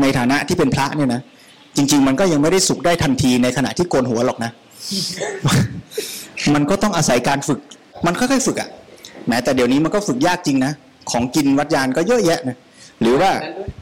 [0.00, 1.20] ในฐานะที่เป็นพระเนี่ยนะ
[1.76, 4.50] จริง ๆ มันก็ยังไม่ได้สุขได้ทันทีในขณะที่โกนหัวหรอกนะ
[6.54, 7.60] มันก็ต้องอาศัยการฝึก
[8.06, 8.68] มันค่อยๆฝึกอะ่ะ
[9.28, 10.72] แม้แต่เดี๋ยวนี้มันก็ฝึกยากจริงนะ
[11.10, 12.56] ของกินวัดยานก็เยอะแยะนะ
[13.00, 13.30] หรือว่า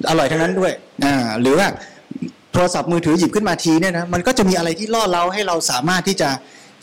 [0.08, 0.72] อร่อยทั้งนั้นด้วย
[1.04, 1.66] อ่าหรือว่า
[2.53, 6.28] โทรศัพท์มือถือหยิบขึ้นมาทีเนี่ยนะมันก็จะมีอะไรที่ล่อเราให้เราสามารถที่จะ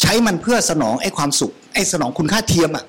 [0.01, 2.85] ใช้มันเพื่อสนองไอ้ความสุขไอ้สนองคุณค่าเทียมอะ่ะ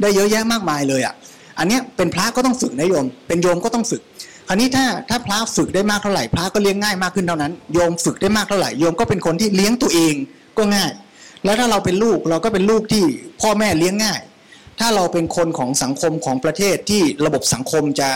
[0.00, 1.14] ได้เยอะแยะมากมายเลยอะ่ะ
[1.58, 4.02] อันเนี้ยเป็นพระก็ต้องฝึกนะโยม เป็นโยมก็ต้องฝึก
[4.48, 10.14] คราวนี้ถ้าถ้าพระฝึกได้มากเท่าไหร่พระก็เลี้ยงง่ายมากขึ้นเท่านั้น โยมฝึกได้มากเท่าไหร่โยมก็เป็นคนที่เลี้ยงตัวเอง
[10.58, 10.90] ก็ง่าย
[11.44, 13.04] แล้วถ้าเราเป็นลูกเราก็เป็นลูกที่
[13.40, 14.20] พ่อแม่เลี้ยงง่าย
[14.80, 18.10] ถ้าเราเป็นคนของสังคมของประเทศที่ระบบสังคมจะ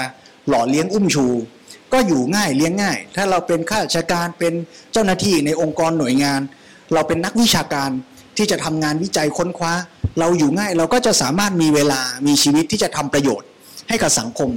[0.48, 1.26] หล่อเลี้ยงอุ้มชู
[1.92, 4.52] ก็อยู่ง่ายเลี้ยงง่าย ถ้าเราเป็นข้าราชการเป็น
[4.92, 6.40] เจ้าหน้าที่ในองค์กรหน่วยงาน
[6.94, 7.90] เราเป็นนักวิชาการ
[8.36, 9.72] ที่จะทำงานวิจัยค้นคว้า
[10.18, 13.48] เราอยู่ง่ายเราก็จะสามารถมีเวลามีชีวิตที่จะทำประโยชน์
[13.88, 14.50] ให้กับสังคม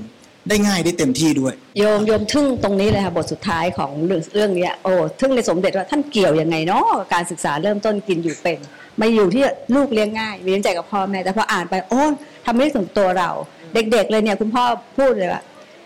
[0.49, 8.59] ได้ง่ายได้เต็มที่ด้วย โยมโยมทึ่งตรงนี้เลยค่ะบทสุดท้ายของเรื่องเรื่องนี้โอ้ทึ่งในสมเด็จว่าท่านเกี่ยวยังไงเนาะการศึกษาเริ่มต้นกินอยู่เป็น
[8.99, 9.43] มาอยู่ที่
[9.75, 12.03] ลูกเลี้ยงง่ายมีน้ำใจกับพ่อแม่แต่พออ่านไปโอ้
[12.45, 13.30] ทำไม่ถึงตัวเรา
[13.73, 14.63] เด็ก ๆ เลยเนี่ยคุณพ่อ
[14.97, 15.41] พูดเลยว่า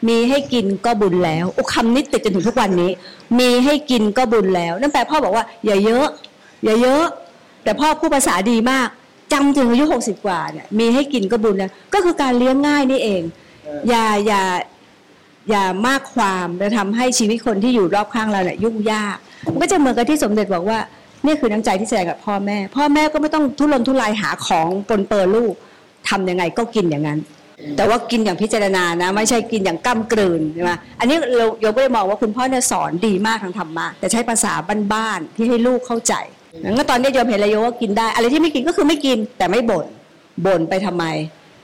[0.07, 2.91] มีให้กินก็บุญแล้วอุยคำนี้ติดจนถึงทุกวันนี้
[3.39, 6.07] มีให้กินก็บุญแล้ว นั่นแปลพ่อบอกว่า อย่าเยอะ
[6.63, 7.03] อย่าเยอะ
[7.63, 8.87] แต่พ่อพูดภาษาดีมาก
[9.33, 13.21] จำถึงอายุหกสิบกว่าเนี่ยมีให้กินก็บุญแล้ว ก็คือการเลี้ยงง่ายนี่เอง
[13.89, 14.41] อย่าอย่า
[15.49, 19.17] อย่ามากความและทำให้ชีวิตคนที่อยู่รอบข้างเราเนี่ยยุ่งยาก
[19.51, 20.79] มันก็จะเหมือนกับที่สมเด็จบอกว่า
[21.25, 25.53] นี่คือน้ำใจที่แสดงกับพ่อแม่ พ่อแม่ก็ไม่ต้องทุรนทุรายหาของปนเปื้อนลูก
[26.09, 27.19] ทำยังไงก็กินอย่างนั้น
[27.77, 34.53] แต่ว่ากินอย่างพิจารณานะ ไม่ใช่กินอย่างก้ากลืนใช่ไหมอันนี้เราโยมก็เลยมองว่าคุณพ่อเนี่ยสอนดีมากทางธรรมะแต่ใช้ภาษา
[34.93, 36.13] บ้านๆที่ให้ลูกเข้าใจ
[36.63, 39.87] งั้นตอนนี้โยมเห็นเลยโยมว่ากินได้ อะไรที่ไม่กินก็คือไม่กินแต่ไม่บ่น
[40.45, 41.05] บ่นไปทำไม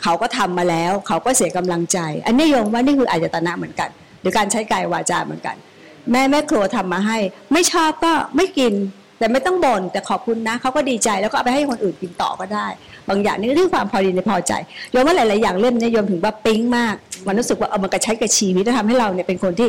[0.03, 3.89] เขาก็ทำมาแล้ว เขาก็เสียกำลังใจ อันนี้โยมว่านี่คืออายตนะเหมือนกัน
[4.21, 5.55] หรือการใช้กายวาจาเหมือนกัน
[6.11, 7.17] แม่แม่ครัวทำมาให้
[7.53, 8.73] ไม่ชอบก็ไม่กิน
[9.20, 12.67] แต่ไม่ต้องบ่นแต่ขอบคุณนะเขาก็ดีใจแล้วก็เอาไปให้คนอื่นกินต่อก็ได้
[13.09, 14.53] บางอย่างนี่เรื่องความพอดีในพอใจ
[14.91, 16.95] โยมว่าหลายๆอย่างเล่มเนี้โยมถึงว่าปิ๊งมาก
[17.28, 19.67] มันรู้สึกว่าเอามันกระใช้กับชีวิตแล้วทำให้เราเนี่ยเป็นคนที่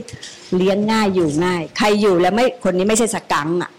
[0.57, 3.70] เลี้ยงง่ายอยู่ง่าย ใครอยู่แล้วไม่คนนี้ไม่ใช่สกังอะ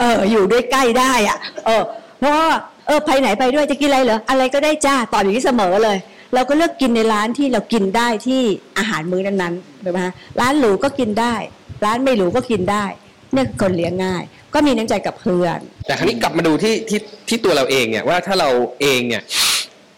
[0.00, 1.82] เอออยู่ด้วยใกล้ได้อะ เออ
[2.18, 2.48] เพราะว่า
[2.86, 5.98] เออไปไหนไปด้วยจะกินอะไรเหรออะไรก็ได้จ้าตอบอย่างนี้เสมอเลย
[6.34, 8.40] เราก็เลือกกินในร้านที่เรากินได้ที่
[8.78, 11.34] อาหารมื้อนั้นๆถูกไหมฮะร้านหรูก็กินได้
[11.84, 12.84] ร้านไม่หรูก็กินได้
[13.32, 14.22] เนี่ยคือคนเลี้ยงง่าย
[14.54, 19.22] ก็มีน้ำใจกับเพื่อน แต่ครั้นี้กลับมาดูที่ที่ที่ตัวเราเองเนี่ยว่าถ้าเราเองเนี่ย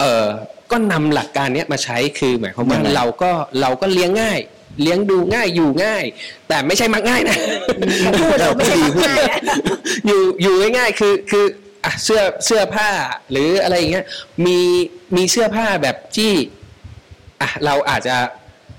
[0.01, 0.27] เออ
[0.71, 3.31] ก็นำหลักการเนี้ยมาใช้คือหมายความว่ายังไงเราก็
[3.61, 4.39] เราก็เลี้ยงง่าย
[4.83, 6.05] เลี้ยงดูง่ายอยู่ง่าย
[6.49, 7.37] แต่ไม่ใช่มักง่ายนะ
[8.21, 9.59] พูดเราไม่ใช่มักง่ายนะ
[10.07, 11.45] อยู่อยู่ง่ายๆคือคือ
[11.85, 12.91] อะเสื้อเสื้อผ้า
[13.31, 14.07] หรืออะไรอย่างเงี้ย
[14.47, 14.59] มี
[15.17, 16.33] มีเสื้อผ้าแบบที่
[17.41, 18.17] อะเราอาจจะ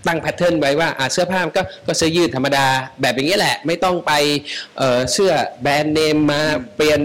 [0.07, 2.65] ตั้ง pattern ไว้ว่าอะเสื้อผ้ามันก็ก็เสื้อยืดธรรมดา
[3.01, 4.11] แบบอย่างเงี้ยแหละ ไม่ต้องไป
[4.77, 5.31] เอ่อเสื้อ
[5.61, 6.41] brand name มา
[6.75, 6.99] เปลี่ยน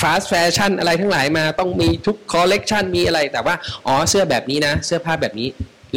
[0.00, 3.54] fast fashion อะไรทั้งหลายมาต้องมีทุกคอลเลกชันมีอะไรแต่ว่า
[3.86, 5.48] อ๋อเสื้อแบบนี้นะ เสื้อผ้าแบบนี้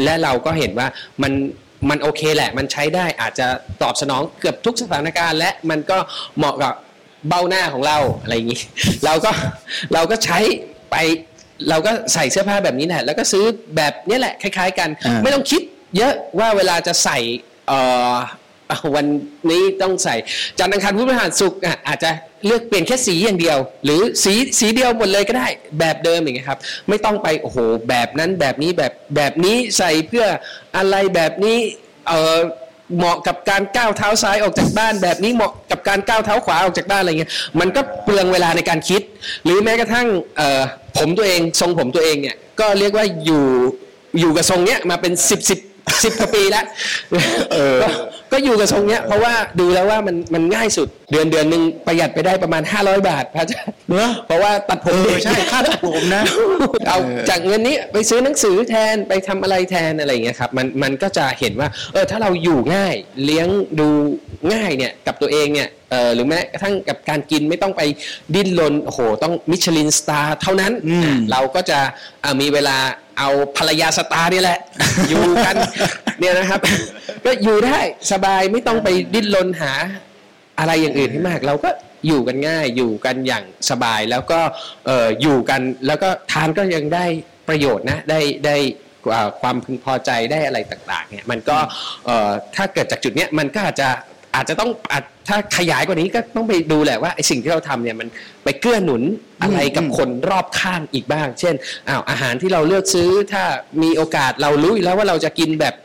[0.03, 0.87] และเราก็เห็นว่า
[1.21, 1.33] มัน
[1.89, 3.47] มันโอเคแหละ มันใช้ได้อาจจะ
[3.81, 5.97] ตอบสนองเกือบทุกสถานการณ์ และมันก็
[6.37, 6.73] เหมาะกับ
[7.29, 8.61] เบ้าหน้าของเราอะไรอย่างนี้
[9.05, 9.31] เราก็
[9.93, 10.39] เราก็ใช้
[10.91, 10.95] ไป
[11.69, 13.45] เราก็ใส่เสื้อผ้าแบบนี้แหละแล้วก็ซื้อ
[13.77, 15.61] แบบเนี้ยแหละคล้าย ๆ กันอ่าไม่ต้องคิด
[15.97, 17.17] เยอะว่าเวลาจะใส่
[18.95, 19.05] วัน
[19.51, 20.15] นี้ต้องใส่
[20.59, 22.09] จันทร์อังคารพุธพฤหัสศุกร์อะอาจจะ
[22.45, 25.47] เลือกเปลี่ยนแค่สีอย่างเดียว หรือสีสีเดียวหมดเลยก็ได้
[25.79, 26.59] แบบเดิมอย่างเงี้ยครับ
[26.89, 27.57] ไม่ต้องไปโอ้โห
[27.89, 30.25] แบบนั้นแบบนี้แบบแบบนี้ใส่เพื่อ
[30.77, 31.57] อะไรแบบนี้
[32.07, 32.39] เออ
[32.97, 39.01] เหมาะกับการก้าวเท้าซ้ายออกจากบ้าน แบบนี้เหมาะกับการก้าวเท้าขวาออกจากบ้านอะไรเงี้ยมันก็เปลืองเวลาในการคิด
[39.43, 40.07] หรือแม้กระทั่ง
[40.97, 43.45] ผมตัวเองทรงผมตัวเองเนี่ยก็เรียกว่าอยู่
[44.19, 45.59] อยู่กับทรงเนี้ยมาเป็นสิบสิบ
[46.03, 46.65] สิบกว่าปีแล้ว
[48.31, 56.23] ก็ก็อยู่กับทรงเนี้ยเพราะว่าดูแล้วว่ามันมันง่ายสุด เดือนเดือนหนึ่งประหยัดไปได้ประมาณ 500 บาทพระอาจารย์เนอะเพราะว่าตัดผมเอเอองใช่ค่าตัดผมนะ
[56.87, 62.95] เอาเออจากเงินนี้ไปซื้อหนังสือแทนไปทำอะไรแทนอะไรอย่างเงี้ยครับมันมันก็จะเห็นว่าเออถ้าเราอยู่ง่าย
[63.25, 63.47] เลี้ยง
[63.79, 63.87] ดู
[64.53, 67.81] ง่ายเนี่ยกับตัวเองเนี่ยเออหรือแม้กระทั่งกับการกินไม่ต้องไป
[68.35, 71.79] ดิ้นรนโอ้โหต้องมิชลิน star เท่านั้นอืมเราก็จะ
[72.23, 72.77] อะมีเวลา
[73.19, 74.59] เอาภรรยา star นี่แหละ
[75.09, 75.55] อยู่กัน
[76.19, 76.59] เนี่ยนะครับ
[77.25, 77.79] ก็อยู่ได้
[78.11, 79.73] สบายไม่ต้องไปดิ้นรนหา
[80.59, 81.69] อะไรอย่างอื่นให้มาก เราก็
[82.07, 84.39] อยู่กันง่ายอยู่กันอย่างสบายแล้วก็
[85.21, 87.05] อยู่กันแล้วก็ทานก็ยังได้
[87.47, 88.55] ประโยชน์นะได้ได้
[89.41, 91.57] ความพึงพอใจได้อะไรต่างๆเนี่ยมันก็
[92.55, 93.89] ถ้าเกิดจากจุดเนี้ยมันก็อาจจะ
[94.35, 94.69] อาจจะต้อง
[95.27, 98.07] ถ้าขยายกว่านี้ก็ต้องไปดูแหละว่าไอ้สิ่งที่เราทำเนี่ยมัน
[98.43, 99.01] ไปเกื้อหนุน
[99.43, 101.55] อะไรกับคนรอบข้างอีกบ้าง เช่น
[101.87, 103.43] อ้าวอาหารที่เราเลือกซื้อถ้า
[103.83, 105.75] มีโอกาสเรารู้อยู่แล้วว่าเราจะกินแบบ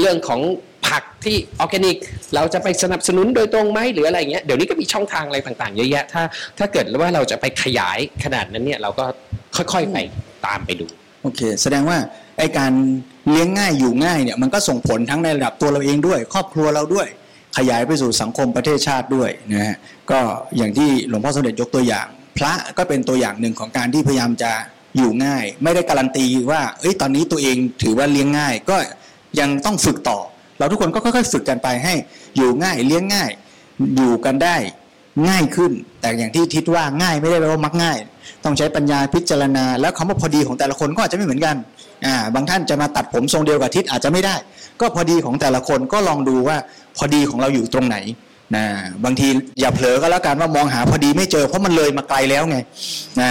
[0.00, 0.40] เรื่องของ
[0.88, 1.96] ผักที่ออร์แกนิก
[2.34, 6.22] เราจะไปสนับสนุนโดยตรงไหมหรืออะไรเงี้ยเดี๋ยวนี้ก็มีช่องทางอะไรต่างๆเยอะแยะถ้า
[6.58, 9.04] ถ้าเกิดว่าเราจะไปขยายขนาดนั้นเนี่ยเราก็
[9.56, 9.96] ค่อยๆไป
[10.46, 10.86] ตามไปดู
[11.22, 11.98] โอเค แสดงว่า
[12.38, 12.72] ไอการ
[13.30, 17.08] เลี้ยงง่ายอยู่ง่ายเนี่ยมันก็ส่งผลทั้งในระดับตัวเราเองด้วย ครอบครัวเราด้วย
[17.58, 19.76] ขยายไปสู่สังคมประเทศชาติด้วยนะฮะ
[20.10, 20.18] ก็
[20.56, 22.06] อย่างที่หลวงพ่อสมเด็จยกตัวอย่าง
[22.38, 24.52] พระก็เป็นตัวอย่างหนึ่งของการที่พยายามจะ
[24.96, 28.76] อยู่ง่าย ไม่ได้การันตีว่าเอ้ยตอนนี้ตัวเองถือว่าเลี้ยงง่าย ก็
[29.40, 30.18] ยังต้องฝึกต่อ
[30.58, 31.94] เราทุกคนก็ค่อยๆฝึกกันไปให้
[32.36, 33.30] อยู่ง่ายเลี้ยงง่าย
[33.96, 34.56] อยู่กันได้
[35.28, 37.98] ง่ายขึ้น แต่อย่างที่ทิศว่าง่ายไม่ได้แปลว่ามักง่าย
[38.44, 41.56] ต้องใช้ปัญญาพิจารณา แล้วคำว่าพอดีของแต่ละคนก็อาจจะไม่เหมือนกัน
[42.06, 44.34] อ่าบางท่านจะมาตัดผมทรงเดียวกับทิศอาจจะไม่ได้
[44.80, 46.56] ก็พอดีของแต่ละคนก็ลองดูว่า
[46.96, 47.96] พอดีของเราอยู่ตรงไหน
[48.56, 48.64] นะ
[49.04, 49.28] บางที
[49.60, 52.56] อย่าเผลอก็แล้วกันว่ามองหาพอดีไม่เจอเพราะมันเลยมาไกลแล้วไง
[53.20, 53.30] นะ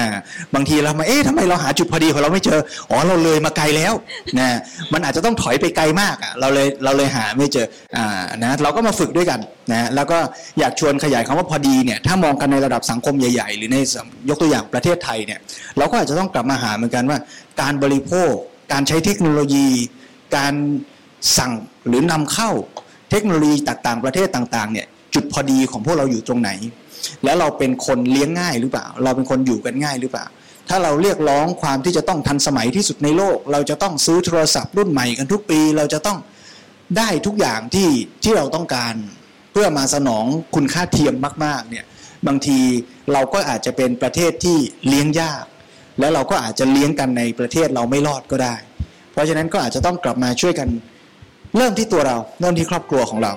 [0.56, 2.60] บางทีเรามาเอ๊ะทำไมเราหาจุดพอดีของเราไม่เจอ
[2.90, 3.94] อ๋อเราเลยมาไกลแล้ว
[4.40, 4.48] นะ
[4.94, 7.68] มันอาจจะต้องถอยไปไกลมากเราเลยเราเลยหาไม่เจอ
[7.98, 9.40] อ่านะเราก็มาฝึกด้วยกัน
[9.72, 10.20] นะแล้วก็
[10.60, 13.78] อยากชวนขยายคำว่าพอดีเนี่ยถ้ามองกันในระดับสังคมใหญ่ ๆ หรือใน
[14.30, 15.40] ยกตัวอย่างประเทศไทยเนี่ย
[15.78, 17.18] เราก็อาจจะต้องกลับมาหาเหมือนกันว่า
[17.62, 18.32] การบริโภค
[18.72, 19.68] การใช้เทคโนโลยี
[20.38, 20.54] การ
[21.38, 21.52] สั่ง
[21.88, 22.52] หรือนำเข้า
[23.12, 26.52] เทคโนโลยีต่างๆ ประเทศต่างๆเนี่ย จุดพอดีของพวกเราอยู่ตรงไหน
[27.24, 30.26] แล้วเราเป็นคนเลี้ยงง่ายหรือเปล่า เราเป็นคนอยู่กันง่ายหรือเปล่า
[30.70, 36.18] ถ้าเราเรียกร้องความที่จะต้องทันสมัยที่สุดในโลก เราจะต้องซื้อโทรศัพท์รุ่นใหม่กันทุกปี เราจะต้อง
[36.98, 37.90] ได้ทุกอย่างที่
[38.24, 38.94] ที่เราต้องการ
[39.52, 41.86] เพื่อมาสนองคุณค่าเทียมมาก ๆ เนี่ย
[42.28, 42.60] บางที
[43.14, 44.58] เราก็อาจจะเป็นประเทศที่
[44.88, 45.44] เลี้ยงยาก
[46.00, 48.56] แล้วเราก็อาจจะเลี้ยงกันในประเทศเราไม่รอดก็ได้
[49.12, 50.70] เพราะฉะนั้นก็อาจจะต้องกลับมาช่วยกัน
[51.58, 53.34] เริ่มที่ตัวเราเริ่มที่ครอบครัวของเรา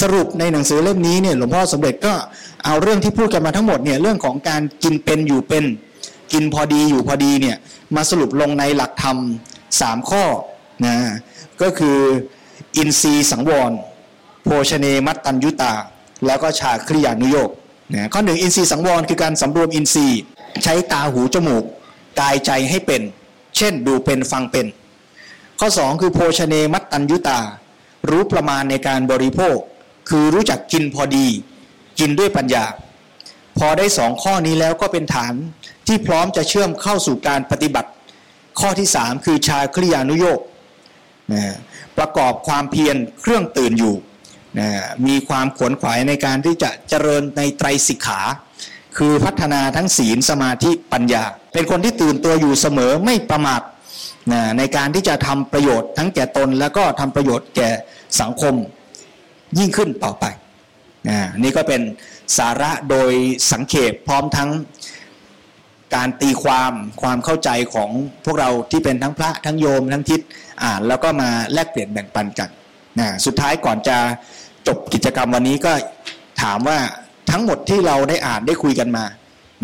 [0.00, 2.14] สรุปในหนังสือเล่มนี้เนี่ยหลวงพ่อสมเด็จก็
[2.64, 5.64] เอาเรื่องที่พูดกันมาทั้งหมดเนี่ยเรื่องของการกินเป็นอยู่เป็น
[6.32, 7.56] กินพอดีอยู่พอดีเนี่ย
[7.94, 9.16] มาสรุปลงในหลักธรรม
[9.80, 10.24] สามข้อ
[10.86, 10.96] นะ
[11.62, 11.98] ก็คือ
[12.76, 13.72] อินทรีย์สังวร
[14.44, 15.72] โภชเนมัตตัญยุตา
[16.26, 17.50] แล้วก็ชาคริยานุโยก
[17.94, 20.20] นะข้อหนึ่งอินทรีย์สังวรคือการสำรวมอินทรีย์
[20.64, 21.64] ใช้ตาหูจมูก
[22.20, 23.02] กายใจให้เป็น
[23.56, 24.66] เช่นดูเป็นฟังเป็น
[25.60, 27.38] ข้อ 2 คือโภชเนมัตตัญยุตา
[28.10, 29.56] รู้ประมาณในการบริโภค
[30.08, 31.26] คือรู้จักกินพอดี
[31.98, 32.64] กินด้วยปัญญา
[33.58, 35.34] พอได้สองข้อนี้แล้วก็เป็นฐาน
[35.86, 37.90] ที่พร้อมจะเชื่อมเข้าสู่การปฏิบัติ
[38.60, 40.40] ข้อที่ 3 คือชาคริยานุโยก
[41.32, 41.42] นะ
[41.98, 43.94] ประกอบความเพียรเครื่องตื่นอยู่
[44.58, 44.68] นะ
[45.06, 48.20] มีความขวนขวายในการที่จะเจริญในไตรสิกขา
[48.98, 53.62] คือพัฒนาทั้งศีลสมาธิปัญญา เป็นคนที่ตื่นตัวอยู่เสมอไม่ประมาท
[54.32, 57.68] นะในการที่จะทำประโยชน์ทั้งแก่ตน แล้วก็ทำประโยชน์แก่
[58.20, 58.54] สังคม
[59.58, 60.24] ยิ่งขึ้นต่อไป
[61.42, 61.82] นี่ก็เป็น
[62.38, 63.12] สาระโดย
[63.52, 64.50] สังเขปพร้อมทั้ง
[65.94, 67.90] การตีความความเข้าใจของ
[68.24, 70.20] พวกเราที่เป็นทั้งพระทั้งโยมทั้งทิศ
[70.64, 72.48] อ่านแล้วก็มาแลกเปลี่ยนแบ่งปันกัน
[73.00, 73.98] นะสุดท้ายก่อนจะ
[74.68, 75.72] จบกิจกรรมวันนี้ก็
[76.42, 76.78] ถามว่า
[77.30, 79.04] ทั้งหมดที่เราได้อ่านได้คุยกันมา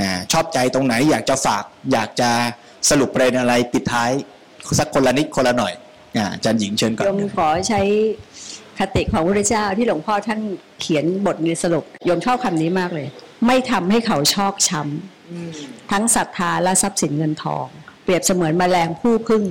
[0.01, 2.31] นะชอบใจตรงไหนอยากจะฝากอยากจะ
[2.91, 4.11] สรุปประเด็นอะไรปิดท้าย
[4.79, 5.73] สักคนละนิดคนละหน่อย
[6.17, 7.81] อาอาจารย์หญิงเชิญก่อนโยมขอใช้
[8.79, 10.41] คติของพระพุทธเจ้าที่หลวงพ่อท่าน
[10.81, 13.07] เขียนบทในสรุปโยมชอบคำนี้มากเลย
[13.47, 17.67] ไม่ทำให้เขาชอกช้ำทั้งศรัทธาและทรัพย์สินเงินทอง
[18.05, 19.43] เปรียบเสมือนแมลงผู้พึ่ง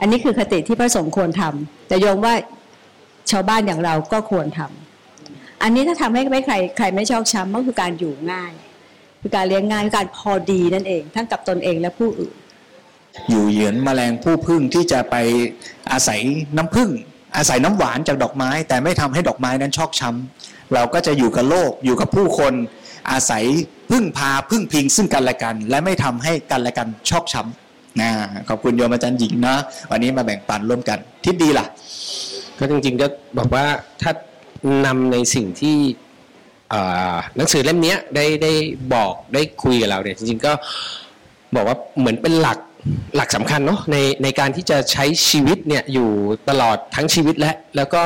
[0.00, 2.34] อันนี้คือคติที่พระสงฆ์ควรทำแต่โยมว่า
[3.30, 8.52] ชาวบ้านอย่างเราก็ควรทำอันนี้ถ้าทำให้ไม่ใครใครไม่ชอกช้ำก็คือการอยู่ง่าย
[9.20, 12.34] คือการเลี้ยงง่ายคือการพอดีนั่นเอง ทั้งกับตนเองและผู้อื่น
[13.30, 15.16] อยู่เหยือนแมลงผู้พึ่งที่จะไป
[15.92, 16.20] อาศัย
[16.56, 16.90] น้ำพึ่ง
[17.36, 22.52] อาศัยน้ำหวานจากดอกไม้ แต่ไม่ทำให้ดอกไม้นั้นชอกช้ำเราก็จะอยู่กับโลกอยู่กับผู้คน
[23.10, 23.44] อาศัย
[23.90, 28.10] พึ่งพาพึ่งพิงซึ่งกันและกัน และไม่ทำให้กันและกันชอกช้ำนะ
[28.48, 29.56] ขอบคุณโยมอาจารย์หญิงนะ
[29.90, 31.66] วันนี้มาแบ่งปันร่วมกันทิศดีล่ะ
[32.58, 33.06] ก็จริงๆก็
[33.38, 33.64] บอกว่า
[34.02, 34.12] ถ้า
[34.86, 35.76] นำในสิ่งที่
[37.36, 38.52] หนังสือเล่มนี้ได้ได้
[38.94, 40.52] บอกได้คุยกับเราเนี่ยจริงๆก็
[41.54, 42.58] บอกว่าเหมือนเป็นหลัก
[43.16, 46.10] หลักสำคัญเนาะในในการที่จะใช้ชีวิตเนี่ยอยู่
[46.48, 48.02] ตลอดทั้งชีวิตและแล้วก็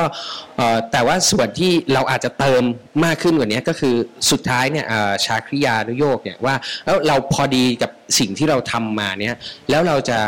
[0.91, 2.63] แต่ว่าส่วนที่เราอาจจะเติม
[3.05, 3.95] มากขึ้นกว่านี้ก็คือ
[4.31, 4.85] สุดท้ายเนี่ย
[5.25, 6.55] ชาคริยานุโยกเนี่ยว่า
[6.85, 9.35] แล้วเราพอดีกับสิ่งที่เราทำมาเนี่ย
[9.69, 10.19] แล้วเราจะ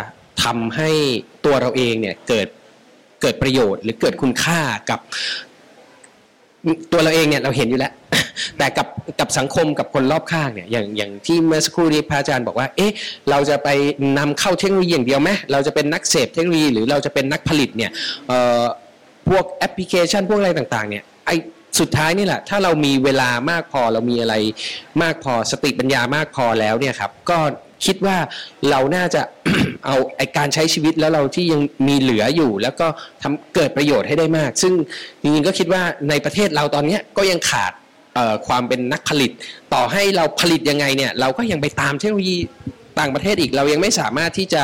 [0.43, 0.89] ทำให้
[1.45, 2.47] ตัวเราเองเนี่ยเกิด
[3.21, 4.99] เกิดประโยชน์หรือเกิดคุณค่ากับ
[6.91, 7.91] ตัวเราเองเนี่ยเราเห็นอยู่แล้ว
[8.57, 8.88] แต่กับ
[9.19, 12.91] กับสังคมกับคนรอบข้างเนี่ยอย่างอย่างที่เมื่อสักครู่นี้พระอาจารย์บอกว่า เอ๊ะ
[13.29, 13.69] เราจะไป
[14.17, 17.91] นำเข้าเทคโนโลยีอย่างเดียวไหมเราจะเป็นนักเสพเทคโนโลยีหรือเราจะเป็นนักผลิตเนี่ย
[19.29, 21.31] พวกแอปพลิเคชันพวกอะไรต่าง ๆ เนี่ยไอ
[21.79, 24.35] สุดท้ายนี่แหละ ถ้าเรามีเวลามากพอเรามีอะไร
[25.01, 27.38] มากพอสติปัญญามากพอแล้วเนี่ยครับ ก็
[27.85, 28.17] คิดว่า
[28.69, 29.21] เราน่าจะ
[29.85, 32.88] เอาไอการใช้ชีวิตแล้วเราที่ยังมีเหลืออยู่ แล้วก็
[33.21, 34.73] ทำเกิดประโยชน์ให้ได้มาก ซึ่ง
[35.21, 37.73] จริงๆก็คิดว่าในประเทศเราตอนเนี้ยก็ยังขาด
[38.47, 39.32] ความเป็นนักผลิต
[39.74, 42.38] ต่อให้เราผลิตยังไงเนี่ยเราก็ยังไปตามเทคโนโลยี
[42.99, 44.63] ต่างประเทศอีกเรายังไม่สามารถที่จะ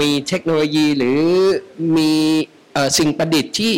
[0.00, 1.20] มีเทคโนโลยีหรือ
[1.96, 2.12] มี
[2.98, 3.74] สิ่งประดิษฐ์ที่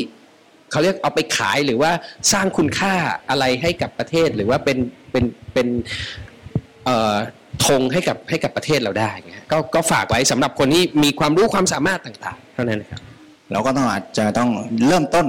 [0.70, 1.92] เขาเรียกเอาไปขายหรือว่า
[2.32, 2.94] สร้างคุณค่า
[3.30, 4.78] อะไรให้กับประเทศหรือว่าเป็น
[5.10, 5.68] เป็นเป็น
[7.64, 13.00] ธงให้กับให้กับประเทศเราได้เงี้ยก็ก็ฝากไว้สำหรับคนที่มีความรู้ความสามารถต่างๆ เท่านั้นนะครับ
[13.52, 14.50] เราก็ต้องอาจจะต้อง
[14.86, 15.26] เริ่มต้น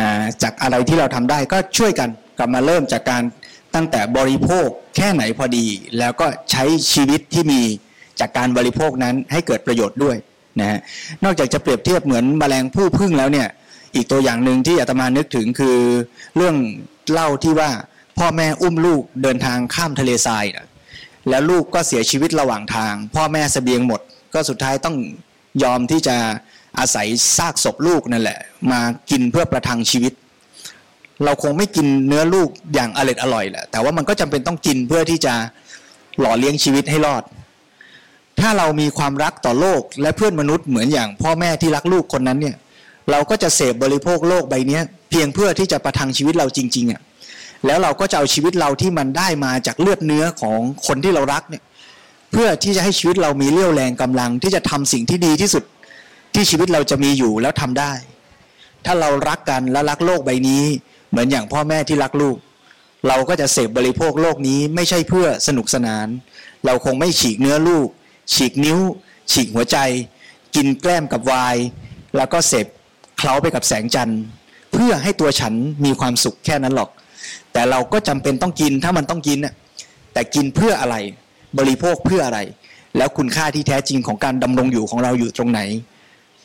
[0.00, 0.10] นะ
[0.42, 2.08] จากอะไรที่เราทำได้ก็ช่วยกัน
[2.42, 3.22] ลับมาเริ่มจากการ
[3.74, 5.66] ตั้งแต่บริโภคแค่ไหนพอดี
[5.98, 7.60] แล้วก็ใช้ชีวิตที่มี
[8.20, 10.16] จากการบริโภคนั้นให้เกิดประโยชน์ด้วย
[10.60, 10.78] นะฮะ
[11.24, 13.48] นอกจากจะเปรียบเทียบเหมือนแมลงผู้พึ่งแล้วเนี่ย
[13.94, 15.76] อีกตัวอย่างหนึ่งที่อาตมานึกถึงคือ
[16.36, 16.56] เรื่อง
[17.12, 17.70] เล่าที่ว่า
[18.18, 20.44] พ่อแม่อุ้มลูกเดินทางข้ามทะเลทราย
[21.28, 24.00] แล้วลูกก็เสียชีวิตระหว่างทาง พ่อแม่เสบียงหมด
[24.34, 24.96] ก็สุดท้ายต้อง
[25.62, 26.16] ยอมที่จะ
[26.78, 28.38] อาศัยซากศพลูกนั่นแหละ
[28.72, 28.80] มา
[29.10, 30.12] กินเพื่อประทังชีวิต
[31.24, 35.34] เราคงไม่กินเนื้อลูกอย่างอร่อยอร่อยแหละแต่ว่ามันก็จำเป็นต้องกินเพื่อที่จะ
[36.20, 37.22] หล่อเลี้ยงชีวิตให้รอด
[38.40, 42.56] ถ้าเรามีความรักต่อโลกและเพื่อนมนุษย์เหมือนอย่างพ่อแม่ที่รักลูกคนนั้นเนี่ย
[43.10, 47.00] เราก็จะเสพบริโภคโลกใบนี้เพียงเพื่อที่จะประทังชีวิตเราจริงๆอะ
[47.66, 51.62] แล้วเราก็จะเอาชีวิตเราที่มันได้มาจากเลือดเนื้อของคนที่เรารักเนี่ย
[52.32, 55.64] เพื่อที่จะให้ชีวิตเรามีเรี่ยวแรงกำลัง ที่จะทำสิ่งที่ดีที่สุด
[56.34, 57.92] ที่ชีวิตเราจะมีอยู่แล้วทำได้
[58.84, 60.64] ถ้าเรารักกันและรักโลกใบนี้
[61.12, 62.36] เหมือนอย่างพ่อแม่ที่รักลูก
[63.08, 66.06] เราก็จะเสพบริโภคโลกนี้ไม่ใช่เพื่อสนุกสนาน
[66.66, 67.88] เราคงไม่ฉีกเนื้อลูก
[68.34, 68.78] ฉีกนิ้ว
[69.32, 69.78] ฉีกหัวใจ
[70.54, 71.62] กินแกล้มกับวน์
[72.16, 72.66] แล้วก็เสพ
[73.18, 74.20] เคล้าไปกับแสงจันทร์
[74.72, 76.90] เพื่อให้ตัวฉันมีความสุขแค่นั้นหรอก
[77.52, 79.54] แต่เราก็จำเป็นต้องกินถ้ามันต้องกินน่ะ
[80.12, 80.96] แต่กินเพื่ออะไร
[81.58, 82.40] บริโภคเพื่ออะไร
[82.96, 85.60] แล้วคุณค่าที่แท้จริงของการดำรงอยู่ของเราอยู่ตรงไหน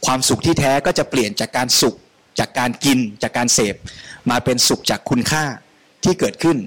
[0.06, 1.96] ความสุขที่แท้ก็จะเปลี่ยนจากการสุข
[2.40, 3.76] จากการกินจากการเสพ
[4.30, 5.44] มาเป็นสุขจากคุณค่า
[6.04, 6.58] ที่เกิดขึ้น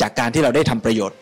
[0.00, 1.18] จากการที่เราได้ทำประโยชน์